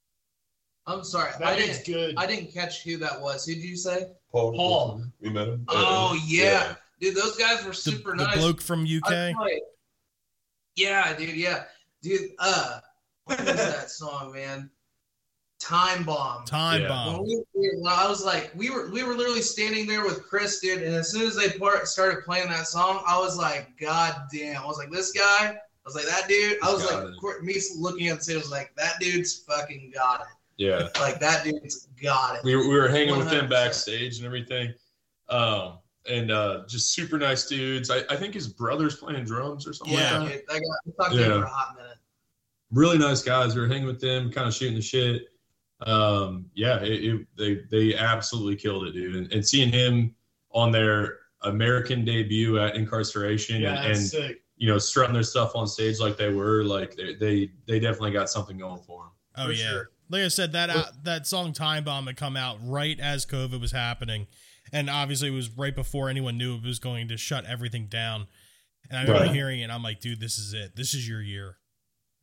I'm 0.98 1.04
sorry. 1.04 1.32
I 1.36 1.40
That 1.40 1.60
is 1.60 1.80
didn't. 1.80 1.94
good. 1.94 2.16
I 2.18 2.26
didn't 2.26 2.52
catch 2.54 2.84
who 2.84 2.98
that 2.98 3.20
was. 3.20 3.46
Who 3.46 3.54
did 3.56 3.64
you 3.64 3.76
say? 3.78 4.08
Paul. 4.32 4.54
Paul. 4.56 5.04
We 5.20 5.30
met 5.30 5.48
him. 5.48 5.66
Oh 5.68 6.20
yeah, 6.26 6.76
dude. 7.00 7.16
Those 7.16 7.36
guys 7.38 7.64
were 7.64 7.72
The, 7.72 7.76
super 7.76 8.12
the 8.16 8.24
nice. 8.26 8.38
bloke 8.38 8.62
from 8.62 8.82
I 8.86 8.98
UK. 8.98 9.36
play- 9.36 9.62
Yeah, 10.76 11.14
dude. 11.16 11.36
Yeah, 11.36 11.64
dude. 12.02 12.32
Uh, 12.40 12.80
what 13.26 13.40
was 13.40 13.56
that 13.56 13.90
song, 13.90 14.32
man? 14.34 14.70
Time 15.60 16.04
bomb. 16.04 16.44
Time 16.46 16.82
Yeah. 16.82 16.88
bomb. 16.88 17.14
When, 17.20 17.24
we, 17.28 17.44
we- 17.54 17.78
when 17.82 17.94
I 17.94 18.08
was 18.08 18.24
like, 18.26 18.52
we 18.56 18.70
were 18.72 18.90
we 18.90 19.04
were 19.04 19.14
literally 19.16 19.42
standing 19.44 19.86
there 19.86 20.04
with 20.04 20.24
Chris, 20.24 20.60
dude, 20.60 20.82
and 20.82 20.96
as 20.96 21.12
soon 21.12 21.28
as 21.28 21.36
they 21.36 21.50
part, 21.60 21.88
started 21.88 22.24
playing 22.26 22.50
that 22.50 22.68
song, 22.68 23.04
I 23.08 23.20
was 23.20 23.38
like, 23.38 23.78
God 23.80 24.24
damn! 24.34 24.62
I 24.64 24.66
was 24.66 24.78
like, 24.78 24.90
this 24.92 25.12
guy. 25.12 25.56
I 25.84 25.88
was 25.88 25.96
like, 25.96 26.06
that 26.06 26.28
dude. 26.28 26.58
I 26.64 26.72
was 26.72 26.84
He's 26.84 26.92
like, 26.92 27.04
it. 27.06 27.14
Court- 27.20 27.44
me 27.44 27.56
looking 27.78 28.08
at 28.10 28.22
the 28.22 28.34
I 28.34 28.38
was 28.38 28.52
like, 28.52 28.72
that 28.78 29.00
dude's 29.00 29.40
fucking 29.48 29.92
got 29.94 30.22
it. 30.22 30.28
Yeah. 30.62 30.88
Like 31.00 31.20
that 31.20 31.44
dude's 31.44 31.88
got 32.02 32.36
it. 32.36 32.44
We 32.44 32.56
were, 32.56 32.68
we 32.68 32.76
were 32.76 32.88
hanging 32.88 33.18
with 33.18 33.30
them 33.30 33.48
100%. 33.48 33.50
backstage 33.50 34.18
and 34.18 34.26
everything. 34.28 34.74
Um, 35.30 35.80
and 36.10 36.32
uh, 36.32 36.64
just 36.68 36.94
super 36.94 37.18
nice 37.18 37.48
dudes. 37.48 37.90
I, 37.90 38.00
I 38.10 38.16
think 38.16 38.34
his 38.34 38.48
brother's 38.48 38.96
playing 38.98 39.24
drums 39.26 39.68
or 39.68 39.74
something 39.74 39.98
Yeah. 39.98 40.20
like 40.20 40.30
that. 40.30 40.38
Dude, 40.40 40.50
I 40.50 40.60
got 40.60 40.64
I 40.86 41.04
talked 41.04 41.16
to 41.16 41.24
him 41.24 41.32
Yeah. 41.32 41.38
for 41.40 41.44
a 41.46 41.50
hot 41.50 41.76
minute. 41.78 41.98
Really 42.72 42.98
nice 43.00 43.22
guys. 43.24 43.56
We 43.56 43.62
were 43.62 43.68
hanging 43.68 43.88
with 43.88 44.00
them, 44.00 44.32
kind 44.32 44.48
of 44.48 44.54
shooting 44.54 44.76
the 44.76 44.82
shit. 44.82 45.24
Um, 45.82 46.46
yeah, 46.54 46.80
it, 46.82 47.04
it, 47.04 47.28
they 47.38 47.62
they 47.72 47.96
absolutely 47.96 48.56
killed 48.56 48.86
it, 48.88 48.92
dude. 48.94 49.16
And, 49.16 49.34
and 49.34 49.46
seeing 49.48 49.72
him 49.72 50.14
on 50.52 50.72
their 50.72 51.18
American 51.42 52.06
debut 52.06 52.60
at 52.60 52.76
Inkcarceration 52.76 53.62
yeah, 53.62 53.82
and, 53.82 53.94
and 53.94 53.98
sick. 54.00 54.44
you 54.58 54.68
know 54.68 54.78
strutting 54.78 55.14
their 55.14 55.24
stuff 55.24 55.56
on 55.56 55.66
stage 55.66 56.00
like 56.00 56.18
they 56.18 56.32
were, 56.32 56.64
like 56.64 56.96
they 56.96 57.16
they, 57.16 57.52
they 57.68 57.80
definitely 57.80 58.12
got 58.12 58.30
something 58.30 58.58
going 58.60 58.80
for 58.84 59.04
them. 59.04 59.12
Oh 59.38 59.46
For 59.48 59.52
yeah. 59.54 59.70
sure. 59.70 59.90
Like 60.12 60.24
I 60.24 60.28
said, 60.28 60.52
that 60.54 60.70
out, 60.70 60.76
uh, 60.88 60.92
that 61.04 61.26
song 61.28 61.54
"Time 61.54 61.84
Bomb" 61.86 62.08
had 62.08 62.18
come 62.18 62.36
out 62.36 62.58
right 62.62 63.00
as 63.00 63.26
COVID 63.26 63.62
was 63.62 63.72
happening, 63.72 64.28
and 64.74 64.90
obviously 64.90 65.30
it 65.30 65.32
was 65.32 65.50
right 65.50 65.76
before 65.76 66.10
anyone 66.10 66.38
knew 66.38 66.56
it 66.56 66.64
was 66.64 66.80
going 66.80 67.08
to 67.08 67.18
shut 67.18 67.46
everything 67.46 67.88
down. 67.88 68.28
And 68.90 68.98
I 68.98 69.02
remember 69.04 69.26
Right. 69.28 69.34
hearing 69.36 69.60
it, 69.62 69.70
I'm 69.70 69.84
like, 69.84 70.02
"Dude, 70.02 70.20
this 70.20 70.38
is 70.38 70.54
it. 70.54 70.76
This 70.76 70.94
is 70.94 71.08
your 71.08 71.22
year." 71.22 71.58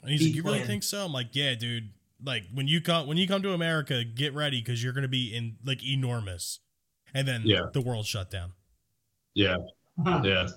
And 0.03 0.11
he's 0.11 0.21
Be 0.21 0.27
like, 0.27 0.35
"You 0.37 0.43
really 0.43 0.59
Quinn. 0.59 0.67
think 0.67 0.83
so?" 0.83 1.07
I'm 1.07 1.13
like, 1.13 1.29
"Yeah, 1.33 1.55
dude. 1.55 1.91
Like 2.23 2.45
when 2.53 2.67
you 2.69 2.81
come 2.81 3.07
when 3.07 3.17
you 3.17 3.27
come 3.29 3.43
to 3.43 3.53
America, 3.53 4.05
get 4.05 4.35
ready 4.35 4.61
because 4.61 4.83
you're 4.83 4.93
going 4.93 5.03
to 5.03 5.09
be 5.09 5.35
in 5.35 5.57
like 5.65 5.83
enormous." 5.85 6.61
And 7.15 7.27
then 7.27 7.43
Yeah. 7.47 7.63
the 7.73 7.81
world 7.81 8.07
shut 8.07 8.31
down. 8.31 8.53
Yeah, 9.35 9.57
yeah, 10.05 10.23
Yeah. 10.25 10.49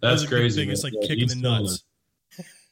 that's 0.00 0.22
That 0.22 0.28
crazy. 0.28 0.60
The 0.60 0.66
biggest 0.66 0.84
man. 0.84 0.92
like 0.92 1.02
Yeah, 1.02 1.08
kick 1.08 1.18
in 1.22 1.28
the 1.28 1.48
nuts. 1.48 1.84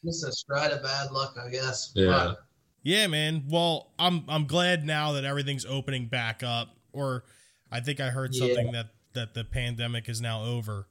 Just 0.05 0.25
a 0.25 0.31
stride 0.33 0.71
of 0.73 0.83
bad 0.83 1.11
luck, 1.11 1.37
I 1.43 1.49
guess. 1.51 1.91
Yeah. 1.97 2.13
Fuck. 2.35 2.47
Yeah, 2.85 3.07
man. 3.09 3.45
Well, 3.49 3.91
I'm 3.99 4.25
I'm 4.29 4.47
glad 4.47 4.85
now 4.85 5.13
that 5.13 5.25
everything's 5.25 5.65
opening 5.67 6.07
back 6.07 6.43
up. 6.43 6.69
Or 6.93 7.25
I 7.73 7.81
think 7.81 7.99
I 7.99 8.11
heard 8.11 8.35
Yeah. 8.35 8.47
something 8.47 8.73
that 8.73 8.91
that 9.15 9.35
the 9.35 9.43
pandemic 9.45 10.09
is 10.09 10.21
now 10.21 10.45
over. 10.45 10.87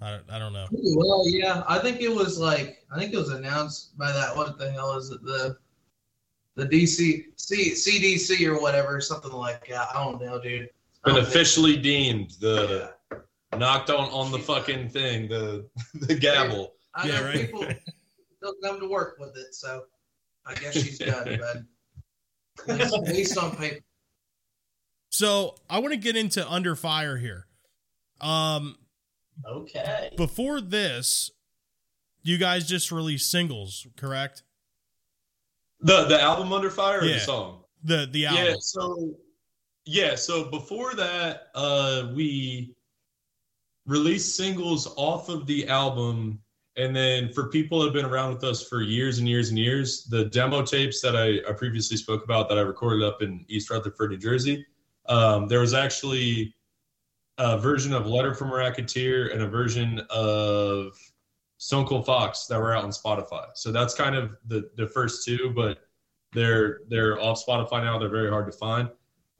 I 0.00 0.10
don't, 0.10 0.30
I 0.30 0.38
don't 0.38 0.52
know. 0.52 0.66
Well, 0.70 1.24
yeah, 1.28 1.64
I 1.68 1.80
think 1.80 2.00
it 2.00 2.14
was 2.14 2.38
like 2.38 2.84
I 2.94 2.98
think 3.00 3.12
it 3.12 3.16
was 3.16 3.30
announced 3.30 3.96
by 3.98 4.12
that. 4.12 4.36
What 4.36 4.58
the 4.58 4.70
hell 4.70 4.96
is 4.96 5.10
it? 5.10 5.22
The 5.24 5.56
the 6.54 6.66
DC 6.66 7.24
C, 7.36 7.70
CDC 7.72 8.46
or 8.46 8.60
whatever, 8.60 9.00
something 9.00 9.32
like 9.32 9.66
that. 9.68 9.88
I 9.94 10.04
don't 10.04 10.20
know, 10.20 10.40
dude. 10.40 10.68
I 11.04 11.08
Been 11.08 11.14
don't 11.14 11.24
think- 11.24 11.28
officially 11.28 11.76
deemed 11.76 12.32
the 12.40 12.92
Yeah. 13.10 13.18
knocked 13.58 13.90
on 13.90 14.08
on 14.10 14.30
the 14.30 14.38
fucking 14.38 14.90
thing, 14.90 15.28
the 15.28 15.68
the 15.94 16.14
gavel. 16.14 16.74
I 16.94 17.08
Yeah, 17.08 17.20
know 17.20 17.26
right. 17.26 17.34
people 17.46 17.66
don't 18.42 18.62
come 18.62 18.78
to 18.80 18.88
work 18.88 19.16
with 19.18 19.36
it, 19.36 19.54
so 19.54 19.84
I 20.48 20.54
guess 20.54 20.74
she's 20.74 20.98
done. 20.98 21.38
But 21.38 22.68
at 22.68 22.78
least, 22.78 22.94
at 22.94 23.02
least 23.14 23.38
on 23.38 23.54
paper. 23.56 23.84
So 25.10 25.54
I 25.68 25.78
want 25.78 25.92
to 25.92 25.98
get 25.98 26.16
into 26.16 26.48
Under 26.50 26.74
Fire 26.74 27.16
here. 27.16 27.46
Um, 28.20 28.76
Okay. 29.46 30.12
before 30.16 30.60
this, 30.60 31.30
you 32.22 32.38
guys 32.38 32.66
just 32.68 32.90
released 32.90 33.30
singles, 33.30 33.86
correct? 33.96 34.42
The 35.80 36.04
the 36.06 36.20
album 36.20 36.52
Under 36.52 36.70
Fire 36.70 37.00
or 37.00 37.04
Yeah. 37.04 37.14
the 37.14 37.20
song? 37.20 37.64
The 37.84 38.08
the 38.10 38.26
album. 38.26 38.44
Yeah, 38.44 38.54
so 38.58 39.14
yeah, 39.84 40.14
so 40.16 40.50
before 40.50 40.94
that, 40.94 41.50
uh 41.54 42.10
we 42.14 42.74
released 43.86 44.34
singles 44.36 44.92
off 44.96 45.28
of 45.28 45.46
the 45.46 45.68
album 45.68 46.40
and 46.78 46.96
then 46.96 47.32
for 47.32 47.48
people 47.48 47.80
that 47.80 47.86
have 47.86 47.94
been 47.94 48.06
around 48.06 48.32
with 48.32 48.44
us 48.44 48.66
for 48.66 48.80
years 48.80 49.18
and 49.18 49.28
years 49.28 49.50
and 49.50 49.58
years, 49.58 50.04
the 50.04 50.24
demo 50.26 50.62
tapes 50.62 51.00
that 51.02 51.16
I, 51.16 51.40
I 51.48 51.52
previously 51.52 51.96
spoke 51.96 52.24
about 52.24 52.48
that 52.48 52.56
I 52.56 52.62
recorded 52.62 53.04
up 53.04 53.20
in 53.20 53.44
East 53.48 53.68
Rutherford, 53.68 54.12
New 54.12 54.16
Jersey, 54.16 54.64
um, 55.08 55.48
there 55.48 55.60
was 55.60 55.74
actually 55.74 56.54
a 57.38 57.58
version 57.58 57.92
of 57.94 58.06
Letter 58.06 58.34
from 58.34 58.50
a 58.50 58.54
Racketeer 58.54 59.32
and 59.32 59.42
a 59.42 59.48
version 59.48 60.00
of 60.10 60.96
Stone 61.56 61.86
Cold 61.86 62.06
Fox 62.06 62.46
that 62.46 62.60
were 62.60 62.74
out 62.74 62.84
on 62.84 62.90
Spotify. 62.90 63.46
So 63.54 63.72
that's 63.72 63.94
kind 63.94 64.14
of 64.14 64.36
the 64.46 64.70
the 64.76 64.86
first 64.86 65.24
two, 65.24 65.52
but 65.54 65.78
they're 66.32 66.80
they're 66.88 67.20
off 67.20 67.44
Spotify 67.44 67.82
now. 67.82 67.98
They're 67.98 68.08
very 68.08 68.30
hard 68.30 68.50
to 68.50 68.56
find. 68.56 68.90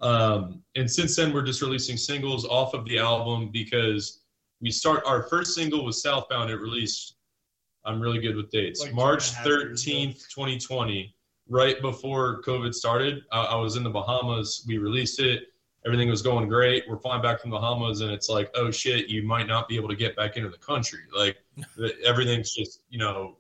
Um, 0.01 0.63
and 0.77 0.91
since 0.91 1.17
then, 1.17 1.33
we're 1.33 1.43
just 1.43 1.61
releasing 1.61 1.97
singles 1.97 2.45
off 2.47 2.73
of 2.73 2.85
the 2.87 2.99
album 2.99 3.51
because 3.53 4.21
we 4.61 4.71
start 4.71 5.03
our 5.07 5.25
first 5.25 5.55
single 5.55 5.85
was 5.85 6.03
Southbound. 6.03 6.51
It 6.51 6.57
released. 6.57 7.17
I'm 7.89 8.01
really 8.01 8.21
good 8.21 8.37
with 8.37 8.51
dates. 8.51 8.81
Like 8.83 8.95
March 8.95 9.29
and 9.31 9.35
a 9.35 9.39
half 9.39 9.47
years 9.47 9.87
ago. 9.87 9.93
13th, 9.95 10.29
2020, 10.29 11.15
right 11.49 11.81
before 11.81 12.43
COVID 12.43 12.75
started. 12.75 13.23
I, 13.33 13.45
I 13.45 13.55
was 13.57 13.77
in 13.77 13.83
the 13.83 13.91
Bahamas. 13.91 14.65
We 14.67 14.79
released 14.79 15.21
it. 15.21 15.45
Everything 15.87 16.09
was 16.11 16.21
going 16.23 16.49
great. 16.49 16.85
We're 16.89 16.99
flying 16.99 17.23
back 17.23 17.41
from 17.41 17.51
the 17.51 17.57
Bahamas, 17.59 18.01
and 18.03 18.11
it's 18.11 18.29
like, 18.29 18.51
oh 18.55 18.71
shit, 18.71 19.09
you 19.09 19.23
might 19.23 19.47
not 19.47 19.69
be 19.69 19.77
able 19.77 19.89
to 19.89 19.97
get 19.97 20.15
back 20.17 20.37
into 20.37 20.51
the 20.51 20.59
country. 20.59 21.01
Like 21.17 21.39
the- 21.77 21.95
everything's 22.05 22.53
just 22.55 22.81
you 22.91 22.99
know 22.99 23.37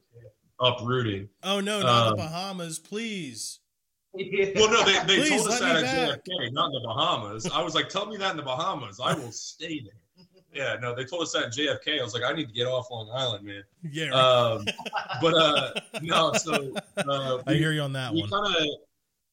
uprooting. 0.60 1.28
Oh 1.42 1.60
no, 1.60 1.80
not 1.82 2.06
Um, 2.06 2.10
the 2.16 2.22
Bahamas, 2.22 2.78
please. 2.78 3.60
Well, 4.14 4.70
no, 4.70 4.84
they, 4.84 4.98
they 5.06 5.20
Please, 5.20 5.28
told 5.30 5.48
us 5.48 5.60
that 5.60 5.82
me 5.82 5.86
at 5.88 6.08
back. 6.08 6.24
JFK, 6.24 6.52
not 6.52 6.66
in 6.66 6.72
the 6.72 6.80
Bahamas. 6.84 7.48
I 7.50 7.62
was 7.62 7.74
like, 7.74 7.88
tell 7.88 8.06
me 8.06 8.16
that 8.16 8.32
in 8.32 8.36
the 8.38 8.42
Bahamas. 8.42 8.98
I 9.00 9.14
will 9.14 9.30
stay 9.30 9.80
there. 9.80 9.92
Yeah, 10.52 10.76
no, 10.80 10.94
they 10.94 11.04
told 11.04 11.22
us 11.22 11.32
that 11.32 11.44
in 11.44 11.50
JFK. 11.50 12.00
I 12.00 12.02
was 12.02 12.14
like, 12.14 12.22
I 12.24 12.32
need 12.32 12.48
to 12.48 12.54
get 12.54 12.66
off 12.66 12.90
Long 12.90 13.10
Island, 13.12 13.44
man. 13.44 13.62
Yeah, 13.90 14.08
right. 14.08 14.14
Um, 14.14 14.64
but 15.20 15.34
uh, 15.34 15.72
no, 16.02 16.32
so 16.32 16.74
uh, 16.96 17.42
I 17.46 17.54
hear 17.54 17.72
you 17.72 17.82
on 17.82 17.92
that 17.92 18.12
we 18.12 18.22
one. 18.22 18.30
kind 18.30 18.56
of 18.56 18.66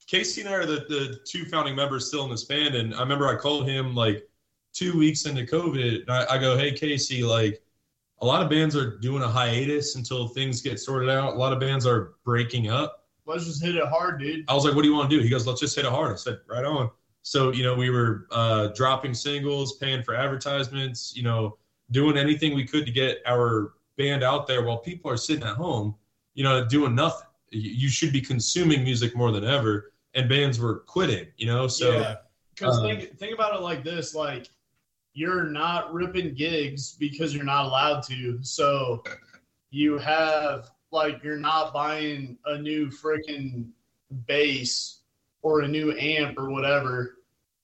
Casey 0.08 0.42
and 0.42 0.50
I 0.50 0.54
are 0.54 0.66
the, 0.66 0.86
the 0.88 1.20
two 1.26 1.46
founding 1.46 1.76
members 1.76 2.08
still 2.08 2.26
in 2.26 2.32
this 2.32 2.44
band, 2.44 2.76
and 2.76 2.94
I 2.94 3.00
remember 3.00 3.28
I 3.28 3.36
called 3.36 3.68
him 3.68 3.96
like 3.96 4.28
two 4.74 4.98
weeks 4.98 5.26
into 5.26 5.44
COVID, 5.44 6.02
and 6.02 6.10
I, 6.10 6.36
I 6.36 6.38
go, 6.38 6.58
"Hey 6.58 6.74
Casey, 6.74 7.24
like 7.24 7.62
a 8.22 8.26
lot 8.26 8.42
of 8.42 8.50
bands 8.50 8.76
are 8.76 8.98
doing 8.98 9.24
a 9.24 9.28
hiatus 9.28 9.96
until 9.96 10.28
things 10.28 10.62
get 10.62 10.80
sorted 10.80 11.10
out. 11.10 11.34
A 11.34 11.38
lot 11.38 11.54
of 11.54 11.60
bands 11.60 11.86
are 11.86 12.14
breaking 12.24 12.70
up." 12.70 13.08
Let's 13.26 13.46
just 13.46 13.64
hit 13.64 13.76
it 13.76 13.88
hard, 13.88 14.20
dude. 14.20 14.46
I 14.48 14.54
was 14.54 14.66
like, 14.66 14.76
"What 14.76 14.84
do 14.84 14.90
you 14.90 14.96
want 14.96 15.10
to 15.10 15.18
do?" 15.18 15.24
He 15.24 15.30
goes, 15.30 15.48
"Let's 15.48 15.62
just 15.62 15.76
hit 15.76 15.86
it 15.86 15.92
hard." 15.92 16.12
I 16.12 16.16
said, 16.16 16.40
"Right 16.48 16.66
on." 16.66 16.92
So 17.26 17.52
you 17.52 17.64
know, 17.64 17.74
we 17.74 17.90
were 17.90 18.28
uh, 18.30 18.68
dropping 18.68 19.16
singles, 19.16 19.78
paying 19.78 20.04
for 20.04 20.14
advertisements, 20.14 21.12
you 21.16 21.24
know, 21.24 21.58
doing 21.90 22.18
anything 22.18 22.54
we 22.54 22.66
could 22.66 22.86
to 22.86 22.92
get 22.92 23.24
our 23.26 23.74
band 23.98 24.24
out 24.24 24.46
there 24.46 24.64
while 24.64 24.78
people 24.78 25.10
are 25.10 25.18
sitting 25.18 25.44
at 25.44 25.56
home, 25.56 25.96
you 26.36 26.44
know, 26.44 26.64
doing 26.64 26.94
nothing. 26.94 27.28
You 27.50 27.90
should 27.90 28.14
be 28.14 28.22
consuming 28.22 28.84
music 28.84 29.16
more 29.16 29.32
than 29.32 29.44
ever, 29.44 29.92
and 30.14 30.30
bands 30.30 30.60
were 30.60 30.82
quitting, 30.82 31.26
you 31.36 31.48
know. 31.48 31.68
So 31.68 31.98
Yeah. 31.98 32.16
Because 32.54 32.78
Um, 32.78 32.84
think 32.84 33.18
think 33.18 33.34
about 33.34 33.56
it 33.56 33.64
like 33.64 33.84
this: 33.84 34.14
like 34.14 34.48
you're 35.14 35.46
not 35.46 35.92
ripping 35.92 36.36
gigs 36.36 36.94
because 36.94 37.34
you're 37.34 37.44
not 37.44 37.66
allowed 37.66 38.04
to. 38.04 38.38
So 38.44 39.04
you 39.72 39.98
have 39.98 40.70
like 40.92 41.24
you're 41.24 41.38
not 41.38 41.74
buying 41.74 42.38
a 42.46 42.60
new 42.60 42.90
freaking 42.90 43.72
bass 44.28 45.02
or 45.46 45.62
a 45.62 45.68
new 45.68 45.96
amp 45.96 46.36
or 46.40 46.50
whatever. 46.50 47.18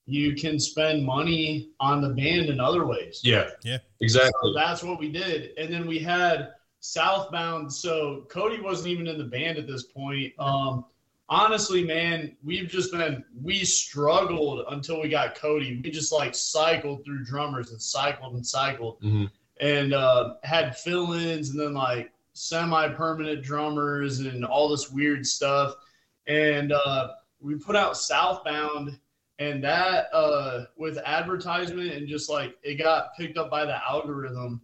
You 0.05 0.35
can 0.35 0.59
spend 0.59 1.03
money 1.03 1.69
on 1.79 1.99
the 1.99 2.09
band 2.09 2.49
in 2.49 2.59
other 2.59 2.85
ways. 2.85 3.21
yeah, 3.23 3.49
Yeah. 3.63 3.79
exactly. 4.01 4.31
So 4.43 4.53
that's 4.53 4.83
what 4.83 4.99
we 4.99 5.09
did. 5.11 5.57
And 5.57 5.73
then 5.73 5.87
we 5.87 5.97
had 5.97 6.51
Southbound. 6.79 7.73
So 7.73 8.27
Cody 8.29 8.61
wasn't 8.61 8.89
even 8.89 9.07
in 9.07 9.17
the 9.17 9.23
band 9.23 9.57
at 9.57 9.65
this 9.65 9.83
point. 9.83 10.31
Um, 10.37 10.85
honestly, 11.27 11.83
man, 11.83 12.35
we've 12.43 12.67
just 12.69 12.91
been, 12.91 13.23
we 13.41 13.63
struggled 13.65 14.65
until 14.69 15.01
we 15.01 15.09
got 15.09 15.33
Cody. 15.33 15.81
We 15.83 15.89
just 15.89 16.11
like 16.11 16.35
cycled 16.35 17.03
through 17.03 17.23
drummers 17.25 17.71
and 17.71 17.81
cycled 17.81 18.35
and 18.35 18.45
cycled 18.45 19.01
Mhm. 19.01 19.27
and 19.59 19.93
uh, 19.95 20.35
had 20.43 20.77
fill 20.77 21.13
ins 21.13 21.49
and 21.49 21.59
then 21.59 21.73
like 21.73 22.11
semi 22.33 22.89
permanent 22.89 23.41
drummers 23.43 24.19
and 24.19 24.45
all 24.45 24.69
this 24.69 24.91
weird 24.91 25.25
stuff. 25.25 25.73
And 26.27 26.71
uh, 26.73 27.09
we 27.41 27.55
put 27.55 27.75
out 27.75 27.97
Southbound 27.97 28.97
and 29.39 29.63
that 29.63 30.07
uh 30.13 30.65
with 30.77 30.97
advertisement 30.99 31.91
and 31.93 32.07
just 32.07 32.29
like 32.29 32.55
it 32.63 32.75
got 32.75 33.15
picked 33.17 33.37
up 33.37 33.49
by 33.49 33.65
the 33.65 33.83
algorithm. 33.89 34.61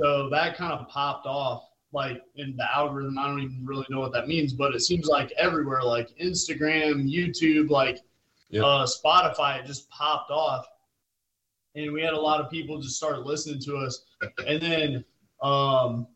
So 0.00 0.28
that 0.30 0.56
kind 0.56 0.72
of 0.72 0.88
popped 0.88 1.26
off 1.26 1.68
like 1.92 2.20
in 2.34 2.56
the 2.56 2.76
algorithm. 2.76 3.16
I 3.18 3.28
don't 3.28 3.40
even 3.40 3.64
really 3.64 3.86
know 3.88 4.00
what 4.00 4.12
that 4.12 4.26
means 4.26 4.52
but 4.52 4.74
it 4.74 4.80
seems 4.80 5.06
like 5.06 5.32
everywhere 5.38 5.82
like 5.82 6.08
instagram 6.18 7.08
youtube 7.10 7.70
like 7.70 7.98
Yep. 8.50 8.62
uh 8.64 8.86
spotify 8.86 9.60
it 9.60 9.66
just 9.66 9.88
popped 9.90 10.30
off. 10.30 10.66
And 11.76 11.92
we 11.92 12.02
had 12.02 12.12
a 12.14 12.20
lot 12.20 12.40
of 12.40 12.50
people 12.50 12.80
just 12.80 12.96
start 12.96 13.24
listening 13.26 13.60
to 13.62 13.76
us. 13.76 14.04
And 14.46 14.60
then 14.60 15.04
um 15.42 16.06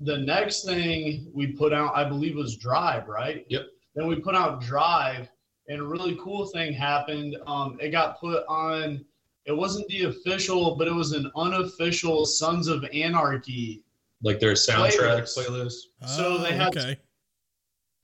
the 0.00 0.18
next 0.18 0.64
thing 0.64 1.30
we 1.34 1.48
put 1.48 1.72
out 1.72 1.94
i 1.94 2.02
believe 2.08 2.34
was 2.36 2.56
drive 2.56 3.06
right? 3.06 3.44
Yep. 3.48 3.66
Then 3.94 4.06
we 4.06 4.16
put 4.16 4.34
out 4.34 4.60
drive 4.60 5.28
and 5.68 5.80
a 5.80 5.84
really 5.84 6.16
cool 6.22 6.46
thing 6.46 6.72
happened. 6.72 7.36
Um, 7.46 7.78
it 7.80 7.90
got 7.90 8.18
put 8.20 8.44
on. 8.48 9.04
It 9.46 9.52
wasn't 9.52 9.88
the 9.88 10.04
official, 10.04 10.76
but 10.76 10.86
it 10.86 10.94
was 10.94 11.12
an 11.12 11.30
unofficial 11.36 12.24
Sons 12.26 12.68
of 12.68 12.84
Anarchy. 12.92 13.82
Like 14.22 14.38
their 14.38 14.52
soundtrack 14.52 15.22
Playlist. 15.22 15.36
playlist. 15.38 16.08
So 16.08 16.38
they 16.38 16.50
Oh, 16.50 16.56
had- 16.56 16.76
okay. 16.76 16.96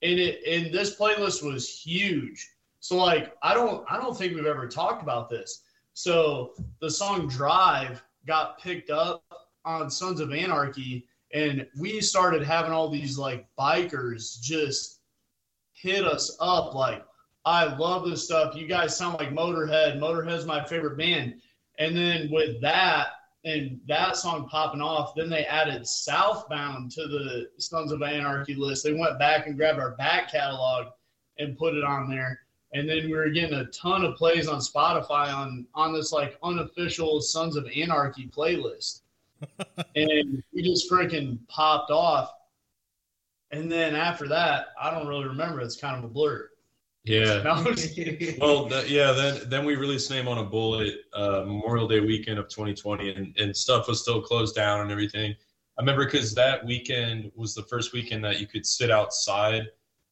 And 0.03 0.19
it 0.19 0.41
and 0.45 0.73
this 0.73 0.95
playlist 0.95 1.43
was 1.43 1.67
huge. 1.79 2.47
So 2.79 2.97
like 2.97 3.35
I 3.41 3.53
don't 3.53 3.83
I 3.89 3.97
don't 3.97 4.15
think 4.17 4.35
we've 4.35 4.45
ever 4.45 4.67
talked 4.67 5.01
about 5.01 5.29
this. 5.29 5.63
So 5.93 6.53
the 6.81 6.89
song 6.89 7.27
Drive 7.27 8.03
got 8.27 8.59
picked 8.59 8.89
up 8.91 9.23
on 9.65 9.89
Sons 9.89 10.19
of 10.19 10.31
Anarchy, 10.31 11.07
and 11.33 11.67
we 11.79 11.99
started 12.01 12.43
having 12.43 12.71
all 12.71 12.89
these 12.89 13.17
like 13.17 13.47
bikers 13.59 14.39
just 14.39 14.96
hit 15.81 16.05
us 16.05 16.35
up 16.39 16.73
like, 16.73 17.03
I 17.45 17.75
love 17.77 18.05
this 18.05 18.25
stuff. 18.25 18.55
You 18.55 18.67
guys 18.67 18.97
sound 18.97 19.19
like 19.19 19.29
Motorhead. 19.29 19.99
Motorhead's 19.99 20.45
my 20.45 20.63
favorite 20.65 20.97
band. 20.97 21.41
And 21.79 21.95
then 21.95 22.29
with 22.31 22.59
that 22.61 23.07
and 23.45 23.79
that 23.87 24.17
song 24.17 24.49
popping 24.49 24.81
off, 24.81 25.15
then 25.15 25.29
they 25.29 25.45
added 25.45 25.87
Southbound 25.87 26.91
to 26.91 27.07
the 27.07 27.47
Sons 27.57 27.91
of 27.91 28.01
Anarchy 28.01 28.55
list. 28.55 28.83
They 28.83 28.93
went 28.93 29.19
back 29.19 29.47
and 29.47 29.55
grabbed 29.55 29.79
our 29.79 29.91
back 29.91 30.31
catalog 30.31 30.87
and 31.39 31.57
put 31.57 31.75
it 31.75 31.83
on 31.83 32.09
there. 32.09 32.41
And 32.73 32.89
then 32.89 33.05
we 33.05 33.13
were 33.13 33.29
getting 33.29 33.57
a 33.57 33.65
ton 33.67 34.03
of 34.03 34.15
plays 34.15 34.49
on 34.49 34.59
Spotify 34.59 35.33
on 35.33 35.65
on 35.73 35.93
this 35.93 36.11
like 36.11 36.37
unofficial 36.43 37.21
Sons 37.21 37.55
of 37.55 37.65
Anarchy 37.73 38.27
playlist. 38.27 39.01
and 39.95 40.43
we 40.53 40.63
just 40.63 40.91
freaking 40.91 41.37
popped 41.47 41.91
off. 41.91 42.33
And 43.51 43.71
then 43.71 43.95
after 43.95 44.27
that, 44.27 44.67
I 44.81 44.91
don't 44.91 45.07
really 45.07 45.25
remember. 45.25 45.61
It's 45.61 45.77
kind 45.77 45.97
of 45.97 46.03
a 46.03 46.07
blur. 46.13 46.49
Yeah. 47.05 47.41
No, 47.43 47.51
I'm 47.51 47.75
just 47.75 47.95
kidding. 47.95 48.37
Well, 48.39 48.67
th- 48.69 48.89
yeah. 48.89 49.11
Then 49.13 49.41
then 49.49 49.65
we 49.65 49.75
released 49.75 50.11
Name 50.11 50.27
on 50.27 50.39
a 50.39 50.43
Bullet 50.43 50.95
uh, 51.13 51.43
Memorial 51.45 51.87
Day 51.87 52.01
weekend 52.01 52.37
of 52.39 52.49
2020, 52.49 53.13
and, 53.13 53.37
and 53.39 53.55
stuff 53.55 53.87
was 53.87 54.01
still 54.01 54.21
closed 54.21 54.55
down 54.55 54.81
and 54.81 54.91
everything. 54.91 55.33
I 55.77 55.81
remember 55.81 56.03
because 56.05 56.33
that 56.35 56.65
weekend 56.65 57.31
was 57.35 57.53
the 57.55 57.63
first 57.63 57.93
weekend 57.93 58.25
that 58.25 58.39
you 58.41 58.47
could 58.47 58.65
sit 58.65 58.91
outside, 58.91 59.67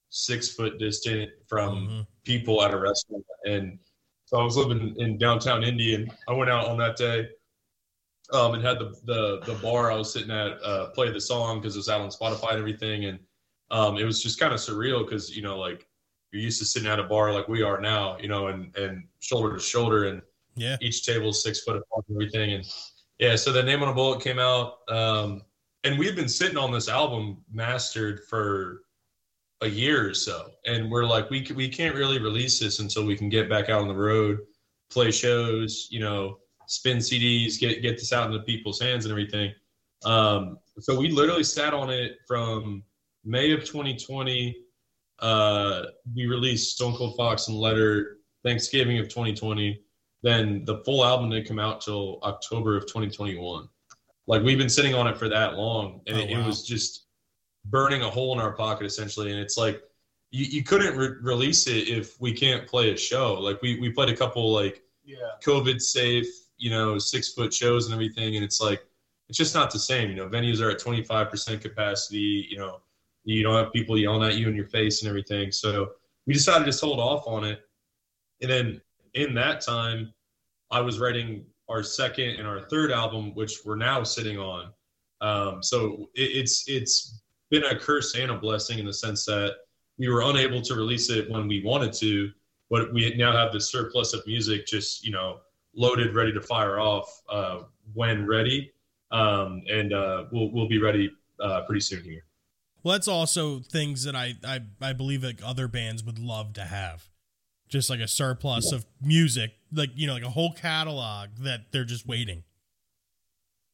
six 0.09 0.49
foot 0.53 0.77
distant 0.79 1.29
from 1.47 1.87
Mhm. 1.89 2.07
people 2.23 2.63
at 2.63 2.73
a 2.73 2.77
restaurant, 2.79 3.25
and 3.45 3.77
so 4.25 4.37
I 4.37 4.43
was 4.43 4.55
living 4.55 4.95
in 4.97 5.17
downtown 5.17 5.63
Indy, 5.63 5.95
and 5.95 6.09
I 6.29 6.33
went 6.33 6.49
out 6.49 6.67
on 6.67 6.77
that 6.77 6.95
day, 6.95 7.27
um, 8.31 8.53
and 8.53 8.63
had 8.63 8.79
the 8.79 8.95
the 9.05 9.41
the 9.45 9.55
bar 9.61 9.91
I 9.91 9.95
was 9.97 10.13
sitting 10.13 10.31
at 10.31 10.53
uh, 10.63 10.91
play 10.91 11.11
the 11.11 11.19
song 11.19 11.59
because 11.59 11.75
it 11.75 11.79
was 11.79 11.89
out 11.89 11.99
on 12.01 12.09
Spotify 12.09 12.51
and 12.51 12.59
everything, 12.59 13.05
and 13.05 13.19
um, 13.71 13.97
it 13.97 14.03
was 14.03 14.21
just 14.21 14.39
kind 14.39 14.53
of 14.53 14.59
surreal 14.59 15.03
because 15.03 15.35
you 15.35 15.41
know 15.41 15.57
like 15.57 15.87
you're 16.31 16.41
used 16.41 16.59
to 16.59 16.65
sitting 16.65 16.89
at 16.89 16.99
a 16.99 17.03
bar 17.03 17.31
like 17.31 17.47
we 17.47 17.61
are 17.61 17.79
now, 17.79 18.17
you 18.19 18.27
know, 18.27 18.47
and 18.47 18.75
and 18.77 19.07
shoulder 19.19 19.55
to 19.55 19.61
shoulder, 19.61 20.05
and 20.05 20.21
Yeah. 20.55 20.77
each 20.81 21.05
table 21.05 21.33
six 21.33 21.61
foot 21.61 21.77
apart 21.77 22.05
and 22.07 22.17
everything, 22.17 22.53
and 22.53 22.65
yeah, 23.19 23.35
so 23.35 23.51
the 23.51 23.63
name 23.63 23.81
on 23.81 23.89
a 23.89 23.93
bullet 23.93 24.21
came 24.21 24.39
out, 24.39 24.79
um, 24.89 25.41
and 25.83 25.97
we've 25.97 26.15
been 26.15 26.27
sitting 26.29 26.57
on 26.57 26.71
this 26.71 26.89
album 26.89 27.43
mastered 27.51 28.21
for 28.29 28.81
a 29.61 29.67
year 29.67 30.09
or 30.09 30.13
so, 30.13 30.51
and 30.65 30.91
we're 30.91 31.05
like, 31.05 31.29
we 31.29 31.47
we 31.55 31.69
can't 31.69 31.95
really 31.95 32.19
release 32.19 32.59
this 32.59 32.79
until 32.79 33.05
we 33.05 33.15
can 33.15 33.29
get 33.29 33.49
back 33.49 33.69
out 33.69 33.81
on 33.81 33.87
the 33.87 33.95
road, 33.95 34.39
play 34.89 35.11
shows, 35.11 35.87
you 35.89 35.99
know, 35.99 36.39
spin 36.67 36.97
CDs, 36.97 37.57
get 37.59 37.81
get 37.81 37.97
this 37.97 38.11
out 38.11 38.27
into 38.27 38.39
people's 38.43 38.81
hands 38.81 39.05
and 39.05 39.11
everything. 39.11 39.53
Um, 40.03 40.59
so 40.79 40.99
we 40.99 41.09
literally 41.09 41.43
sat 41.43 41.73
on 41.73 41.89
it 41.89 42.17
from 42.27 42.83
May 43.25 43.51
of 43.51 43.61
2020. 43.61 44.55
Uh, 45.19 45.83
we 46.13 46.25
released 46.25 46.75
Stone 46.75 46.95
Cold 46.95 47.15
Fox 47.15 47.47
and 47.47 47.57
Letter 47.57 48.17
Thanksgiving 48.43 48.99
of 48.99 49.07
2020. 49.07 49.81
Then 50.23 50.65
the 50.65 50.77
full 50.79 51.05
album 51.05 51.29
didn't 51.29 51.47
come 51.47 51.59
out 51.59 51.81
till 51.81 52.19
October 52.23 52.75
of 52.75 52.83
2021. 52.83 53.67
Like 54.27 54.41
we've 54.41 54.57
been 54.57 54.69
sitting 54.69 54.95
on 54.95 55.07
it 55.07 55.17
for 55.17 55.29
that 55.29 55.55
long, 55.55 56.01
and 56.07 56.17
Oh, 56.17 56.19
it, 56.19 56.31
it 56.31 56.45
was 56.45 56.65
just 56.65 57.05
burning 57.65 58.01
a 58.01 58.09
hole 58.09 58.33
in 58.33 58.39
our 58.39 58.53
pocket 58.53 58.85
essentially. 58.85 59.31
And 59.31 59.39
it's 59.39 59.57
like 59.57 59.81
you, 60.31 60.45
you 60.45 60.63
couldn't 60.63 60.97
re- 60.97 61.17
release 61.21 61.67
it 61.67 61.87
if 61.87 62.19
we 62.19 62.33
can't 62.33 62.67
play 62.67 62.91
a 62.91 62.97
show. 62.97 63.35
Like 63.35 63.61
we 63.61 63.79
we 63.79 63.91
played 63.91 64.09
a 64.09 64.17
couple 64.17 64.51
like 64.51 64.83
yeah. 65.03 65.17
COVID 65.43 65.81
safe, 65.81 66.27
you 66.57 66.69
know, 66.69 66.97
six 66.97 67.33
foot 67.33 67.53
shows 67.53 67.85
and 67.85 67.93
everything. 67.93 68.35
And 68.35 68.43
it's 68.43 68.59
like, 68.59 68.83
it's 69.29 69.37
just 69.37 69.55
not 69.55 69.71
the 69.71 69.79
same. 69.79 70.09
You 70.09 70.15
know, 70.15 70.27
venues 70.27 70.61
are 70.61 70.69
at 70.69 70.79
25% 70.79 71.61
capacity. 71.61 72.47
You 72.49 72.57
know, 72.57 72.81
you 73.25 73.43
don't 73.43 73.55
have 73.55 73.73
people 73.73 73.97
yelling 73.97 74.27
at 74.27 74.37
you 74.37 74.47
in 74.47 74.55
your 74.55 74.67
face 74.67 75.01
and 75.01 75.09
everything. 75.09 75.51
So 75.51 75.91
we 76.25 76.33
decided 76.33 76.71
to 76.71 76.85
hold 76.85 76.99
off 76.99 77.27
on 77.27 77.43
it. 77.43 77.61
And 78.41 78.49
then 78.49 78.81
in 79.13 79.33
that 79.35 79.61
time, 79.61 80.13
I 80.71 80.81
was 80.81 80.99
writing 80.99 81.45
our 81.69 81.83
second 81.83 82.35
and 82.35 82.47
our 82.47 82.61
third 82.61 82.91
album, 82.91 83.33
which 83.33 83.59
we're 83.65 83.75
now 83.75 84.03
sitting 84.03 84.37
on. 84.37 84.71
Um, 85.21 85.63
so 85.63 86.09
it, 86.13 86.37
it's 86.37 86.65
it's 86.67 87.21
been 87.49 87.63
a 87.63 87.77
curse 87.77 88.15
and 88.15 88.31
a 88.31 88.37
blessing 88.37 88.79
in 88.79 88.85
the 88.85 88.93
sense 88.93 89.25
that 89.25 89.55
we 89.97 90.09
were 90.09 90.21
unable 90.21 90.61
to 90.61 90.75
release 90.75 91.09
it 91.09 91.29
when 91.29 91.47
we 91.47 91.63
wanted 91.63 91.93
to, 91.93 92.31
but 92.69 92.93
we 92.93 93.15
now 93.15 93.31
have 93.31 93.53
the 93.53 93.61
surplus 93.61 94.13
of 94.13 94.25
music 94.27 94.67
just 94.67 95.05
you 95.05 95.11
know 95.11 95.39
loaded, 95.73 96.15
ready 96.15 96.33
to 96.33 96.41
fire 96.41 96.79
off 96.79 97.21
uh, 97.29 97.63
when 97.93 98.27
ready, 98.27 98.71
um, 99.11 99.63
and 99.69 99.93
uh, 99.93 100.25
we'll 100.31 100.51
we'll 100.51 100.67
be 100.67 100.79
ready 100.79 101.09
uh, 101.39 101.61
pretty 101.61 101.81
soon 101.81 102.03
here. 102.03 102.24
Well, 102.85 102.91
that's 102.91 103.07
also 103.07 103.61
things 103.61 104.03
that 104.03 104.15
I, 104.15 104.35
I 104.45 104.59
I 104.79 104.93
believe 104.93 105.23
like 105.23 105.39
other 105.43 105.67
bands 105.67 106.03
would 106.03 106.19
love 106.19 106.53
to 106.53 106.61
have, 106.61 107.09
just 107.67 107.89
like 107.89 107.99
a 107.99 108.07
surplus 108.07 108.71
of 108.71 108.85
music, 109.01 109.53
like 109.73 109.89
you 109.95 110.05
know, 110.05 110.13
like 110.13 110.23
a 110.23 110.29
whole 110.29 110.53
catalog 110.53 111.29
that 111.39 111.71
they're 111.71 111.83
just 111.83 112.07
waiting. 112.07 112.43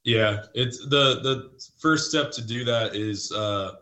Yeah, 0.06 0.44
it's 0.54 0.80
the 0.88 1.20
the 1.22 1.52
first 1.78 2.10
step 2.10 2.32
to 2.32 2.42
do 2.42 2.64
that 2.64 2.96
is 2.96 3.34
uh, 3.34 3.74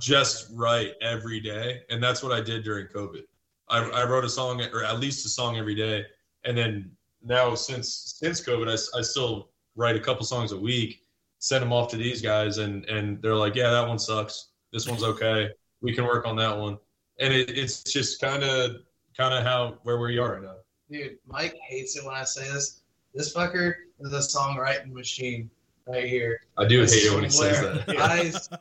just 0.00 0.48
write 0.52 0.94
every 1.00 1.38
day, 1.38 1.82
and 1.88 2.02
that's 2.02 2.20
what 2.20 2.32
I 2.32 2.40
did 2.40 2.64
during 2.64 2.88
COVID. 2.88 3.22
I, 3.68 3.88
I 3.88 4.04
wrote 4.04 4.24
a 4.24 4.28
song, 4.28 4.60
or 4.72 4.82
at 4.82 4.98
least 4.98 5.24
a 5.26 5.28
song 5.28 5.58
every 5.58 5.76
day, 5.76 6.06
and 6.44 6.58
then 6.58 6.90
now 7.22 7.54
since 7.54 8.16
since 8.18 8.40
COVID, 8.40 8.68
I, 8.68 8.98
I 8.98 9.02
still 9.02 9.50
write 9.76 9.94
a 9.94 10.00
couple 10.00 10.26
songs 10.26 10.50
a 10.50 10.58
week 10.58 11.03
send 11.44 11.62
them 11.62 11.74
off 11.74 11.90
to 11.90 11.98
these 11.98 12.22
guys, 12.22 12.56
and 12.56 12.86
and 12.86 13.20
they're 13.20 13.34
like, 13.34 13.54
yeah, 13.54 13.70
that 13.70 13.86
one 13.86 13.98
sucks. 13.98 14.48
This 14.72 14.88
one's 14.88 15.04
okay. 15.04 15.50
We 15.82 15.94
can 15.94 16.04
work 16.04 16.26
on 16.26 16.36
that 16.36 16.56
one, 16.56 16.78
and 17.20 17.34
it, 17.34 17.50
it's 17.50 17.82
just 17.82 18.18
kind 18.18 18.42
of 18.42 18.76
kind 19.16 19.34
of 19.34 19.44
how 19.44 19.76
where 19.82 19.98
we 19.98 20.18
are 20.18 20.34
right 20.34 20.42
now. 20.42 20.56
Dude, 20.90 21.18
Mike 21.26 21.54
hates 21.62 21.96
it 21.96 22.04
when 22.04 22.14
I 22.14 22.24
say 22.24 22.50
this. 22.50 22.80
This 23.12 23.34
fucker 23.34 23.74
is 24.00 24.12
a 24.12 24.18
songwriting 24.18 24.90
machine 24.92 25.50
right 25.86 26.06
here. 26.06 26.40
I 26.56 26.66
do 26.66 26.80
hate 26.80 27.04
it 27.04 27.14
when 27.14 27.24
he 27.24 27.30
says 27.30 27.60
that. 27.60 27.98
I, 27.98 28.56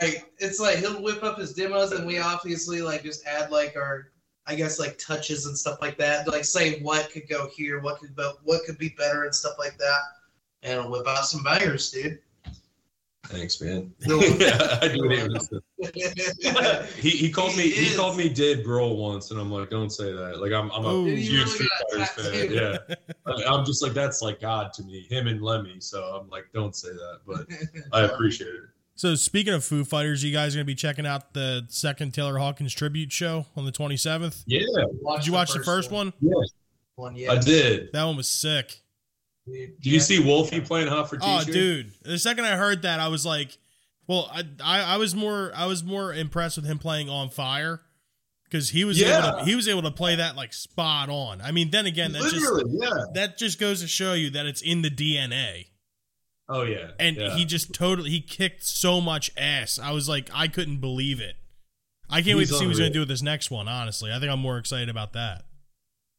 like 0.00 0.32
it's 0.38 0.60
like 0.60 0.78
he'll 0.78 1.02
whip 1.02 1.24
up 1.24 1.38
his 1.38 1.54
demos 1.54 1.90
and 1.92 2.06
we 2.06 2.18
obviously 2.18 2.82
like 2.82 3.02
just 3.02 3.26
add 3.26 3.50
like 3.50 3.76
our 3.76 4.12
I 4.46 4.54
guess 4.54 4.78
like 4.78 4.96
touches 4.98 5.46
and 5.46 5.58
stuff 5.58 5.78
like 5.80 5.98
that. 5.98 6.28
Like 6.28 6.44
say 6.44 6.80
what 6.82 7.10
could 7.10 7.28
go 7.28 7.48
here, 7.48 7.80
what 7.80 7.98
could 7.98 8.16
what 8.44 8.64
could 8.64 8.78
be 8.78 8.90
better 8.96 9.24
and 9.24 9.34
stuff 9.34 9.54
like 9.58 9.76
that 9.78 10.00
and 10.64 10.90
whip 10.90 11.06
out 11.06 11.26
some 11.26 11.42
bangers, 11.42 11.90
dude. 11.90 12.18
Thanks, 13.26 13.60
man. 13.60 13.92
yeah, 14.00 14.78
I 14.82 14.88
do 14.88 15.38
he 17.00 17.10
he 17.10 17.30
called 17.30 17.56
me 17.56 17.70
he, 17.70 17.86
he 17.86 17.96
called 17.96 18.18
me 18.18 18.28
Dave 18.28 18.58
Grohl 18.58 18.96
once, 18.96 19.30
and 19.30 19.40
I'm 19.40 19.50
like, 19.50 19.70
don't 19.70 19.90
say 19.90 20.12
that. 20.12 20.40
Like 20.40 20.52
I'm 20.52 20.70
I'm 20.72 20.84
a 20.84 20.94
Ooh, 20.94 21.06
huge 21.06 21.48
Foo 21.48 21.66
Fighters 21.90 22.08
fan. 22.10 22.52
Yeah, 22.52 22.78
I'm 23.46 23.64
just 23.64 23.82
like 23.82 23.94
that's 23.94 24.20
like 24.20 24.40
God 24.40 24.72
to 24.74 24.82
me, 24.82 25.06
him 25.08 25.26
and 25.26 25.40
Lemmy. 25.40 25.80
So 25.80 26.02
I'm 26.02 26.28
like, 26.28 26.46
don't 26.52 26.76
say 26.76 26.88
that, 26.88 27.20
but 27.26 27.46
I 27.92 28.02
appreciate 28.02 28.48
it. 28.48 28.62
So 28.94 29.14
speaking 29.14 29.54
of 29.54 29.64
Foo 29.64 29.84
Fighters, 29.84 30.22
you 30.22 30.32
guys 30.32 30.54
are 30.54 30.58
gonna 30.58 30.66
be 30.66 30.74
checking 30.74 31.06
out 31.06 31.32
the 31.32 31.64
second 31.68 32.12
Taylor 32.12 32.38
Hawkins 32.38 32.74
tribute 32.74 33.10
show 33.10 33.46
on 33.56 33.64
the 33.64 33.72
27th. 33.72 34.44
Yeah, 34.46 34.60
did 35.16 35.26
you 35.26 35.32
watch 35.32 35.52
the 35.52 35.54
first, 35.54 35.54
the 35.54 35.64
first 35.64 35.90
one? 35.90 36.12
one? 36.20 36.36
Yeah, 36.36 36.48
one. 36.96 37.16
Yeah, 37.16 37.32
I 37.32 37.38
did. 37.38 37.90
That 37.92 38.04
one 38.04 38.16
was 38.16 38.28
sick. 38.28 38.83
Do 39.46 39.90
you 39.90 40.00
see 40.00 40.20
Wolfie 40.20 40.60
playing 40.60 40.88
hot 40.88 41.10
for 41.10 41.18
Oh, 41.20 41.44
dude! 41.44 41.92
The 42.02 42.18
second 42.18 42.46
I 42.46 42.56
heard 42.56 42.82
that, 42.82 42.98
I 42.98 43.08
was 43.08 43.26
like, 43.26 43.58
"Well, 44.06 44.30
I, 44.32 44.44
I, 44.62 44.94
I 44.94 44.96
was 44.96 45.14
more, 45.14 45.52
I 45.54 45.66
was 45.66 45.84
more 45.84 46.14
impressed 46.14 46.56
with 46.56 46.64
him 46.64 46.78
playing 46.78 47.10
on 47.10 47.28
fire." 47.30 47.82
because 48.54 48.70
he 48.70 48.84
was 48.84 49.00
yeah. 49.00 49.18
able 49.18 49.38
to 49.38 49.44
he 49.44 49.56
was 49.56 49.66
able 49.66 49.82
to 49.82 49.90
play 49.90 50.14
that 50.14 50.36
like 50.36 50.52
spot 50.52 51.08
on. 51.08 51.40
I 51.40 51.50
mean, 51.50 51.70
then 51.70 51.86
again, 51.86 52.12
that 52.12 52.22
Literally, 52.22 52.62
just 52.62 52.82
yeah. 52.82 53.04
that 53.14 53.36
just 53.36 53.58
goes 53.58 53.80
to 53.80 53.88
show 53.88 54.12
you 54.12 54.30
that 54.30 54.46
it's 54.46 54.62
in 54.62 54.82
the 54.82 54.90
DNA. 54.90 55.66
Oh 56.48 56.62
yeah, 56.62 56.92
and 57.00 57.16
yeah. 57.16 57.34
he 57.34 57.44
just 57.44 57.74
totally 57.74 58.10
he 58.10 58.20
kicked 58.20 58.64
so 58.64 59.00
much 59.00 59.32
ass. 59.36 59.80
I 59.82 59.90
was 59.90 60.08
like, 60.08 60.30
I 60.32 60.46
couldn't 60.46 60.76
believe 60.76 61.20
it. 61.20 61.34
I 62.08 62.16
can't 62.16 62.26
He's 62.26 62.36
wait 62.36 62.48
to 62.48 62.54
see 62.54 62.66
what 62.66 62.68
he's 62.68 62.78
going 62.78 62.92
to 62.92 62.94
do 62.94 63.00
with 63.00 63.08
this 63.08 63.22
next 63.22 63.50
one. 63.50 63.66
Honestly, 63.66 64.12
I 64.12 64.20
think 64.20 64.30
I'm 64.30 64.38
more 64.38 64.58
excited 64.58 64.88
about 64.88 65.14
that. 65.14 65.46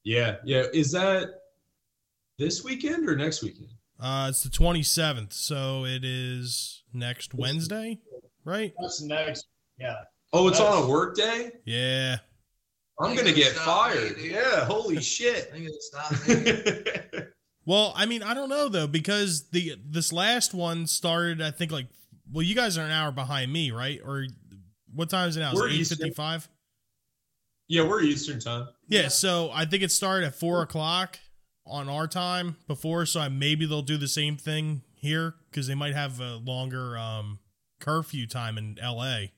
Yeah, 0.03 0.37
yeah. 0.43 0.63
Is 0.73 0.91
that 0.91 1.29
this 2.37 2.63
weekend 2.63 3.09
or 3.09 3.15
next 3.15 3.43
weekend? 3.43 3.69
Uh, 3.99 4.27
it's 4.29 4.43
the 4.43 4.49
27th, 4.49 5.33
so 5.33 5.85
it 5.85 6.03
is 6.03 6.83
next 6.93 7.33
Wednesday, 7.33 7.99
right? 8.43 8.73
That's 8.79 9.01
next. 9.01 9.47
Yeah. 9.79 9.95
Oh, 10.33 10.47
it's 10.47 10.59
That's, 10.59 10.69
on 10.69 10.83
a 10.83 10.87
work 10.87 11.15
day? 11.15 11.51
Yeah. 11.65 12.17
I'm 12.99 13.13
going 13.13 13.27
to 13.27 13.33
get 13.33 13.53
fired. 13.53 14.17
Me, 14.17 14.31
yeah, 14.31 14.65
holy 14.65 15.01
shit. 15.01 15.51
well, 17.65 17.93
I 17.95 18.05
mean, 18.05 18.23
I 18.23 18.33
don't 18.33 18.49
know 18.49 18.69
though 18.69 18.87
because 18.87 19.49
the 19.49 19.75
this 19.85 20.13
last 20.13 20.53
one 20.53 20.87
started 20.87 21.41
I 21.41 21.51
think 21.51 21.71
like 21.71 21.87
well, 22.31 22.43
you 22.43 22.55
guys 22.55 22.77
are 22.77 22.85
an 22.85 22.91
hour 22.91 23.11
behind 23.11 23.51
me, 23.51 23.71
right? 23.71 23.99
Or 24.03 24.25
what 24.93 25.09
time 25.09 25.29
is 25.29 25.37
it 25.37 25.41
now? 25.41 25.51
Is 25.53 25.91
it 25.91 25.99
8:55? 25.99 26.47
Yeah, 27.67 27.83
we're 27.83 28.01
Eastern 28.01 28.39
time. 28.39 28.67
Yeah, 28.87 29.01
yeah, 29.01 29.07
so 29.09 29.49
I 29.53 29.65
think 29.65 29.83
it 29.83 29.91
started 29.91 30.27
at 30.27 30.35
four 30.35 30.61
o'clock 30.61 31.19
on 31.65 31.89
our 31.89 32.07
time 32.07 32.57
before, 32.67 33.05
so 33.05 33.21
I, 33.21 33.29
maybe 33.29 33.65
they'll 33.65 33.81
do 33.81 33.97
the 33.97 34.07
same 34.07 34.37
thing 34.37 34.81
here 34.95 35.35
because 35.49 35.67
they 35.67 35.75
might 35.75 35.93
have 35.93 36.19
a 36.19 36.35
longer 36.35 36.97
um, 36.97 37.39
curfew 37.79 38.27
time 38.27 38.57
in 38.57 38.77
L.A. 38.81 39.33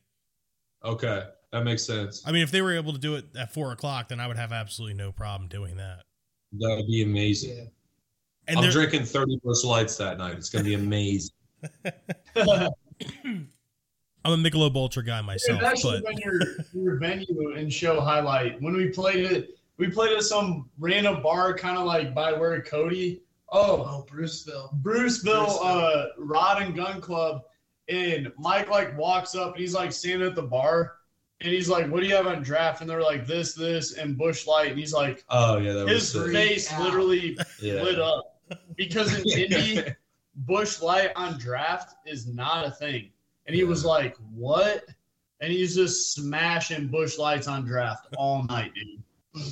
Okay, 0.84 1.24
that 1.52 1.64
makes 1.64 1.84
sense. 1.86 2.24
I 2.26 2.32
mean, 2.32 2.44
if 2.44 2.52
they 2.52 2.62
were 2.62 2.76
able 2.76 2.94
to 2.94 3.00
do 3.00 3.16
it 3.16 3.26
at 3.38 3.54
four 3.54 3.72
o'clock, 3.72 4.10
then 4.10 4.20
I 4.20 4.28
would 4.28 4.38
have 4.38 4.52
absolutely 4.52 4.96
no 4.96 5.12
problem 5.12 5.48
doing 5.48 5.78
that. 5.78 6.04
That 6.60 6.76
would 6.76 6.88
be 6.88 7.04
amazing. 7.04 7.58
Yeah. 7.58 7.64
And 8.50 8.60
I'm 8.60 8.72
drinking 8.72 9.04
30 9.04 9.42
Busch 9.44 9.66
Lights 9.66 9.98
that 9.98 10.18
night. 10.18 10.36
It's 10.38 10.50
going 10.50 10.64
to 10.64 10.70
be 10.70 10.76
amazing. 10.76 11.36
I'm 14.28 14.46
a 14.46 14.50
Michelob 14.50 14.76
Ultra 14.76 15.04
guy 15.04 15.22
myself. 15.22 15.62
It's 15.62 15.68
actually 15.68 16.02
but... 16.02 16.16
been 16.16 16.18
your, 16.20 16.42
your 16.74 16.96
venue 16.98 17.54
and 17.56 17.72
show 17.72 18.00
highlight. 18.00 18.62
When 18.62 18.74
we 18.74 18.90
played 18.90 19.32
it 19.32 19.57
we 19.78 19.90
played 19.90 20.18
at 20.18 20.24
some 20.24 20.70
random 20.80 21.22
bar, 21.22 21.54
kind 21.54 21.78
of 21.78 21.86
like 21.86 22.14
by 22.14 22.34
where 22.34 22.62
Cody. 22.62 23.22
Oh, 23.50 23.84
oh, 23.84 24.06
Bruceville. 24.12 24.74
Bruceville, 24.82 25.48
Bruceville. 25.48 25.60
uh, 25.62 26.06
Rod 26.18 26.62
and 26.62 26.76
Gun 26.76 27.00
Club, 27.00 27.44
and 27.88 28.32
Mike 28.38 28.70
like 28.70 28.98
walks 28.98 29.36
up 29.36 29.54
and 29.54 29.62
he's 29.62 29.74
like 29.74 29.92
standing 29.94 30.28
at 30.28 30.36
the 30.36 30.42
bar, 30.42 30.96
and 31.40 31.54
he's 31.54 31.70
like, 31.70 31.90
"What 31.90 32.02
do 32.02 32.08
you 32.08 32.16
have 32.16 32.28
on 32.28 32.42
draft?" 32.42 32.82
And 32.82 32.90
they're 32.90 33.02
like, 33.02 33.26
"This, 33.26 33.54
this, 33.54 33.94
and 33.94 34.18
Busch 34.18 34.48
Light," 34.48 34.72
and 34.72 34.80
he's 34.80 34.94
like, 34.94 35.24
"Oh 35.30 35.58
yeah," 35.58 35.74
that 35.74 35.88
his 35.88 36.12
face 36.12 36.78
literally 36.80 37.38
yeah. 37.62 37.82
lit 37.84 38.00
up 38.00 38.42
because 38.76 39.18
in 39.18 39.30
Indy, 39.54 39.84
Busch 40.36 40.82
Light 40.82 41.12
on 41.16 41.38
draft 41.40 41.96
is 42.06 42.28
not 42.28 42.66
a 42.66 42.72
thing, 42.72 43.12
and 43.46 43.56
he 43.56 43.64
was 43.64 43.86
like, 43.86 44.18
"What?" 44.34 44.84
And 45.40 45.54
he's 45.54 45.76
just 45.76 46.16
smashing 46.16 46.88
Busch 46.88 47.18
Lights 47.18 47.48
on 47.48 47.64
draft 47.64 48.08
all 48.18 48.44
night, 48.44 48.74
dude. 48.74 49.04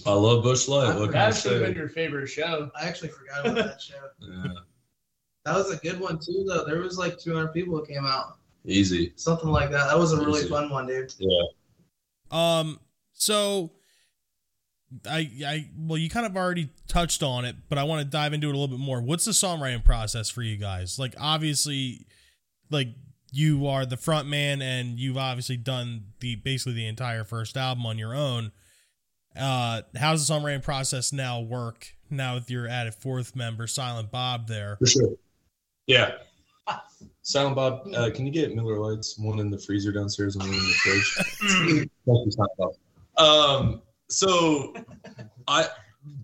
I 0.05 0.13
love 0.13 0.43
Busch 0.43 0.67
Light. 0.67 0.97
What 0.97 1.11
that 1.11 1.35
should 1.35 1.53
have 1.53 1.61
been 1.61 1.75
your 1.75 1.89
favorite 1.89 2.27
show. 2.27 2.69
I 2.79 2.87
actually 2.87 3.09
forgot 3.09 3.45
about 3.45 3.65
that 3.65 3.81
show. 3.81 3.95
yeah. 4.19 4.53
That 5.45 5.55
was 5.55 5.71
a 5.71 5.77
good 5.77 5.99
one 5.99 6.19
too, 6.19 6.45
though. 6.47 6.65
There 6.65 6.79
was 6.79 6.97
like 6.97 7.19
200 7.19 7.49
people 7.49 7.75
that 7.77 7.87
came 7.87 8.05
out. 8.05 8.37
Easy. 8.65 9.13
Something 9.15 9.49
like 9.49 9.69
that. 9.71 9.87
That 9.87 9.97
was 9.97 10.11
a 10.11 10.17
really 10.17 10.39
Easy. 10.41 10.49
fun 10.49 10.69
one, 10.69 10.87
dude. 10.87 11.13
Yeah. 11.19 11.43
Um. 12.31 12.79
So, 13.13 13.71
I 15.09 15.29
I 15.45 15.69
well, 15.77 15.97
you 15.97 16.09
kind 16.09 16.25
of 16.25 16.35
already 16.35 16.69
touched 16.87 17.21
on 17.21 17.45
it, 17.45 17.55
but 17.69 17.77
I 17.77 17.83
want 17.83 18.03
to 18.03 18.05
dive 18.05 18.33
into 18.33 18.47
it 18.47 18.55
a 18.55 18.57
little 18.57 18.75
bit 18.75 18.83
more. 18.83 19.01
What's 19.01 19.25
the 19.25 19.31
songwriting 19.31 19.83
process 19.83 20.29
for 20.29 20.41
you 20.41 20.57
guys? 20.57 20.97
Like, 20.97 21.13
obviously, 21.19 22.07
like 22.71 22.89
you 23.31 23.67
are 23.67 23.85
the 23.85 23.97
front 23.97 24.27
man, 24.27 24.61
and 24.61 24.99
you've 24.99 25.17
obviously 25.17 25.57
done 25.57 26.05
the 26.21 26.35
basically 26.35 26.73
the 26.73 26.87
entire 26.87 27.23
first 27.23 27.55
album 27.55 27.85
on 27.85 27.99
your 27.99 28.15
own 28.15 28.51
uh, 29.37 29.81
how 29.97 30.11
does 30.11 30.27
the 30.27 30.33
songwriting 30.33 30.63
process 30.63 31.11
now 31.11 31.41
work 31.41 31.93
now 32.09 32.35
with 32.35 32.49
your 32.49 32.67
added 32.67 32.95
fourth 32.95 33.35
member, 33.35 33.67
Silent 33.67 34.11
Bob, 34.11 34.47
there? 34.47 34.77
For 34.79 34.87
sure. 34.87 35.09
Yeah. 35.87 36.13
Silent 37.21 37.55
Bob, 37.55 37.87
uh, 37.95 38.09
can 38.13 38.25
you 38.25 38.31
get 38.31 38.55
Miller 38.55 38.77
Lights? 38.77 39.17
One 39.17 39.39
in 39.39 39.49
the 39.49 39.57
freezer 39.57 39.91
downstairs 39.91 40.35
and 40.35 40.43
one 40.43 40.53
in 40.53 40.59
the 40.59 40.73
fridge. 40.83 41.13
Thank 42.05 42.25
you, 42.25 42.31
Silent 42.31 42.51
Bob. 42.57 42.73
Um, 43.17 43.81
so, 44.09 44.73
I 45.47 45.67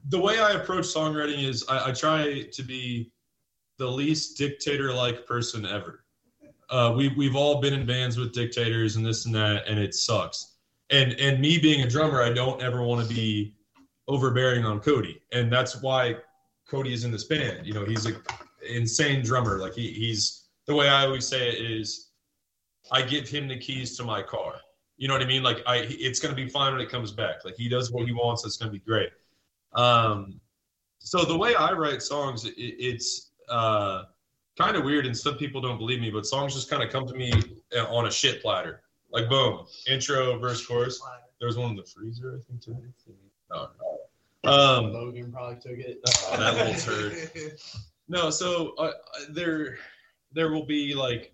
the 0.09 0.19
way 0.19 0.39
I 0.39 0.51
approach 0.51 0.85
songwriting 0.85 1.43
is 1.43 1.65
I, 1.67 1.89
I 1.89 1.91
try 1.91 2.43
to 2.43 2.63
be 2.63 3.11
the 3.77 3.87
least 3.87 4.37
dictator-like 4.37 5.25
person 5.25 5.65
ever. 5.65 6.03
Uh, 6.69 6.93
we 6.95 7.09
we've 7.17 7.35
all 7.35 7.59
been 7.59 7.73
in 7.73 7.85
bands 7.85 8.17
with 8.17 8.33
dictators 8.33 8.95
and 8.95 9.05
this 9.05 9.25
and 9.25 9.33
that, 9.33 9.67
and 9.67 9.79
it 9.79 9.95
sucks 9.95 10.50
and 10.91 11.13
and 11.13 11.39
me 11.39 11.57
being 11.57 11.81
a 11.81 11.89
drummer, 11.89 12.21
I 12.21 12.31
don't 12.31 12.61
ever 12.61 12.83
want 12.83 13.07
to 13.07 13.13
be 13.13 13.55
overbearing 14.07 14.65
on 14.65 14.79
Cody, 14.79 15.21
and 15.31 15.51
that's 15.51 15.81
why 15.81 16.17
Cody 16.69 16.93
is 16.93 17.03
in 17.03 17.11
this 17.11 17.23
band. 17.23 17.65
You 17.65 17.73
know, 17.73 17.85
he's 17.85 18.05
an 18.05 18.17
insane 18.69 19.23
drummer. 19.23 19.57
Like 19.57 19.73
he, 19.73 19.91
he's 19.91 20.47
the 20.67 20.75
way 20.75 20.89
I 20.89 21.05
always 21.05 21.25
say 21.25 21.49
it 21.49 21.71
is, 21.71 22.11
I 22.91 23.01
give 23.01 23.27
him 23.27 23.47
the 23.47 23.57
keys 23.57 23.97
to 23.97 24.03
my 24.03 24.21
car. 24.21 24.55
You 24.97 25.07
know 25.07 25.15
what 25.15 25.23
I 25.23 25.27
mean? 25.27 25.43
Like 25.43 25.63
I, 25.65 25.85
it's 25.89 26.19
gonna 26.19 26.35
be 26.35 26.47
fine 26.47 26.73
when 26.73 26.81
it 26.81 26.89
comes 26.89 27.11
back. 27.11 27.43
Like 27.45 27.55
he 27.55 27.67
does 27.69 27.91
what 27.91 28.05
he 28.05 28.11
wants. 28.11 28.45
It's 28.45 28.57
gonna 28.57 28.71
be 28.71 28.79
great. 28.79 29.09
Um, 29.73 30.39
so 30.99 31.23
the 31.23 31.37
way 31.37 31.55
I 31.55 31.71
write 31.71 32.01
songs, 32.03 32.45
it, 32.45 32.53
it's 32.57 33.31
uh, 33.49 34.03
kind 34.57 34.75
of 34.75 34.83
weird, 34.83 35.05
and 35.05 35.17
some 35.17 35.35
people 35.35 35.61
don't 35.61 35.77
believe 35.77 36.01
me, 36.01 36.11
but 36.11 36.25
songs 36.25 36.53
just 36.53 36.69
kind 36.69 36.83
of 36.83 36.89
come 36.89 37.07
to 37.07 37.13
me 37.13 37.31
uh, 37.75 37.85
on 37.85 38.07
a 38.07 38.11
shit 38.11 38.41
platter. 38.41 38.81
Like 39.11 39.29
boom, 39.29 39.65
intro, 39.89 40.37
verse, 40.39 40.65
chorus. 40.65 41.01
There 41.39 41.47
was 41.47 41.57
one 41.57 41.71
in 41.71 41.75
the 41.75 41.83
freezer, 41.83 42.39
I 42.39 42.41
think 42.47 42.61
too. 42.61 42.77
Oh, 43.51 43.69
um, 44.43 44.93
Logan 44.93 45.31
probably 45.31 45.55
took 45.55 45.79
it. 45.79 45.99
oh, 46.07 46.37
that 46.39 46.55
little 46.55 46.73
turd. 46.75 47.57
No, 48.07 48.29
so 48.29 48.73
uh, 48.75 48.91
there, 49.29 49.77
there 50.33 50.51
will 50.51 50.65
be 50.65 50.93
like 50.93 51.33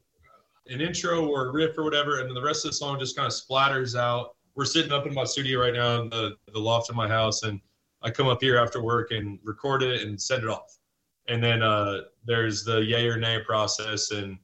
an 0.67 0.81
intro 0.81 1.25
or 1.27 1.47
a 1.47 1.51
riff 1.51 1.77
or 1.77 1.83
whatever, 1.83 2.19
and 2.19 2.27
then 2.27 2.35
the 2.35 2.41
rest 2.41 2.65
of 2.65 2.71
the 2.71 2.75
song 2.75 2.99
just 2.99 3.15
kind 3.15 3.27
of 3.27 3.33
splatters 3.33 3.97
out. 3.97 4.35
We're 4.55 4.65
sitting 4.65 4.91
up 4.91 5.05
in 5.05 5.13
my 5.13 5.23
studio 5.23 5.61
right 5.61 5.73
now 5.73 6.01
in 6.01 6.09
the, 6.09 6.35
the 6.51 6.59
loft 6.59 6.89
of 6.89 6.95
my 6.95 7.07
house, 7.07 7.43
and 7.43 7.61
I 8.01 8.11
come 8.11 8.27
up 8.27 8.41
here 8.41 8.57
after 8.57 8.81
work 8.81 9.11
and 9.11 9.39
record 9.43 9.83
it 9.83 10.01
and 10.01 10.19
send 10.21 10.43
it 10.43 10.49
off. 10.49 10.77
And 11.27 11.43
then 11.43 11.61
uh, 11.61 12.01
there's 12.25 12.63
the 12.63 12.79
yay 12.79 13.07
or 13.07 13.17
nay 13.17 13.39
process, 13.45 14.11
and 14.11 14.37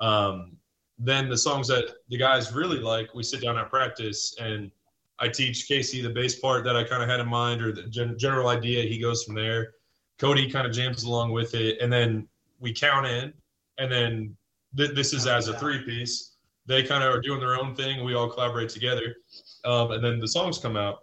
um, 0.00 0.56
then 0.98 1.28
the 1.28 1.36
songs 1.36 1.68
that 1.68 1.94
the 2.08 2.16
guys 2.16 2.52
really 2.52 2.78
like, 2.78 3.14
we 3.14 3.22
sit 3.22 3.42
down 3.42 3.58
at 3.58 3.70
practice, 3.70 4.34
and 4.40 4.70
I 5.18 5.28
teach 5.28 5.68
Casey 5.68 6.00
the 6.00 6.10
bass 6.10 6.38
part 6.38 6.64
that 6.64 6.76
I 6.76 6.84
kind 6.84 7.02
of 7.02 7.08
had 7.08 7.20
in 7.20 7.28
mind 7.28 7.62
or 7.62 7.72
the 7.72 7.84
gen- 7.84 8.18
general 8.18 8.48
idea. 8.48 8.82
He 8.82 8.98
goes 8.98 9.24
from 9.24 9.34
there. 9.34 9.74
Cody 10.18 10.50
kind 10.50 10.66
of 10.66 10.72
jams 10.72 11.04
along 11.04 11.32
with 11.32 11.54
it, 11.54 11.78
and 11.80 11.92
then 11.92 12.26
we 12.58 12.72
count 12.72 13.06
in, 13.06 13.32
and 13.78 13.92
then 13.92 14.36
th- 14.76 14.94
this 14.94 15.12
is 15.12 15.26
as 15.26 15.48
a 15.48 15.58
three 15.58 15.84
piece. 15.84 16.36
They 16.64 16.82
kind 16.82 17.04
of 17.04 17.14
are 17.14 17.20
doing 17.20 17.40
their 17.40 17.56
own 17.56 17.74
thing. 17.74 18.04
We 18.04 18.14
all 18.14 18.28
collaborate 18.28 18.70
together, 18.70 19.16
um, 19.64 19.92
and 19.92 20.02
then 20.02 20.18
the 20.18 20.28
songs 20.28 20.58
come 20.58 20.76
out. 20.76 21.00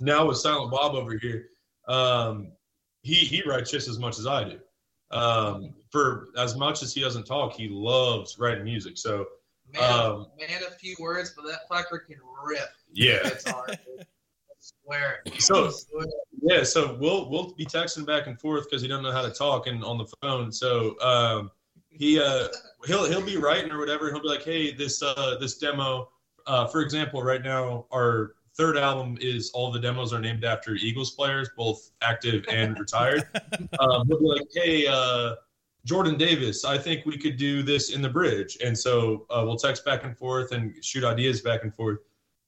Now 0.00 0.26
with 0.26 0.36
Silent 0.36 0.70
Bob 0.70 0.94
over 0.94 1.16
here, 1.16 1.48
um, 1.88 2.52
he 3.02 3.14
he 3.14 3.42
writes 3.46 3.70
just 3.70 3.88
as 3.88 3.98
much 3.98 4.18
as 4.18 4.26
I 4.26 4.44
do. 4.44 4.58
Um, 5.14 5.74
for 5.90 6.28
as 6.36 6.56
much 6.56 6.82
as 6.82 6.92
he 6.92 7.00
doesn't 7.00 7.24
talk, 7.24 7.52
he 7.54 7.68
loves 7.68 8.38
writing 8.38 8.64
music. 8.64 8.98
So 8.98 9.26
Man, 9.72 9.82
Um, 9.82 10.26
man, 10.38 10.62
a 10.66 10.70
few 10.72 10.94
words, 11.00 11.32
but 11.34 11.46
that 11.46 11.60
fucker 11.70 12.04
can 12.06 12.16
rip. 12.44 12.68
yeah, 12.92 13.20
It's 13.24 13.48
hard. 13.50 13.78
Swear. 14.60 15.22
So- 15.38 15.70
swear. 15.70 16.06
Yeah, 16.42 16.62
so 16.62 16.94
we'll 17.00 17.30
we'll 17.30 17.54
be 17.54 17.64
texting 17.64 18.04
back 18.04 18.26
and 18.26 18.38
forth 18.38 18.64
because 18.68 18.82
he 18.82 18.88
doesn't 18.88 19.02
know 19.02 19.12
how 19.12 19.22
to 19.22 19.30
talk 19.30 19.66
and 19.66 19.82
on 19.82 19.96
the 19.96 20.04
phone. 20.20 20.52
So 20.52 21.00
um, 21.00 21.50
he 21.88 22.20
uh, 22.20 22.48
he'll 22.86 23.06
he'll 23.06 23.24
be 23.24 23.38
writing 23.38 23.70
or 23.72 23.78
whatever. 23.78 24.10
He'll 24.12 24.20
be 24.20 24.28
like, 24.28 24.44
hey, 24.44 24.72
this 24.72 25.02
uh, 25.02 25.36
this 25.40 25.56
demo, 25.56 26.10
uh, 26.46 26.66
for 26.66 26.82
example, 26.82 27.22
right 27.22 27.42
now 27.42 27.86
our 27.94 28.34
third 28.56 28.76
album 28.76 29.18
is 29.20 29.50
all 29.52 29.70
the 29.70 29.80
demos 29.80 30.12
are 30.12 30.20
named 30.20 30.44
after 30.44 30.74
Eagles 30.74 31.12
players, 31.12 31.50
both 31.56 31.90
active 32.02 32.44
and 32.48 32.78
retired. 32.80 33.24
um, 33.80 34.06
he'll 34.06 34.20
be 34.20 34.26
like, 34.26 34.46
hey, 34.54 34.86
uh, 34.86 35.34
Jordan 35.84 36.16
Davis, 36.16 36.64
I 36.64 36.78
think 36.78 37.04
we 37.04 37.18
could 37.18 37.36
do 37.36 37.62
this 37.62 37.90
in 37.90 38.00
the 38.00 38.08
bridge, 38.08 38.56
and 38.64 38.76
so 38.76 39.26
uh, 39.30 39.42
we'll 39.44 39.56
text 39.56 39.84
back 39.84 40.04
and 40.04 40.16
forth 40.16 40.52
and 40.52 40.82
shoot 40.82 41.04
ideas 41.04 41.42
back 41.42 41.62
and 41.62 41.74
forth. 41.74 41.98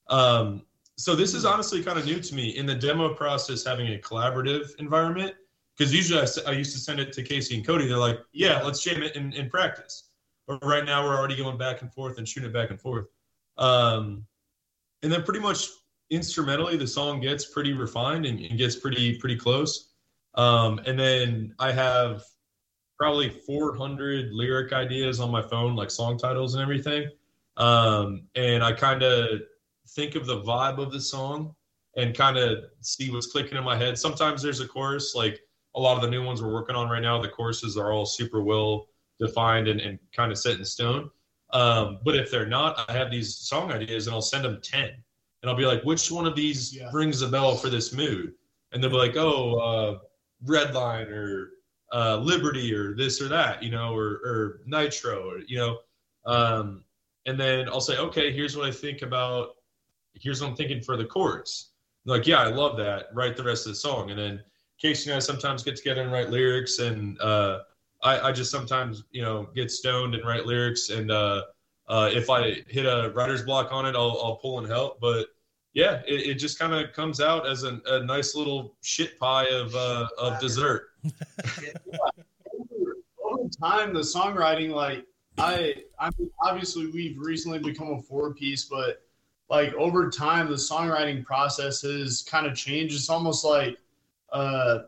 Um, 0.09 0.63
so 0.97 1.15
this 1.15 1.33
is 1.33 1.45
honestly 1.45 1.83
kind 1.83 1.99
of 1.99 2.05
new 2.05 2.19
to 2.19 2.35
me 2.35 2.57
in 2.57 2.65
the 2.65 2.73
demo 2.73 3.13
process 3.13 3.63
having 3.63 3.93
a 3.93 3.97
collaborative 3.99 4.75
environment. 4.79 5.35
Because 5.77 5.93
usually 5.93 6.19
I 6.47 6.51
used 6.53 6.73
to 6.73 6.79
send 6.79 6.99
it 6.99 7.13
to 7.13 7.21
casey 7.21 7.55
and 7.55 7.65
cody. 7.65 7.87
They're 7.87 7.97
like 7.97 8.19
yeah 8.33 8.63
let's 8.63 8.81
jam 8.81 9.03
it 9.03 9.15
in, 9.15 9.31
in 9.33 9.47
practice. 9.47 10.09
But 10.47 10.65
right 10.65 10.83
now 10.83 11.05
we're 11.05 11.15
already 11.15 11.35
going 11.35 11.57
back 11.57 11.83
and 11.83 11.93
forth 11.93 12.17
and 12.17 12.27
shooting 12.27 12.49
it 12.49 12.53
back 12.53 12.71
and 12.71 12.81
forth. 12.81 13.05
Um, 13.57 14.25
and 15.03 15.11
then 15.11 15.21
pretty 15.21 15.39
much 15.39 15.67
instrumentally 16.09 16.77
the 16.77 16.87
song 16.87 17.19
gets 17.19 17.45
pretty 17.45 17.73
refined 17.73 18.25
and, 18.25 18.39
and 18.39 18.57
gets 18.57 18.75
pretty 18.75 19.17
pretty 19.17 19.35
close 19.35 19.89
um, 20.35 20.79
and 20.85 20.97
then 20.97 21.53
i 21.59 21.71
have 21.71 22.23
probably 22.97 23.29
400 23.29 24.31
lyric 24.31 24.73
ideas 24.73 25.19
on 25.19 25.29
my 25.31 25.41
phone 25.41 25.75
like 25.75 25.91
song 25.91 26.17
titles 26.17 26.53
and 26.53 26.63
everything 26.63 27.09
um, 27.57 28.23
and 28.35 28.63
i 28.63 28.71
kind 28.71 29.03
of 29.03 29.41
think 29.89 30.15
of 30.15 30.25
the 30.25 30.41
vibe 30.41 30.77
of 30.77 30.91
the 30.91 30.99
song 30.99 31.55
and 31.97 32.15
kind 32.15 32.37
of 32.37 32.65
see 32.81 33.09
what's 33.11 33.27
clicking 33.27 33.57
in 33.57 33.63
my 33.63 33.75
head. 33.75 33.97
Sometimes 33.97 34.41
there's 34.41 34.61
a 34.61 34.67
chorus, 34.67 35.15
like 35.15 35.39
a 35.75 35.79
lot 35.79 35.95
of 35.95 36.03
the 36.03 36.09
new 36.09 36.23
ones 36.23 36.41
we're 36.41 36.53
working 36.53 36.75
on 36.75 36.89
right 36.89 37.01
now. 37.01 37.19
The 37.19 37.27
choruses 37.27 37.75
are 37.75 37.91
all 37.91 38.05
super 38.05 38.41
well 38.41 38.87
defined 39.19 39.67
and, 39.67 39.81
and 39.81 39.97
kind 40.15 40.31
of 40.31 40.37
set 40.37 40.57
in 40.57 40.63
stone. 40.63 41.09
Um, 41.53 41.99
but 42.05 42.15
if 42.15 42.29
they're 42.29 42.45
not, 42.45 42.87
I 42.87 42.93
have 42.93 43.09
these 43.09 43.35
song 43.35 43.71
ideas 43.71 44.05
and 44.05 44.13
I'll 44.13 44.21
send 44.21 44.45
them 44.45 44.59
10. 44.61 44.91
And 45.41 45.49
I'll 45.49 45.57
be 45.57 45.65
like, 45.65 45.83
which 45.83 46.11
one 46.11 46.25
of 46.25 46.35
these 46.35 46.75
Yeah. 46.75 46.89
rings 46.93 47.21
a 47.21 47.27
bell 47.27 47.55
for 47.55 47.69
this 47.69 47.93
mood? 47.93 48.33
And 48.71 48.83
they'll 48.83 48.89
be 48.89 48.97
like, 48.97 49.15
oh, 49.15 49.55
uh, 49.59 49.99
Redline 50.45 51.09
or 51.09 51.51
uh, 51.93 52.17
Liberty 52.17 52.73
or 52.73 52.95
this 52.95 53.21
or 53.21 53.27
that, 53.29 53.63
you 53.63 53.71
know, 53.71 53.95
or, 53.95 54.19
or 54.25 54.61
Nitro, 54.65 55.29
or, 55.29 55.39
you 55.39 55.57
know. 55.57 55.79
Um, 56.25 56.83
and 57.25 57.39
then 57.39 57.69
I'll 57.69 57.81
say, 57.81 57.97
okay, 57.97 58.31
here's 58.31 58.57
what 58.57 58.67
I 58.67 58.71
think 58.71 59.01
about 59.01 59.55
here's 60.19 60.41
what 60.41 60.49
I'm 60.49 60.55
thinking 60.55 60.81
for 60.81 60.97
the 60.97 61.05
chorus. 61.05 61.71
Like, 62.05 62.25
yeah, 62.25 62.39
I 62.39 62.47
love 62.47 62.77
that. 62.77 63.07
Write 63.13 63.37
the 63.37 63.43
rest 63.43 63.65
of 63.65 63.73
the 63.73 63.75
song. 63.75 64.09
And 64.09 64.19
then 64.19 64.43
Casey 64.81 65.09
and 65.09 65.17
I 65.17 65.19
sometimes 65.19 65.63
get 65.63 65.75
together 65.75 66.01
and 66.01 66.11
write 66.11 66.29
lyrics. 66.29 66.79
And 66.79 67.19
uh, 67.21 67.59
I, 68.01 68.19
I 68.29 68.31
just 68.31 68.49
sometimes, 68.49 69.03
you 69.11 69.21
know, 69.21 69.47
get 69.55 69.71
stoned 69.71 70.15
and 70.15 70.25
write 70.25 70.45
lyrics. 70.45 70.89
And 70.89 71.11
uh, 71.11 71.43
uh, 71.87 72.09
if 72.13 72.29
I 72.29 72.63
hit 72.67 72.85
a 72.85 73.11
writer's 73.15 73.43
block 73.43 73.71
on 73.71 73.85
it, 73.85 73.95
I'll, 73.95 74.19
I'll 74.23 74.37
pull 74.37 74.59
and 74.59 74.67
help. 74.67 74.99
But 74.99 75.27
yeah, 75.73 76.01
it, 76.07 76.27
it 76.27 76.33
just 76.35 76.59
kind 76.59 76.73
of 76.73 76.91
comes 76.93 77.21
out 77.21 77.47
as 77.47 77.63
a, 77.63 77.79
a 77.87 78.03
nice 78.03 78.35
little 78.35 78.75
shit 78.81 79.17
pie 79.19 79.45
of, 79.47 79.73
uh, 79.75 80.07
of 80.17 80.39
dessert. 80.39 80.89
over, 81.05 82.95
over 83.23 83.49
time, 83.61 83.93
the 83.93 84.01
songwriting, 84.01 84.71
like 84.71 85.05
I, 85.37 85.75
I 85.99 86.09
mean, 86.17 86.31
obviously 86.41 86.87
we've 86.87 87.17
recently 87.19 87.59
become 87.59 87.91
a 87.91 88.01
four 88.01 88.33
piece, 88.33 88.65
but 88.65 89.03
like 89.49 89.73
over 89.75 90.09
time, 90.09 90.49
the 90.49 90.55
songwriting 90.55 91.23
process 91.23 91.81
has 91.83 92.23
kind 92.23 92.47
of 92.47 92.55
changed. 92.55 92.95
It's 92.95 93.09
almost 93.09 93.45
like 93.45 93.77
uh, 94.33 94.79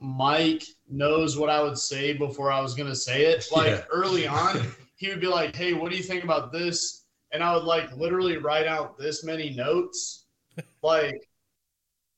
Mike 0.00 0.64
knows 0.88 1.38
what 1.38 1.50
I 1.50 1.62
would 1.62 1.78
say 1.78 2.12
before 2.12 2.50
I 2.50 2.60
was 2.60 2.74
gonna 2.74 2.96
say 2.96 3.26
it. 3.26 3.46
Like 3.52 3.66
Yeah. 3.68 3.84
early 3.92 4.26
on, 4.26 4.66
he 5.00 5.08
would 5.08 5.20
be 5.20 5.26
like, 5.26 5.56
"Hey, 5.56 5.72
what 5.72 5.90
do 5.90 5.96
you 5.96 6.02
think 6.02 6.24
about 6.24 6.52
this?" 6.52 7.06
And 7.32 7.42
I 7.42 7.54
would 7.54 7.64
like 7.64 7.96
literally 7.96 8.36
write 8.36 8.66
out 8.66 8.98
this 8.98 9.24
many 9.24 9.50
notes, 9.50 10.26
like 10.82 11.26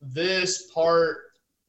this 0.01 0.71
part 0.73 1.19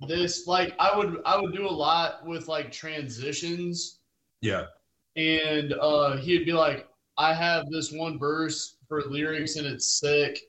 this 0.08 0.48
like 0.48 0.74
i 0.80 0.98
would 0.98 1.22
i 1.26 1.40
would 1.40 1.54
do 1.54 1.68
a 1.68 1.70
lot 1.70 2.26
with 2.26 2.48
like 2.48 2.72
transitions 2.72 4.00
Yeah. 4.42 4.66
and 5.16 5.72
uh 5.74 6.18
he'd 6.18 6.46
be 6.46 6.52
like 6.52 6.90
i 7.18 7.32
have 7.34 7.70
this 7.70 7.92
one 7.92 8.18
verse 8.18 8.78
for 8.88 9.04
lyrics 9.04 9.56
and 9.56 9.68
it's 9.68 10.00
sick 10.00 10.40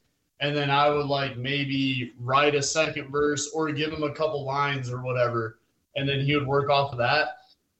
and 0.40 0.56
then 0.56 0.70
i 0.70 0.88
would 0.88 1.06
like 1.06 1.36
maybe 1.36 2.14
write 2.18 2.54
a 2.54 2.62
second 2.62 3.12
verse 3.12 3.50
or 3.54 3.70
give 3.70 3.92
him 3.92 4.02
a 4.02 4.14
couple 4.14 4.44
lines 4.44 4.90
or 4.90 5.02
whatever 5.02 5.58
and 5.94 6.08
then 6.08 6.20
he 6.20 6.34
would 6.34 6.46
work 6.46 6.70
off 6.70 6.90
of 6.92 6.98
that 6.98 7.36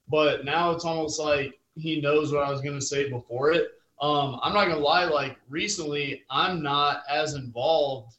but 0.07 0.45
now 0.45 0.71
it's 0.71 0.85
almost 0.85 1.19
like 1.19 1.59
he 1.75 2.01
knows 2.01 2.31
what 2.31 2.43
i 2.43 2.49
was 2.51 2.61
going 2.61 2.77
to 2.77 2.85
say 2.85 3.09
before 3.09 3.51
it 3.51 3.71
um 4.01 4.39
i'm 4.43 4.53
not 4.53 4.65
going 4.65 4.77
to 4.77 4.83
lie 4.83 5.05
like 5.05 5.37
recently 5.49 6.23
i'm 6.29 6.61
not 6.61 7.03
as 7.09 7.33
involved 7.33 8.15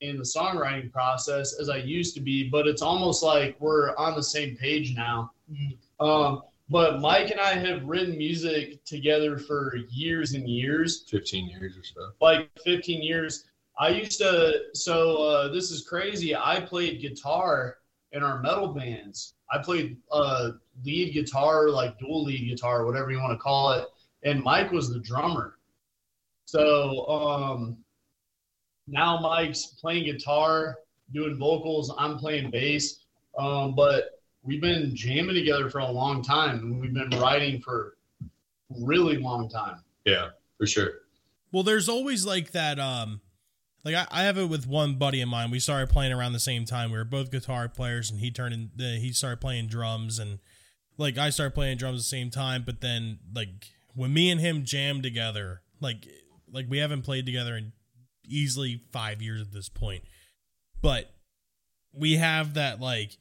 in 0.00 0.16
the 0.16 0.24
songwriting 0.24 0.90
process 0.90 1.60
as 1.60 1.68
I 1.68 1.76
used 1.76 2.14
to 2.14 2.22
be, 2.22 2.48
but 2.48 2.66
it's 2.66 2.80
almost 2.80 3.22
like 3.22 3.54
we're 3.60 3.94
on 3.96 4.14
the 4.16 4.22
same 4.22 4.56
page 4.56 4.94
now. 4.96 5.30
Mhm. 5.52 5.76
Um, 6.00 6.42
but 6.70 7.00
Mike 7.00 7.30
and 7.30 7.38
I 7.38 7.52
have 7.52 7.84
written 7.84 8.16
music 8.16 8.82
together 8.86 9.36
for 9.36 9.76
years 9.90 10.32
and 10.32 10.48
years, 10.48 11.02
15 11.10 11.48
years 11.48 11.76
or 11.76 11.84
so. 11.84 12.12
like 12.22 12.48
15 12.64 13.02
years. 13.02 13.44
I 13.78 13.90
used 13.90 14.18
to, 14.20 14.68
so 14.72 15.18
uh, 15.22 15.48
this 15.48 15.70
is 15.70 15.86
crazy. 15.86 16.34
I 16.34 16.60
played 16.60 17.02
guitar 17.02 17.76
in 18.12 18.22
our 18.22 18.40
metal 18.40 18.68
bands. 18.68 19.34
I 19.50 19.58
played 19.58 19.96
uh, 20.12 20.52
lead 20.84 21.12
guitar, 21.12 21.70
like 21.70 21.98
dual 21.98 22.24
lead 22.24 22.48
guitar, 22.48 22.84
whatever 22.86 23.10
you 23.10 23.18
want 23.18 23.32
to 23.32 23.38
call 23.38 23.72
it. 23.72 23.86
And 24.22 24.42
Mike 24.42 24.70
was 24.70 24.92
the 24.92 25.00
drummer. 25.00 25.58
So 26.44 27.06
um, 27.08 27.76
now 28.86 29.20
Mike's 29.20 29.66
playing 29.66 30.04
guitar, 30.04 30.78
doing 31.12 31.36
vocals. 31.36 31.92
I'm 31.98 32.18
playing 32.18 32.50
bass. 32.50 33.04
Um, 33.38 33.74
but 33.74 34.20
we've 34.42 34.60
been 34.60 34.94
jamming 34.94 35.34
together 35.34 35.70
for 35.70 35.78
a 35.78 35.90
long 35.90 36.22
time. 36.22 36.58
and 36.58 36.80
We've 36.80 36.94
been 36.94 37.10
writing 37.20 37.60
for 37.60 37.96
really 38.68 39.16
long 39.16 39.48
time. 39.48 39.82
Yeah, 40.04 40.30
for 40.58 40.66
sure. 40.66 40.90
Well, 41.52 41.62
there's 41.62 41.88
always 41.88 42.24
like 42.24 42.52
that. 42.52 42.78
Um, 42.78 43.20
like 43.84 43.94
I, 43.94 44.06
I 44.10 44.22
have 44.24 44.38
it 44.38 44.48
with 44.48 44.66
one 44.66 44.96
buddy 44.96 45.20
of 45.20 45.28
mine. 45.28 45.50
We 45.50 45.58
started 45.58 45.90
playing 45.90 46.12
around 46.12 46.32
the 46.32 46.40
same 46.40 46.64
time. 46.64 46.90
We 46.90 46.98
were 46.98 47.04
both 47.04 47.30
guitar 47.30 47.68
players, 47.68 48.10
and 48.10 48.20
he 48.20 48.30
turned 48.30 48.54
in. 48.54 48.70
Uh, 48.78 49.00
he 49.00 49.12
started 49.12 49.40
playing 49.40 49.68
drums, 49.68 50.18
and 50.18 50.38
like 50.98 51.18
I 51.18 51.30
started 51.30 51.54
playing 51.54 51.78
drums 51.78 52.00
at 52.00 52.04
the 52.04 52.04
same 52.04 52.30
time. 52.30 52.62
But 52.64 52.80
then, 52.80 53.18
like 53.34 53.70
when 53.94 54.12
me 54.12 54.30
and 54.30 54.40
him 54.40 54.64
jammed 54.64 55.02
together, 55.02 55.62
like 55.80 56.06
like 56.52 56.66
we 56.68 56.78
haven't 56.78 57.02
played 57.02 57.26
together 57.26 57.56
in 57.56 57.72
easily 58.26 58.82
five 58.92 59.22
years 59.22 59.40
at 59.40 59.52
this 59.52 59.68
point, 59.68 60.04
but 60.82 61.14
we 61.92 62.16
have 62.16 62.54
that 62.54 62.80
like 62.80 63.18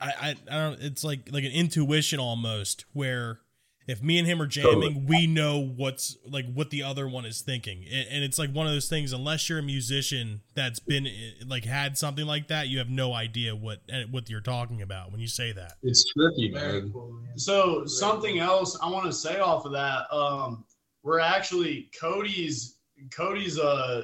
I, 0.00 0.12
I 0.20 0.36
I 0.50 0.58
don't 0.58 0.80
it's 0.80 1.04
like 1.04 1.30
like 1.32 1.44
an 1.44 1.52
intuition 1.52 2.20
almost 2.20 2.84
where 2.92 3.40
if 3.86 4.02
me 4.02 4.18
and 4.18 4.26
him 4.26 4.42
are 4.42 4.46
jamming, 4.46 4.94
totally. 4.94 5.04
we 5.06 5.26
know 5.26 5.60
what's 5.60 6.16
like 6.28 6.52
what 6.52 6.70
the 6.70 6.82
other 6.82 7.08
one 7.08 7.24
is 7.24 7.40
thinking, 7.40 7.84
and, 7.90 8.08
and, 8.10 8.24
it's 8.24 8.38
like 8.38 8.50
one 8.50 8.66
of 8.66 8.72
those 8.72 8.88
things. 8.88 9.12
Unless 9.12 9.48
you're 9.48 9.60
a 9.60 9.62
musician 9.62 10.40
that's 10.54 10.80
been 10.80 11.08
like 11.46 11.64
had 11.64 11.96
something 11.96 12.26
like 12.26 12.48
that, 12.48 12.68
you 12.68 12.78
have 12.78 12.90
no 12.90 13.12
idea 13.12 13.54
what 13.54 13.82
eh, 13.88 14.04
what 14.10 14.28
you're 14.28 14.40
talking 14.40 14.82
about 14.82 15.12
when 15.12 15.20
you 15.20 15.28
say 15.28 15.52
that. 15.52 15.74
It's 15.82 16.04
tricky, 16.12 16.50
man. 16.50 16.92
So 17.36 17.86
something 17.86 18.40
else 18.40 18.76
I 18.82 18.90
want 18.90 19.06
to 19.06 19.12
say 19.12 19.38
off 19.38 19.64
of 19.64 19.72
that, 19.72 20.12
um, 20.12 20.64
we're 21.04 21.20
actually 21.20 21.88
Cody's 21.98 22.78
Cody's 23.10 23.58
uh 23.58 24.02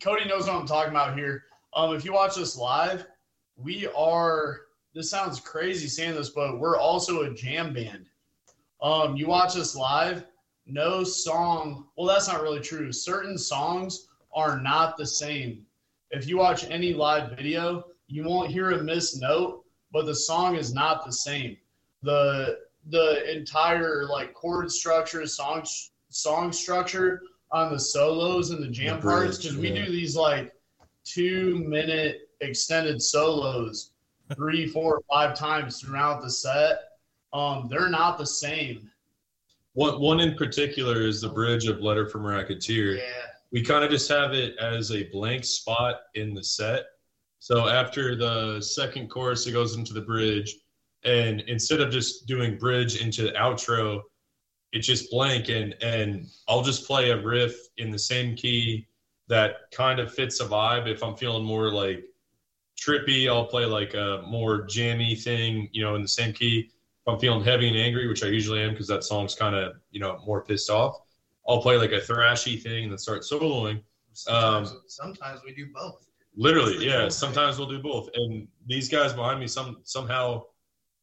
Cody 0.00 0.26
knows 0.26 0.46
what 0.46 0.56
I'm 0.56 0.66
talking 0.66 0.90
about 0.90 1.16
here. 1.16 1.44
Um, 1.74 1.94
if 1.94 2.04
you 2.04 2.12
watch 2.12 2.38
us 2.38 2.56
live, 2.56 3.06
we 3.56 3.88
are. 3.96 4.60
This 4.94 5.10
sounds 5.10 5.40
crazy 5.40 5.88
saying 5.88 6.14
this, 6.14 6.30
but 6.30 6.60
we're 6.60 6.78
also 6.78 7.22
a 7.22 7.34
jam 7.34 7.74
band. 7.74 8.06
Um, 8.84 9.16
you 9.16 9.26
watch 9.26 9.56
us 9.56 9.74
live, 9.74 10.26
no 10.66 11.04
song. 11.04 11.86
Well, 11.96 12.06
that's 12.06 12.28
not 12.28 12.42
really 12.42 12.60
true. 12.60 12.92
Certain 12.92 13.38
songs 13.38 14.08
are 14.34 14.60
not 14.60 14.98
the 14.98 15.06
same. 15.06 15.64
If 16.10 16.28
you 16.28 16.36
watch 16.36 16.66
any 16.68 16.92
live 16.92 17.34
video, 17.34 17.86
you 18.08 18.24
won't 18.24 18.50
hear 18.50 18.72
a 18.72 18.84
missed 18.84 19.22
note, 19.22 19.64
but 19.90 20.04
the 20.04 20.14
song 20.14 20.56
is 20.56 20.74
not 20.74 21.06
the 21.06 21.12
same. 21.12 21.56
The 22.02 22.58
the 22.90 23.34
entire 23.34 24.04
like 24.04 24.34
chord 24.34 24.70
structure, 24.70 25.26
song 25.26 25.64
song 26.10 26.52
structure 26.52 27.22
on 27.52 27.72
the 27.72 27.80
solos 27.80 28.50
and 28.50 28.62
the 28.62 28.68
jam 28.68 29.00
the 29.00 29.02
parts 29.02 29.38
because 29.38 29.56
we 29.56 29.70
do 29.70 29.86
these 29.86 30.14
like 30.14 30.52
two 31.04 31.64
minute 31.66 32.28
extended 32.42 33.00
solos 33.00 33.92
three, 34.34 34.66
four, 34.66 35.02
five 35.10 35.34
times 35.34 35.80
throughout 35.80 36.20
the 36.20 36.30
set 36.30 36.93
um, 37.34 37.68
they're 37.68 37.90
not 37.90 38.16
the 38.16 38.26
same. 38.26 38.90
One 39.74 40.00
one 40.00 40.20
in 40.20 40.36
particular 40.36 41.02
is 41.02 41.20
the 41.20 41.28
bridge 41.28 41.66
of 41.66 41.80
Letter 41.80 42.08
from 42.08 42.24
a 42.24 42.28
Racketeer. 42.28 42.96
Yeah. 42.96 43.02
We 43.50 43.62
kind 43.62 43.84
of 43.84 43.90
just 43.90 44.08
have 44.08 44.32
it 44.32 44.56
as 44.58 44.90
a 44.92 45.04
blank 45.10 45.44
spot 45.44 46.02
in 46.14 46.32
the 46.32 46.42
set. 46.42 46.84
So 47.40 47.68
after 47.68 48.16
the 48.16 48.60
second 48.60 49.10
chorus, 49.10 49.46
it 49.46 49.52
goes 49.52 49.76
into 49.76 49.92
the 49.92 50.00
bridge, 50.00 50.56
and 51.04 51.40
instead 51.42 51.80
of 51.80 51.92
just 51.92 52.26
doing 52.26 52.56
bridge 52.56 53.02
into 53.02 53.22
the 53.22 53.32
outro, 53.32 54.00
it's 54.72 54.86
just 54.86 55.10
blank, 55.10 55.48
and 55.48 55.74
and 55.82 56.26
I'll 56.48 56.62
just 56.62 56.86
play 56.86 57.10
a 57.10 57.20
riff 57.20 57.54
in 57.76 57.90
the 57.90 57.98
same 57.98 58.36
key 58.36 58.86
that 59.28 59.70
kind 59.72 59.98
of 59.98 60.14
fits 60.14 60.40
a 60.40 60.46
vibe. 60.46 60.88
If 60.88 61.02
I'm 61.02 61.16
feeling 61.16 61.44
more 61.44 61.70
like 61.72 62.04
trippy, 62.78 63.28
I'll 63.28 63.46
play 63.46 63.64
like 63.64 63.94
a 63.94 64.22
more 64.26 64.66
jammy 64.66 65.16
thing, 65.16 65.68
you 65.72 65.82
know, 65.82 65.96
in 65.96 66.02
the 66.02 66.08
same 66.08 66.32
key. 66.32 66.70
I'm 67.06 67.18
feeling 67.18 67.44
heavy 67.44 67.68
and 67.68 67.76
angry, 67.76 68.08
which 68.08 68.24
I 68.24 68.28
usually 68.28 68.60
am 68.60 68.70
because 68.70 68.86
that 68.88 69.04
song's 69.04 69.34
kind 69.34 69.54
of 69.54 69.74
you 69.90 70.00
know 70.00 70.20
more 70.26 70.42
pissed 70.42 70.70
off, 70.70 71.00
I'll 71.48 71.60
play 71.60 71.76
like 71.76 71.92
a 71.92 72.00
thrashy 72.00 72.60
thing 72.60 72.84
and 72.84 72.92
then 72.92 72.98
start 72.98 73.22
soloing. 73.22 73.82
Sometimes, 74.12 74.70
um, 74.70 74.82
sometimes 74.86 75.40
we 75.44 75.54
do 75.54 75.66
both. 75.72 76.06
Literally, 76.36 76.84
yeah. 76.84 77.08
Sometimes 77.08 77.58
we'll 77.58 77.68
do 77.68 77.80
both, 77.80 78.08
and 78.14 78.48
these 78.66 78.88
guys 78.88 79.12
behind 79.12 79.40
me 79.40 79.46
some 79.46 79.78
somehow 79.84 80.44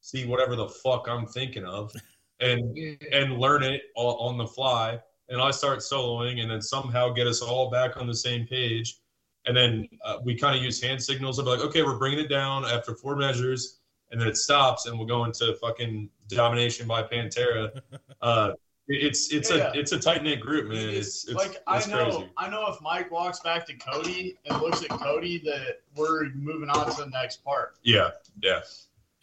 see 0.01 0.25
whatever 0.25 0.55
the 0.55 0.67
fuck 0.67 1.07
I'm 1.07 1.27
thinking 1.27 1.65
of, 1.65 1.91
and 2.39 2.61
yeah. 2.75 2.95
and 3.11 3.37
learn 3.37 3.63
it 3.63 3.83
all 3.95 4.17
on 4.27 4.37
the 4.37 4.47
fly. 4.47 4.99
And 5.29 5.41
I 5.41 5.51
start 5.51 5.79
soloing, 5.79 6.41
and 6.41 6.51
then 6.51 6.61
somehow 6.61 7.09
get 7.09 7.27
us 7.27 7.41
all 7.41 7.69
back 7.69 7.95
on 7.95 8.07
the 8.07 8.15
same 8.15 8.47
page. 8.47 8.97
And 9.45 9.55
then 9.55 9.87
uh, 10.03 10.17
we 10.23 10.35
kind 10.35 10.55
of 10.55 10.61
use 10.61 10.81
hand 10.81 11.01
signals 11.01 11.39
of 11.39 11.47
like, 11.47 11.61
okay, 11.61 11.81
we're 11.83 11.97
bringing 11.97 12.19
it 12.19 12.27
down 12.27 12.65
after 12.65 12.93
four 12.93 13.15
measures 13.15 13.80
and 14.11 14.19
then 14.19 14.27
it 14.27 14.37
stops 14.37 14.85
and 14.85 14.97
we'll 14.97 15.07
go 15.07 15.25
into 15.25 15.55
fucking 15.61 16.09
domination 16.27 16.87
by 16.87 17.03
Pantera. 17.03 17.81
Uh, 18.21 18.53
it's 18.87 19.33
it's 19.33 19.49
yeah. 19.49 19.71
a 19.73 19.79
it's 19.79 19.93
a 19.93 19.99
tight 19.99 20.21
knit 20.21 20.39
group, 20.39 20.69
man. 20.69 20.89
It's, 20.89 21.27
it's 21.27 21.33
like 21.33 21.57
it's 21.67 21.87
I 21.87 21.91
know 21.91 22.03
crazy. 22.03 22.29
I 22.37 22.49
know 22.49 22.67
if 22.67 22.79
Mike 22.81 23.09
walks 23.09 23.39
back 23.39 23.65
to 23.65 23.73
Cody 23.73 24.37
and 24.45 24.61
looks 24.61 24.83
at 24.83 24.89
Cody 24.89 25.39
that 25.45 25.79
we're 25.95 26.29
moving 26.35 26.69
on 26.69 26.87
to 26.91 27.03
the 27.03 27.09
next 27.09 27.43
part. 27.43 27.77
Yeah, 27.81 28.11
yeah. 28.43 28.59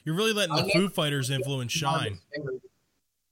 You're 0.03 0.17
really 0.17 0.33
letting 0.33 0.57
the 0.57 0.69
Foo 0.73 0.89
Fighters 0.89 1.31
influence 1.31 1.71
shine. 1.71 2.19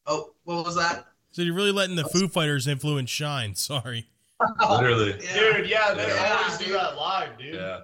Oh, 0.07 0.35
what 0.45 0.65
was 0.65 0.77
that? 0.77 1.07
So 1.33 1.43
you're 1.43 1.55
really 1.55 1.73
letting 1.73 1.97
the 1.97 2.05
Foo 2.05 2.29
Fighters 2.29 2.67
influence 2.67 3.11
shine. 3.11 3.55
Sorry. 3.57 4.07
Literally, 4.71 5.19
yeah. 5.23 5.57
dude. 5.57 5.71
Yeah, 5.71 5.95
they 5.95 6.07
yeah. 6.07 6.39
always 6.39 6.59
do 6.59 6.73
that 6.75 6.97
live, 6.97 7.39
dude. 7.39 7.55
Yeah. 7.55 7.81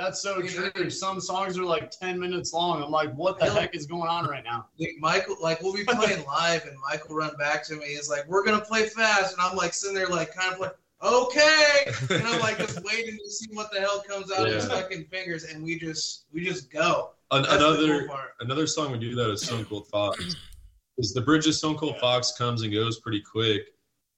That's 0.00 0.22
so 0.22 0.40
true. 0.40 0.88
Some 0.88 1.20
songs 1.20 1.58
are 1.58 1.62
like 1.62 1.90
10 1.90 2.18
minutes 2.18 2.54
long. 2.54 2.82
I'm 2.82 2.90
like, 2.90 3.12
what 3.16 3.38
the 3.38 3.50
heck 3.50 3.74
is 3.74 3.84
going 3.84 4.08
on 4.08 4.26
right 4.26 4.42
now? 4.42 4.66
Michael, 4.98 5.36
like, 5.42 5.60
we'll 5.60 5.74
be 5.74 5.84
playing 5.84 6.24
live, 6.24 6.64
and 6.64 6.74
Michael 6.80 7.16
run 7.16 7.36
back 7.36 7.62
to 7.66 7.76
me. 7.76 7.88
He's 7.88 8.08
like, 8.08 8.26
we're 8.26 8.42
going 8.42 8.58
to 8.58 8.64
play 8.64 8.88
fast. 8.88 9.34
And 9.34 9.42
I'm 9.42 9.58
like, 9.58 9.74
sitting 9.74 9.94
there, 9.94 10.06
like, 10.06 10.34
kind 10.34 10.54
of 10.54 10.58
like, 10.58 10.74
okay. 11.02 11.92
And 12.08 12.26
I'm 12.26 12.40
like, 12.40 12.56
just 12.56 12.82
waiting 12.82 13.18
to 13.22 13.30
see 13.30 13.48
what 13.52 13.70
the 13.70 13.80
hell 13.80 14.02
comes 14.08 14.32
out 14.32 14.48
yeah. 14.48 14.54
of 14.54 14.62
his 14.62 14.68
fucking 14.68 15.04
fingers. 15.04 15.44
And 15.44 15.62
we 15.62 15.78
just, 15.78 16.24
we 16.32 16.46
just 16.46 16.72
go. 16.72 17.10
An- 17.30 17.44
another, 17.44 18.06
cool 18.06 18.16
another 18.40 18.66
song 18.66 18.92
we 18.92 18.98
do 18.98 19.14
that 19.16 19.30
is 19.30 19.42
Stone 19.42 19.66
Cold 19.66 19.86
Fox. 19.88 20.34
is 20.96 21.12
the 21.12 21.20
bridge 21.20 21.46
of 21.46 21.54
Stone 21.54 21.76
Cold 21.76 21.96
yeah. 21.96 22.00
Fox 22.00 22.32
comes 22.38 22.62
and 22.62 22.72
goes 22.72 23.00
pretty 23.00 23.20
quick. 23.20 23.64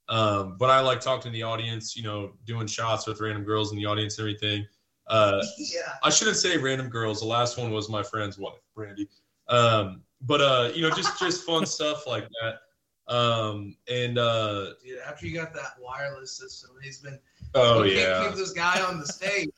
Um, 0.09 0.57
but 0.61 0.71
I 0.71 0.79
like 0.79 1.01
talking 1.01 1.33
to 1.33 1.37
the 1.37 1.43
audience, 1.43 1.97
you 1.97 2.05
know, 2.05 2.35
doing 2.47 2.69
shots 2.69 3.09
with 3.09 3.21
random 3.21 3.43
girls 3.43 3.73
in 3.73 3.79
the 3.79 3.87
audience 3.87 4.19
and 4.19 4.29
everything. 4.29 4.65
Uh, 5.13 5.43
yeah. 5.59 5.81
I 6.03 6.09
shouldn't 6.09 6.39
say 6.39 6.57
random 6.57 6.89
girls. 6.89 7.21
The 7.21 7.27
last 7.27 7.59
one 7.59 7.71
was 7.71 7.91
my 7.91 8.03
friend's 8.03 8.39
wife, 8.39 8.63
Brandy. 8.75 9.09
Um, 9.49 10.01
but 10.23 10.41
uh, 10.41 10.71
you 10.75 10.81
know, 10.81 10.91
just 10.91 11.19
just 11.19 11.45
fun 11.45 11.67
stuff 11.79 12.07
like 12.07 12.27
that. 12.41 13.13
Um, 13.15 13.77
and 13.89 14.17
uh, 14.17 14.71
Dude, 14.83 14.99
after 15.07 15.27
you 15.27 15.35
got 15.35 15.53
that 15.53 15.75
wireless 15.79 16.39
system, 16.39 16.71
he's 16.83 16.99
been 16.99 17.19
oh 17.55 17.83
yeah, 17.83 18.27
keep 18.27 18.37
this 18.37 18.53
guy 18.53 18.81
on 18.81 19.01
the 19.01 19.07
stage. 19.07 19.51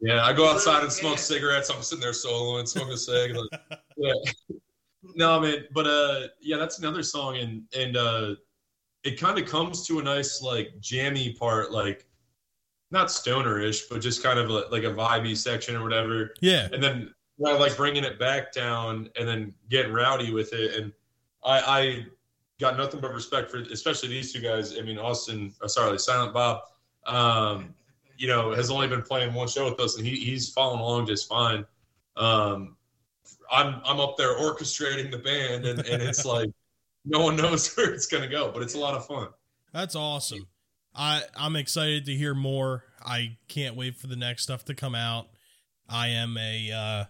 Yeah, 0.00 0.24
I 0.24 0.32
go 0.32 0.50
outside 0.50 0.82
and 0.82 0.90
smoke 0.90 1.18
cigarettes. 1.18 1.68
I'm 1.68 1.82
sitting 1.82 2.00
there 2.00 2.12
soloing, 2.12 2.66
smoking 2.66 2.94
a 2.94 2.96
cig. 2.96 3.36
Like, 3.36 3.80
yeah. 3.98 4.12
No, 5.14 5.40
man, 5.40 5.66
but 5.72 5.86
uh, 5.86 6.28
yeah, 6.40 6.56
that's 6.56 6.78
another 6.78 7.02
song, 7.02 7.36
and 7.36 7.64
and 7.78 7.98
uh, 7.98 8.34
it 9.04 9.20
kind 9.20 9.38
of 9.38 9.46
comes 9.46 9.86
to 9.88 9.98
a 9.98 10.02
nice 10.02 10.40
like 10.40 10.72
jammy 10.80 11.34
part, 11.34 11.70
like 11.70 12.06
not 12.92 13.10
stonerish, 13.10 13.88
but 13.88 14.00
just 14.00 14.22
kind 14.22 14.38
of 14.38 14.50
a, 14.50 14.66
like 14.70 14.84
a 14.84 14.92
vibey 14.92 15.36
section 15.36 15.74
or 15.74 15.82
whatever. 15.82 16.34
Yeah. 16.40 16.68
And 16.72 16.82
then 16.82 17.12
like 17.38 17.76
bringing 17.76 18.04
it 18.04 18.18
back 18.18 18.52
down 18.52 19.08
and 19.18 19.26
then 19.26 19.54
getting 19.68 19.92
rowdy 19.92 20.32
with 20.32 20.52
it. 20.52 20.76
And 20.76 20.92
I, 21.44 21.60
I 21.60 22.06
got 22.60 22.76
nothing 22.76 23.00
but 23.00 23.12
respect 23.12 23.50
for, 23.50 23.58
especially 23.58 24.10
these 24.10 24.32
two 24.32 24.40
guys. 24.40 24.78
I 24.78 24.82
mean, 24.82 24.98
Austin, 24.98 25.52
uh, 25.62 25.68
sorry, 25.68 25.98
Silent 25.98 26.34
Bob, 26.34 26.60
um, 27.06 27.74
you 28.16 28.28
know, 28.28 28.52
has 28.52 28.70
only 28.70 28.86
been 28.86 29.02
playing 29.02 29.34
one 29.34 29.48
show 29.48 29.68
with 29.68 29.80
us, 29.80 29.96
and 29.96 30.06
he, 30.06 30.14
he's 30.16 30.50
following 30.50 30.80
along 30.80 31.06
just 31.06 31.28
fine. 31.28 31.64
Um, 32.16 32.76
I'm 33.50 33.80
I'm 33.84 33.98
up 33.98 34.16
there 34.16 34.38
orchestrating 34.38 35.10
the 35.10 35.18
band, 35.18 35.66
and, 35.66 35.80
and 35.80 36.02
it's 36.02 36.24
like 36.36 36.50
no 37.04 37.20
one 37.20 37.36
knows 37.36 37.74
where 37.76 37.92
it's 37.92 38.06
gonna 38.06 38.28
go, 38.28 38.52
but 38.52 38.62
it's 38.62 38.74
a 38.74 38.78
lot 38.78 38.94
of 38.94 39.06
fun. 39.06 39.28
That's 39.72 39.96
awesome. 39.96 40.46
I 40.94 41.22
I'm 41.36 41.56
excited 41.56 42.06
to 42.06 42.12
hear 42.12 42.34
more. 42.34 42.84
I 43.04 43.38
can't 43.48 43.76
wait 43.76 43.96
for 43.96 44.06
the 44.06 44.16
next 44.16 44.42
stuff 44.42 44.64
to 44.66 44.74
come 44.74 44.94
out. 44.94 45.26
I 45.88 46.08
am 46.08 46.36
a 46.36 46.70
uh 46.70 47.04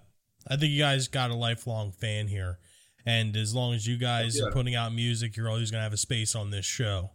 I 0.49 0.57
think 0.57 0.73
you 0.73 0.81
guys 0.81 1.09
got 1.09 1.31
a 1.31 1.35
lifelong 1.35 1.93
fan 1.93 2.29
here. 2.29 2.59
And 3.05 3.37
as 3.37 3.55
long 3.55 3.75
as 3.75 3.87
you 3.87 3.97
guys 3.97 4.39
yeah. 4.39 4.47
are 4.47 4.53
putting 4.53 4.75
out 4.75 4.93
music, 4.93 5.37
you're 5.37 5.49
always 5.49 5.71
gonna 5.71 5.83
have 5.83 5.93
a 5.93 5.99
space 5.99 6.35
on 6.35 6.51
this 6.51 6.65
show. 6.65 7.11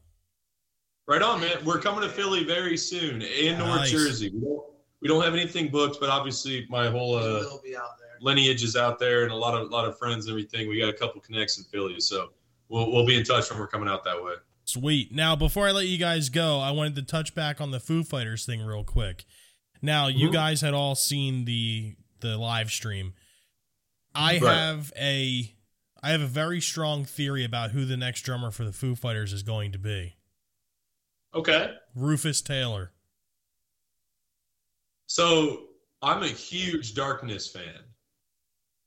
Right 1.08 1.22
on, 1.22 1.40
man. 1.40 1.64
We're 1.64 1.80
coming 1.80 2.02
to 2.02 2.10
Philly 2.10 2.44
very 2.44 2.76
soon 2.76 3.22
in 3.22 3.58
nice. 3.58 3.68
North 3.68 3.88
Jersey. 3.88 4.30
We 4.30 4.42
don't, 4.42 4.64
we 5.02 5.08
don't 5.08 5.24
have 5.24 5.34
anything 5.34 5.70
booked, 5.70 6.00
but 6.02 6.10
obviously 6.10 6.68
my 6.70 6.90
whole 6.90 7.16
uh, 7.16 7.44
lineage 8.20 8.64
is 8.64 8.76
out 8.76 9.00
there 9.00 9.24
and 9.24 9.32
a 9.32 9.36
lot 9.36 9.60
of 9.60 9.70
a 9.70 9.72
lot 9.72 9.86
of 9.86 9.98
friends 9.98 10.26
and 10.26 10.32
everything. 10.34 10.68
We 10.68 10.80
got 10.80 10.90
a 10.90 10.94
couple 10.94 11.22
connects 11.22 11.58
in 11.58 11.64
Philly, 11.66 12.00
so 12.00 12.32
we'll 12.68 12.92
we'll 12.92 13.06
be 13.06 13.18
in 13.18 13.24
touch 13.24 13.50
when 13.50 13.60
we're 13.60 13.68
coming 13.68 13.88
out 13.88 14.04
that 14.04 14.22
way. 14.22 14.34
Sweet. 14.68 15.14
Now, 15.14 15.38
before 15.38 15.66
I 15.66 15.72
let 15.72 15.88
you 15.88 15.98
guys 15.98 16.28
go, 16.28 16.60
I 16.60 16.72
wanted 16.72 16.96
to 16.98 17.02
touch 17.02 17.34
back 17.34 17.62
on 17.62 17.72
the 17.72 17.80
Foo 17.80 18.04
Fighters 18.04 18.46
thing 18.46 18.62
real 18.62 18.84
quick. 18.84 19.24
Now, 19.82 20.08
you 20.08 20.26
mm-hmm. 20.26 20.34
guys 20.34 20.60
had 20.60 20.74
all 20.74 20.94
seen 20.94 21.46
the 21.46 21.96
the 22.20 22.38
live 22.38 22.70
stream. 22.70 23.14
I 24.14 24.40
right. 24.40 24.54
have 24.54 24.92
a 25.00 25.56
I 26.04 26.12
have 26.12 26.20
a 26.20 26.28
very 26.28 26.60
strong 26.60 27.06
theory 27.06 27.46
about 27.46 27.72
who 27.72 27.86
the 27.86 27.96
next 27.96 28.24
drummer 28.24 28.52
for 28.52 28.66
the 28.66 28.74
Foo 28.74 28.94
Fighters 28.96 29.32
is 29.32 29.42
going 29.42 29.72
to 29.72 29.80
be. 29.80 30.18
Okay. 31.34 31.74
Rufus 31.96 32.42
Taylor. 32.42 32.92
So, 35.06 35.68
I'm 36.02 36.24
a 36.24 36.28
huge 36.28 36.94
Darkness 36.94 37.48
fan. 37.48 37.86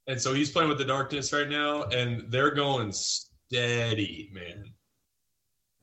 And 0.08 0.20
so 0.20 0.34
he's 0.34 0.50
playing 0.50 0.68
with 0.68 0.78
the 0.78 0.84
Darkness 0.84 1.32
right 1.32 1.48
now 1.48 1.84
and 1.84 2.30
they're 2.30 2.54
going 2.54 2.92
steady, 2.92 4.30
man. 4.34 4.74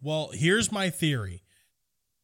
Well, 0.01 0.29
here's 0.33 0.71
my 0.71 0.89
theory. 0.89 1.43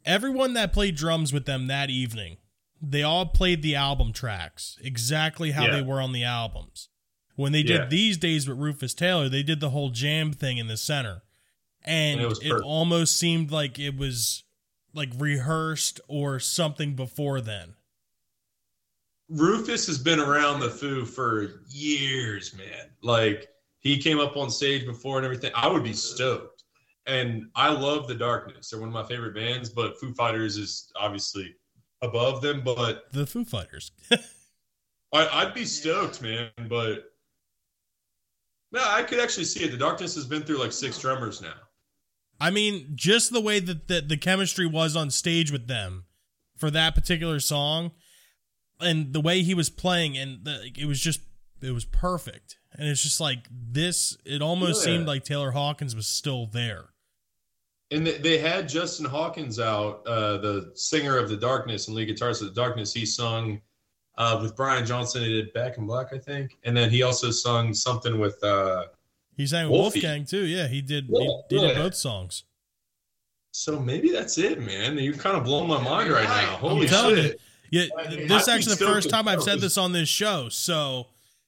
everyone 0.06 0.54
that 0.54 0.74
played 0.74 0.96
drums 0.98 1.32
with 1.32 1.46
them 1.46 1.68
that 1.68 1.90
evening, 1.90 2.36
they 2.82 3.04
all 3.04 3.26
played 3.26 3.62
the 3.62 3.74
album 3.74 4.12
tracks 4.12 4.78
exactly 4.82 5.52
how 5.52 5.64
Yeah. 5.66 5.72
they 5.78 5.82
were 5.82 6.02
on 6.02 6.12
the 6.12 6.26
albums. 6.26 6.90
When 7.38 7.54
they 7.54 7.64
did 7.64 7.80
Yeah. 7.84 7.86
these 7.86 8.18
days 8.18 8.46
with 8.46 8.58
Rufus 8.58 8.94
Taylor, 8.94 9.30
they 9.30 9.44
did 9.44 9.62
the 9.62 9.70
whole 9.70 9.92
jam 9.92 10.34
thing 10.34 10.58
in 10.58 10.68
the 10.68 10.76
center. 10.76 11.24
And, 11.86 12.20
And 12.20 12.32
it 12.34 12.38
it, 12.48 12.62
almost 12.64 13.18
seemed 13.18 13.50
like 13.52 13.80
it 13.80 13.96
was 13.96 14.44
like 14.94 15.10
rehearsed 15.16 16.02
or 16.10 16.38
something 16.40 16.96
before 16.98 17.40
then. 17.40 17.76
Rufus 19.30 19.88
has 19.88 19.98
been 19.98 20.20
around 20.20 20.60
the 20.60 20.70
Foo 20.70 21.06
for 21.06 21.62
years, 21.70 22.54
man. 22.54 22.90
Like 23.02 23.48
he 23.80 23.98
came 23.98 24.20
up 24.20 24.36
on 24.36 24.50
stage 24.52 24.86
before 24.86 25.16
and 25.18 25.24
everything. 25.26 25.52
I 25.56 25.68
would 25.70 25.84
be 25.86 25.94
stoked. 25.94 26.53
And 27.06 27.48
I 27.56 27.70
love 27.70 28.08
the 28.08 28.16
Darkness. 28.16 28.70
They're 28.70 28.80
one 28.80 28.90
of 28.90 28.94
my 28.94 29.04
favorite 29.04 29.36
bands, 29.36 29.70
but 29.70 30.00
Foo 30.00 30.14
Fighters 30.14 30.58
is 30.58 30.92
obviously 30.96 31.54
above 32.02 32.42
them. 32.42 32.62
But 32.64 33.12
The 33.12 33.26
Foo 33.26 33.44
Fighters. 33.46 33.92
I, 35.14 35.28
I'd 35.28 35.54
be 35.54 35.66
stoked, 35.66 36.22
man. 36.22 36.50
But 36.70 37.04
no, 38.72 38.82
I 38.86 39.04
could 39.04 39.20
actually 39.20 39.44
see 39.46 39.64
it. 39.66 39.72
The 39.72 39.78
Darkness 39.78 40.16
has 40.16 40.26
been 40.26 40.44
through 40.44 40.58
like 40.60 40.72
six 40.72 40.98
drummers 40.98 41.42
now. 41.42 41.54
I 42.40 42.50
mean, 42.50 42.94
just 42.96 43.32
the 43.32 43.42
way 43.42 43.60
that 43.60 43.88
the, 43.88 44.02
the 44.02 44.18
chemistry 44.18 44.66
was 44.66 44.96
on 44.96 45.12
stage 45.12 45.52
with 45.52 45.68
them 45.68 46.06
for 46.58 46.72
that 46.72 46.96
particular 46.96 47.40
song 47.40 47.92
and 48.82 49.14
the 49.14 49.22
way 49.22 49.44
he 49.44 49.54
was 49.54 49.70
playing 49.70 50.18
and 50.18 50.44
the, 50.46 50.72
it 50.78 50.86
was 50.86 51.00
just 51.00 51.22
it 51.62 51.72
was 51.72 51.86
perfect. 51.86 52.58
And 52.74 52.88
it's 52.90 53.04
just 53.04 53.20
like 53.22 53.48
this 53.52 54.18
it 54.26 54.42
almost 54.42 54.80
Yeah. 54.82 54.94
seemed 54.94 55.08
like 55.08 55.24
Taylor 55.24 55.52
Hawkins 55.52 55.96
was 55.96 56.08
still 56.08 56.48
there. 56.48 56.86
And 57.94 58.06
they, 58.08 58.18
they 58.18 58.38
had 58.40 58.68
Justin 58.68 59.06
Hawkins 59.06 59.60
out, 59.60 60.06
uh, 60.08 60.38
the 60.40 60.72
singer 60.74 61.18
of 61.18 61.30
the 61.30 61.38
Darkness 61.38 61.88
and 61.88 61.96
lead 61.96 62.10
guitarist 62.10 62.42
of 62.42 62.48
the 62.48 62.60
Darkness. 62.60 62.94
He 62.94 63.06
sung 63.06 63.62
uh, 64.18 64.40
with 64.42 64.56
Brian 64.56 64.86
Johnson. 64.86 65.22
He 65.22 65.30
did 65.30 65.54
Back 65.54 65.78
in 65.78 65.86
Black, 65.86 66.08
I 66.12 66.18
think, 66.18 66.58
and 66.64 66.76
then 66.76 66.90
he 66.90 67.04
also 67.04 67.30
sung 67.32 67.74
something 67.74 68.20
with. 68.20 68.44
Uh, 68.44 68.86
He 69.38 69.46
sang 69.46 69.70
Wolfie. 69.70 70.00
Wolfgang 70.00 70.26
too. 70.26 70.46
Yeah, 70.46 70.68
he 70.68 70.82
did 70.82 71.06
Yeah, 71.08 71.20
he, 71.20 71.42
he 71.50 71.60
did 71.60 71.70
yeah. 71.70 71.82
both 71.82 71.96
songs. 71.96 72.44
so 73.52 73.80
maybe 73.80 74.12
that's 74.12 74.38
it, 74.38 74.60
man. 74.60 74.98
You're 74.98 75.14
kind 75.14 75.38
of 75.38 75.44
blowing 75.44 75.68
my 75.68 75.82
mind 75.82 76.10
right 76.12 76.28
now. 76.28 76.58
Holy 76.58 76.88
telling 76.88 77.16
shit! 77.16 77.42
Yeah, 77.70 77.86
this 78.08 78.44
is 78.44 78.48
actually 78.48 78.76
the 78.76 78.86
first 78.86 79.10
time 79.10 79.28
I've 79.28 79.44
said 79.44 79.60
this 79.60 79.78
on 79.78 79.92
this 79.92 80.10
show. 80.10 80.50
So 80.50 81.08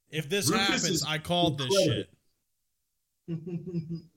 if 0.10 0.30
this 0.30 0.50
Rufus 0.50 0.68
happens, 0.68 1.04
I 1.04 1.18
called 1.18 1.58
this 1.58 1.74
shit. 1.84 2.10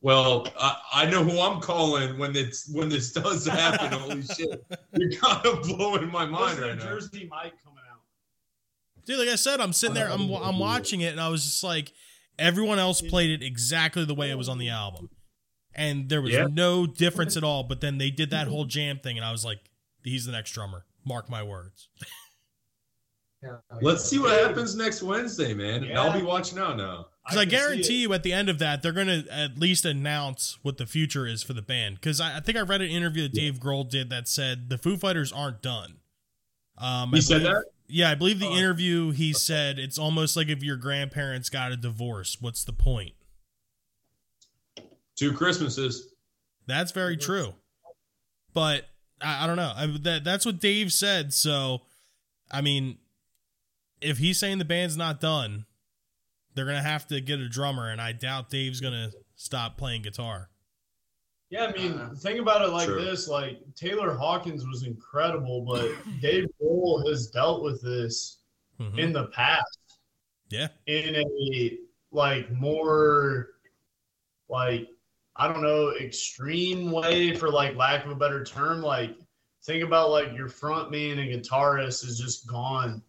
Well, 0.02 0.46
I, 0.59 0.76
I 0.92 1.11
know 1.11 1.24
who 1.24 1.40
I'm 1.40 1.61
calling 1.61 2.18
when 2.18 2.36
it's 2.36 2.68
when 2.72 2.88
this 2.88 3.12
does 3.12 3.46
happen. 3.46 3.92
Holy 3.98 4.22
shit! 4.36 4.64
You're 4.94 5.11
kind 5.12 5.44
of 5.46 5.62
blowing 5.62 6.11
my 6.11 6.26
mind 6.26 6.59
right 6.59 6.78
the 6.78 6.84
now. 6.84 6.90
Jersey 6.90 7.26
Mike 7.30 7.54
coming 7.64 7.82
out? 7.90 8.00
Dude, 9.06 9.18
like 9.18 9.28
I 9.28 9.36
said, 9.36 9.61
I'm 9.61 9.72
sitting 9.72 9.94
there, 9.94 10.11
I'm 10.11 10.30
oh, 10.30 10.36
I'm 10.36 10.59
watching 10.59 11.00
it, 11.00 11.12
and 11.12 11.20
I 11.20 11.28
was 11.28 11.44
just 11.44 11.64
like, 11.64 11.92
everyone 12.38 12.78
else 12.78 13.00
played 13.00 13.30
it 13.30 13.42
exactly 13.44 14.04
the 14.04 14.14
way 14.14 14.30
it 14.30 14.36
was 14.36 14.48
on 14.48 14.59
the 14.59 14.68
album, 14.68 15.09
and 15.74 16.09
there 16.11 16.20
was 16.20 16.32
Yeah. 16.32 16.46
no 16.50 16.86
difference 16.86 17.36
at 17.36 17.44
all. 17.44 17.62
But 17.64 17.80
then 17.80 17.96
they 17.98 18.11
did 18.11 18.30
that 18.30 18.48
whole 18.48 18.66
jam 18.66 18.98
thing, 18.98 19.16
and 19.16 19.24
I 19.24 19.32
was 19.32 19.44
like, 19.44 19.61
he's 20.04 20.26
the 20.26 20.32
next 20.32 20.50
drummer. 20.52 20.84
Mark 21.06 21.30
my 21.30 21.42
words. 21.42 21.88
Let's 23.80 24.04
see 24.04 24.18
what 24.18 24.38
happens 24.38 24.74
next 24.74 25.02
Wednesday, 25.02 25.54
man. 25.54 25.84
Yeah. 25.84 26.02
I'll 26.02 26.12
be 26.18 26.24
watching 26.24 26.59
out 26.59 26.76
now. 26.76 27.06
Because 27.29 27.41
I, 27.41 27.45
see 27.45 27.51
guarantee 27.51 28.03
you, 28.03 28.12
at 28.14 28.22
the 28.22 28.33
end 28.33 28.49
of 28.49 28.59
that, 28.59 28.83
they're 28.83 28.93
going 28.93 29.07
to 29.07 29.24
at 29.31 29.59
least 29.59 29.85
announce 29.85 30.59
what 30.62 30.79
the 30.79 30.87
future 30.87 31.26
is 31.26 31.43
for 31.43 31.53
the 31.53 31.62
band. 31.62 31.97
Because 31.97 32.20
I, 32.20 32.39
I 32.39 32.41
think 32.41 32.57
I 32.57 32.62
read 32.62 32.81
an 32.81 32.89
interview 32.91 33.22
that 33.24 33.33
Dave 33.35 33.59
Grohl 33.61 33.89
did 33.89 34.09
that 34.11 34.26
said 34.29 34.70
the 34.70 34.79
Foo 34.79 34.97
Fighters 34.97 35.31
aren't 35.33 35.61
done. 35.61 35.97
Um, 36.79 37.11
He 37.11 37.18
I 37.18 37.20
said 37.20 37.43
believe- 37.43 37.53
that? 37.55 37.64
Yeah, 37.91 38.11
I 38.11 38.14
believe 38.14 38.39
the 38.39 38.47
Oh. 38.49 38.57
interview 38.57 39.12
he 39.12 39.33
said 39.33 39.79
it's 39.79 39.99
almost 39.99 40.37
like 40.37 40.49
if 40.49 40.62
your 40.62 40.76
grandparents 40.76 41.49
got 41.49 41.72
a 41.72 41.76
divorce. 41.76 42.37
What's 42.41 42.62
the 42.64 42.72
point? 42.74 43.12
Two 45.16 45.33
Christmases. 45.33 46.09
That's 46.66 46.93
very 46.93 47.16
true. 47.16 47.55
But 48.53 48.85
I, 49.22 49.45
I 49.45 49.47
don't 49.47 49.57
know. 49.57 49.72
I, 49.74 49.87
that 50.03 50.22
that's 50.24 50.45
what 50.47 50.61
Dave 50.61 50.93
said. 50.93 51.33
So, 51.33 51.83
I 52.51 52.61
mean, 52.61 52.99
if 54.01 54.18
he's 54.18 54.39
saying 54.39 54.59
the 54.59 54.64
band's 54.64 54.97
not 54.97 55.20
done, 55.20 55.64
they're 56.59 56.66
gonna 56.66 56.82
have 56.82 57.06
to 57.06 57.20
get 57.20 57.38
a 57.38 57.48
drummer, 57.48 57.88
and 57.90 58.00
I 58.00 58.11
doubt 58.11 58.50
Dave's 58.50 58.80
gonna 58.80 59.12
stop 59.36 59.78
playing 59.78 60.02
guitar. 60.02 60.50
Yeah, 61.50 61.66
I 61.66 61.72
mean, 61.72 61.92
Uh, 61.92 62.14
think 62.16 62.40
about 62.40 62.62
it 62.62 62.72
like 62.72 62.88
True. 62.88 63.00
this: 63.00 63.28
like 63.28 63.61
Taylor 63.76 64.12
Hawkins 64.16 64.66
was 64.66 64.82
incredible, 64.82 65.61
but 65.62 65.92
Dave 66.20 66.46
Grohl 66.61 67.09
has 67.09 67.28
dealt 67.28 67.62
with 67.62 67.80
this 67.80 68.38
Mhm. 68.80 68.98
in 68.98 69.12
the 69.12 69.26
past 69.28 69.78
Yeah, 70.50 70.66
in 70.86 71.14
a 71.14 71.78
like 72.11 72.50
more 72.50 73.50
like 74.48 74.88
I 75.36 75.46
don't 75.46 75.62
know 75.62 75.94
extreme 75.94 76.90
way, 76.90 77.36
for 77.36 77.48
like 77.50 77.76
lack 77.76 78.04
of 78.04 78.11
a 78.11 78.16
better 78.16 78.42
term. 78.42 78.82
Like 78.82 79.16
think 79.62 79.84
about 79.84 80.11
like 80.11 80.32
your 80.32 80.48
front 80.48 80.90
man 80.90 81.20
and 81.20 81.30
guitarist 81.30 82.04
is 82.04 82.18
just 82.18 82.48
gone, 82.48 83.00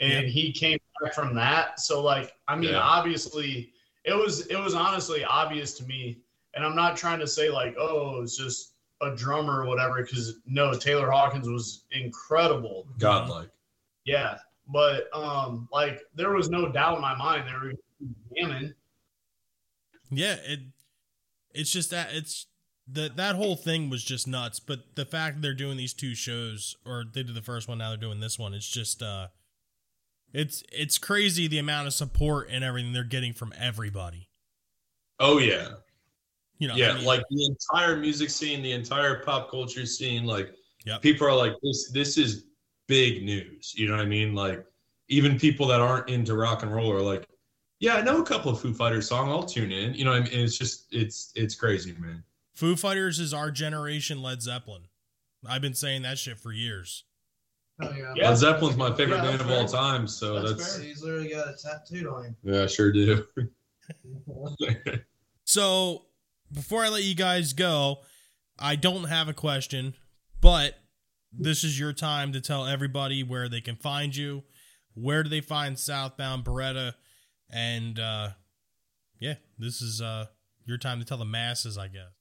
and 0.00 0.26
Yeah. 0.26 0.30
he 0.30 0.52
came 0.52 0.76
back 0.76 0.83
from 1.14 1.34
that. 1.34 1.80
So 1.80 2.02
like, 2.02 2.32
I 2.48 2.56
mean, 2.56 2.70
Yeah. 2.70 2.80
obviously, 2.80 3.72
it 4.04 4.14
was 4.14 4.46
it 4.48 4.56
was 4.58 4.74
honestly 4.74 5.24
obvious 5.24 5.74
to 5.78 5.84
me, 5.84 6.18
and 6.54 6.64
I'm 6.64 6.76
not 6.76 6.96
trying 6.96 7.18
to 7.20 7.26
say 7.26 7.50
like, 7.50 7.74
oh, 7.78 8.22
it's 8.22 8.36
just 8.36 8.72
a 9.02 9.14
drummer 9.14 9.62
or 9.62 9.66
whatever, 9.66 10.02
because 10.02 10.40
no, 10.46 10.74
Taylor 10.74 11.10
Hawkins 11.10 11.48
was 11.48 11.84
incredible. 11.90 12.86
Godlike. 12.98 13.50
Yeah, 14.04 14.38
but 14.68 15.08
um, 15.14 15.68
like 15.72 16.02
there 16.14 16.30
was 16.30 16.48
no 16.50 16.70
doubt 16.70 16.96
in 16.96 17.02
my 17.02 17.14
mind 17.14 17.48
they 17.48 17.52
were 17.52 17.72
jamming. 18.36 18.74
yeah. 20.10 20.36
It 20.44 20.60
it's 21.54 21.70
just 21.70 21.90
that 21.90 22.08
it's 22.12 22.46
that 22.86 23.16
that 23.16 23.36
whole 23.36 23.56
thing 23.56 23.88
was 23.90 24.04
just 24.04 24.26
nuts. 24.28 24.60
But 24.60 24.94
the 24.94 25.06
fact 25.06 25.36
that 25.36 25.42
they're 25.42 25.54
doing 25.54 25.76
these 25.76 25.94
two 25.94 26.14
shows, 26.14 26.76
or 26.84 27.04
they 27.10 27.22
did 27.22 27.34
the 27.34 27.42
first 27.42 27.68
one, 27.68 27.78
now 27.78 27.88
they're 27.90 27.96
doing 27.96 28.20
this 28.20 28.38
one. 28.38 28.52
It's 28.54 28.68
just 28.68 29.02
uh, 29.02 29.28
it's 30.34 30.64
it's 30.72 30.98
crazy 30.98 31.46
the 31.46 31.58
amount 31.58 31.86
of 31.86 31.94
support 31.94 32.48
and 32.50 32.62
everything 32.64 32.92
they're 32.92 33.04
getting 33.04 33.32
from 33.32 33.54
everybody. 33.58 34.28
Oh 35.20 35.38
yeah. 35.38 35.68
You 36.58 36.68
know, 36.68 36.76
yeah, 36.76 36.90
I 36.90 36.94
mean, 36.94 37.04
like 37.04 37.22
the 37.30 37.46
entire 37.46 37.96
music 37.96 38.30
scene, 38.30 38.62
the 38.62 38.72
entire 38.72 39.20
pop 39.20 39.50
culture 39.50 39.86
scene, 39.86 40.24
like 40.24 40.54
Yep. 40.86 41.00
people 41.00 41.26
are 41.26 41.34
like 41.34 41.54
this 41.62 41.90
this 41.92 42.18
is 42.18 42.44
big 42.88 43.24
news. 43.24 43.74
You 43.74 43.86
know 43.88 43.96
what 43.96 44.02
I 44.02 44.06
mean? 44.06 44.34
Like 44.34 44.66
even 45.08 45.38
people 45.38 45.66
that 45.68 45.80
aren't 45.80 46.10
into 46.10 46.34
rock 46.34 46.62
and 46.62 46.74
roll 46.74 46.92
are 46.92 47.00
like, 47.00 47.26
Yeah, 47.80 47.94
I 47.94 48.02
know 48.02 48.20
a 48.20 48.24
couple 48.24 48.50
of 48.50 48.60
Foo 48.60 48.74
Fighters 48.74 49.08
song. 49.08 49.30
I'll 49.30 49.44
tune 49.44 49.72
in. 49.72 49.94
You 49.94 50.04
know 50.04 50.12
I 50.12 50.20
mean? 50.20 50.28
It's 50.32 50.58
just 50.58 50.86
it's 50.92 51.32
it's 51.36 51.54
crazy, 51.54 51.94
man. 51.98 52.22
Foo 52.54 52.76
Fighters 52.76 53.18
is 53.18 53.32
our 53.32 53.50
generation 53.50 54.22
Led 54.22 54.42
Zeppelin. 54.42 54.82
I've 55.46 55.62
been 55.62 55.74
saying 55.74 56.02
that 56.02 56.18
shit 56.18 56.38
for 56.38 56.52
years. 56.52 57.04
Oh 57.82 57.92
yeah. 57.96 58.12
Yeah. 58.14 58.28
Led 58.28 58.36
Zeppelin's 58.38 58.76
my 58.76 58.94
favorite 58.94 59.16
Yeah, 59.16 59.22
band 59.22 59.40
that's 59.40 59.42
of 59.42 59.50
all 59.50 59.82
time, 59.82 60.06
so 60.06 60.34
That's 60.40 60.52
that's, 60.52 60.76
fair. 60.76 60.84
He's 60.86 61.02
literally 61.02 61.30
got 61.30 61.48
a 61.48 61.56
tattooed 61.60 62.06
on 62.06 62.24
him. 62.24 62.36
yeah, 62.44 62.62
I 62.62 62.66
sure 62.66 62.92
do. 62.92 63.26
So 65.46 66.06
before 66.52 66.84
I 66.84 66.88
let 66.88 67.02
you 67.04 67.14
guys 67.14 67.52
go, 67.52 67.98
I 68.58 68.76
don't 68.76 69.04
have 69.04 69.28
a 69.28 69.34
question, 69.34 69.94
but 70.40 70.78
this 71.32 71.64
is 71.64 71.78
your 71.78 71.92
time 71.92 72.32
to 72.32 72.40
tell 72.40 72.64
everybody 72.66 73.22
where 73.22 73.48
they 73.48 73.60
can 73.60 73.76
find 73.76 74.14
you. 74.16 74.44
Where 74.94 75.22
do 75.22 75.28
they 75.28 75.40
find 75.42 75.78
Southbound 75.78 76.44
Beretta? 76.44 76.94
And 77.50 77.98
uh 77.98 78.30
yeah, 79.20 79.34
this 79.58 79.82
is 79.82 80.00
uh 80.00 80.26
your 80.64 80.78
time 80.78 80.98
to 81.00 81.04
tell 81.04 81.18
the 81.18 81.24
masses, 81.26 81.76
I 81.76 81.88
guess. 81.88 82.12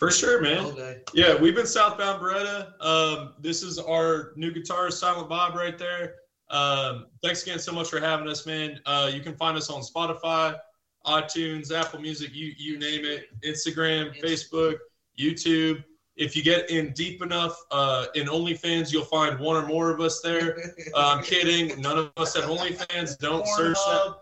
For 0.00 0.10
sure, 0.10 0.40
man. 0.40 0.74
Yeah, 1.12 1.34
we've 1.38 1.54
been 1.54 1.66
Southbound 1.66 2.22
Beretta. 2.22 2.72
Um, 2.82 3.34
this 3.38 3.62
is 3.62 3.78
our 3.78 4.32
new 4.34 4.50
guitarist, 4.50 4.94
Silent 4.94 5.28
Bob, 5.28 5.54
right 5.54 5.76
there. 5.76 6.14
Um, 6.48 7.08
thanks 7.22 7.42
again 7.42 7.58
so 7.58 7.70
much 7.70 7.90
for 7.90 8.00
having 8.00 8.26
us, 8.26 8.46
man. 8.46 8.80
Uh, 8.86 9.10
you 9.12 9.20
can 9.20 9.36
find 9.36 9.58
us 9.58 9.68
on 9.68 9.82
Spotify, 9.82 10.56
iTunes, 11.04 11.70
Apple 11.70 12.00
Music, 12.00 12.30
you 12.32 12.54
you 12.56 12.78
name 12.78 13.04
it, 13.04 13.26
Instagram, 13.44 14.18
Facebook, 14.18 14.78
YouTube. 15.18 15.84
If 16.16 16.34
you 16.34 16.42
get 16.42 16.70
in 16.70 16.92
deep 16.94 17.22
enough 17.22 17.54
uh, 17.70 18.06
in 18.14 18.26
OnlyFans, 18.26 18.94
you'll 18.94 19.04
find 19.04 19.38
one 19.38 19.62
or 19.62 19.66
more 19.66 19.90
of 19.90 20.00
us 20.00 20.22
there. 20.22 20.56
Uh, 20.94 21.14
I'm 21.14 21.22
kidding. 21.22 21.78
None 21.78 21.98
of 21.98 22.12
us 22.16 22.34
have 22.36 22.44
OnlyFans. 22.44 23.18
Don't 23.18 23.46
search 23.46 23.76
that. 23.76 24.16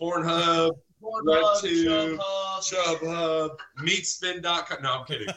Pornhub, 0.00 0.70
Pornhub, 1.04 1.62
RedTube, 1.62 2.18
Chubhub. 2.60 3.56
Meatspin.com. 3.80 4.82
No, 4.82 5.00
I'm 5.00 5.04
kidding. 5.04 5.28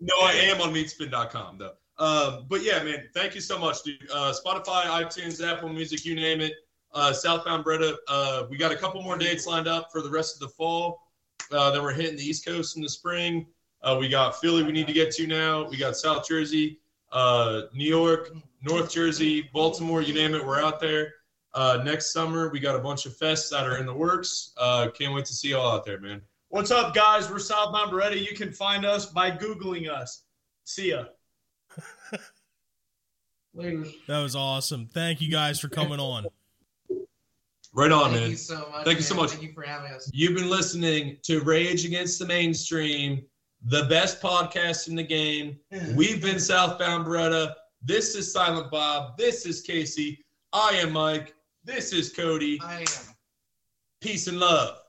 No, 0.00 0.14
I 0.20 0.32
am 0.32 0.60
on 0.60 0.72
meatspin.com 0.74 1.58
though. 1.58 1.72
Um, 1.98 2.46
but 2.48 2.62
yeah, 2.62 2.82
man, 2.82 3.08
thank 3.14 3.34
you 3.34 3.40
so 3.40 3.58
much, 3.58 3.82
dude. 3.84 3.96
Uh, 4.12 4.32
Spotify, 4.32 4.84
iTunes, 4.84 5.42
Apple 5.42 5.68
Music, 5.68 6.04
you 6.04 6.14
name 6.14 6.40
it. 6.40 6.52
Uh, 6.92 7.12
Southbound 7.12 7.64
Beretta. 7.64 7.96
Uh, 8.06 8.44
we 8.50 8.56
got 8.56 8.70
a 8.70 8.76
couple 8.76 9.02
more 9.02 9.16
dates 9.16 9.46
lined 9.46 9.66
up 9.66 9.90
for 9.90 10.02
the 10.02 10.10
rest 10.10 10.34
of 10.34 10.40
the 10.40 10.48
fall. 10.48 11.02
Uh, 11.50 11.70
then 11.70 11.82
we're 11.82 11.92
hitting 11.92 12.16
the 12.16 12.22
East 12.22 12.44
Coast 12.44 12.76
in 12.76 12.82
the 12.82 12.88
spring. 12.88 13.46
Uh, 13.82 13.96
we 13.98 14.08
got 14.08 14.40
Philly. 14.40 14.62
We 14.62 14.72
need 14.72 14.86
to 14.86 14.92
get 14.92 15.10
to 15.12 15.26
now. 15.26 15.68
We 15.68 15.76
got 15.76 15.96
South 15.96 16.26
Jersey, 16.26 16.80
uh, 17.12 17.62
New 17.72 17.88
York, 17.88 18.30
North 18.62 18.90
Jersey, 18.90 19.48
Baltimore. 19.52 20.02
You 20.02 20.14
name 20.14 20.34
it, 20.34 20.44
we're 20.44 20.60
out 20.60 20.80
there. 20.80 21.12
Uh, 21.54 21.80
next 21.84 22.12
summer, 22.12 22.48
we 22.48 22.58
got 22.58 22.74
a 22.74 22.80
bunch 22.80 23.06
of 23.06 23.16
fests 23.16 23.50
that 23.50 23.64
are 23.64 23.78
in 23.78 23.86
the 23.86 23.94
works. 23.94 24.52
Uh, 24.56 24.88
can't 24.92 25.14
wait 25.14 25.24
to 25.26 25.32
see 25.32 25.48
you 25.48 25.56
all 25.56 25.76
out 25.76 25.84
there, 25.84 26.00
man. 26.00 26.20
What's 26.48 26.70
up, 26.70 26.94
guys? 26.94 27.30
We're 27.30 27.38
Southbound 27.38 27.92
Beretta. 27.92 28.20
You 28.20 28.36
can 28.36 28.52
find 28.52 28.84
us 28.84 29.06
by 29.06 29.30
Googling 29.30 29.88
us. 29.88 30.22
See 30.64 30.90
ya. 30.90 31.04
Later. 33.54 33.84
That 34.08 34.20
was 34.20 34.34
awesome. 34.34 34.86
Thank 34.86 35.20
you 35.20 35.30
guys 35.30 35.60
for 35.60 35.68
coming 35.68 36.00
on. 36.00 36.26
Right 37.72 37.90
on, 37.90 38.10
Thank 38.10 38.20
man. 38.22 38.30
you 38.30 38.36
so 38.36 38.68
much. 38.70 38.84
Thank 38.84 38.98
you 38.98 39.02
so 39.02 39.14
much. 39.14 39.30
Thank 39.30 39.42
you 39.42 39.52
for 39.52 39.62
having 39.62 39.92
us. 39.92 40.10
You've 40.12 40.36
been 40.36 40.48
listening 40.50 41.18
to 41.22 41.40
Rage 41.40 41.84
Against 41.84 42.20
the 42.20 42.26
Mainstream, 42.26 43.24
the 43.64 43.84
best 43.84 44.20
podcast 44.20 44.88
in 44.88 44.94
the 44.94 45.02
game. 45.02 45.58
We've 45.94 46.22
been 46.22 46.38
Southbound 46.38 47.04
Beretta. 47.04 47.52
This 47.82 48.14
is 48.14 48.32
Silent 48.32 48.70
Bob. 48.70 49.16
This 49.18 49.44
is 49.44 49.60
Casey. 49.60 50.24
I 50.52 50.70
am 50.76 50.92
Mike. 50.92 51.33
This 51.64 51.94
is 51.94 52.10
Cody. 52.12 52.60
I 52.62 52.80
am. 52.80 52.86
Peace 54.02 54.26
and 54.26 54.38
love. 54.38 54.83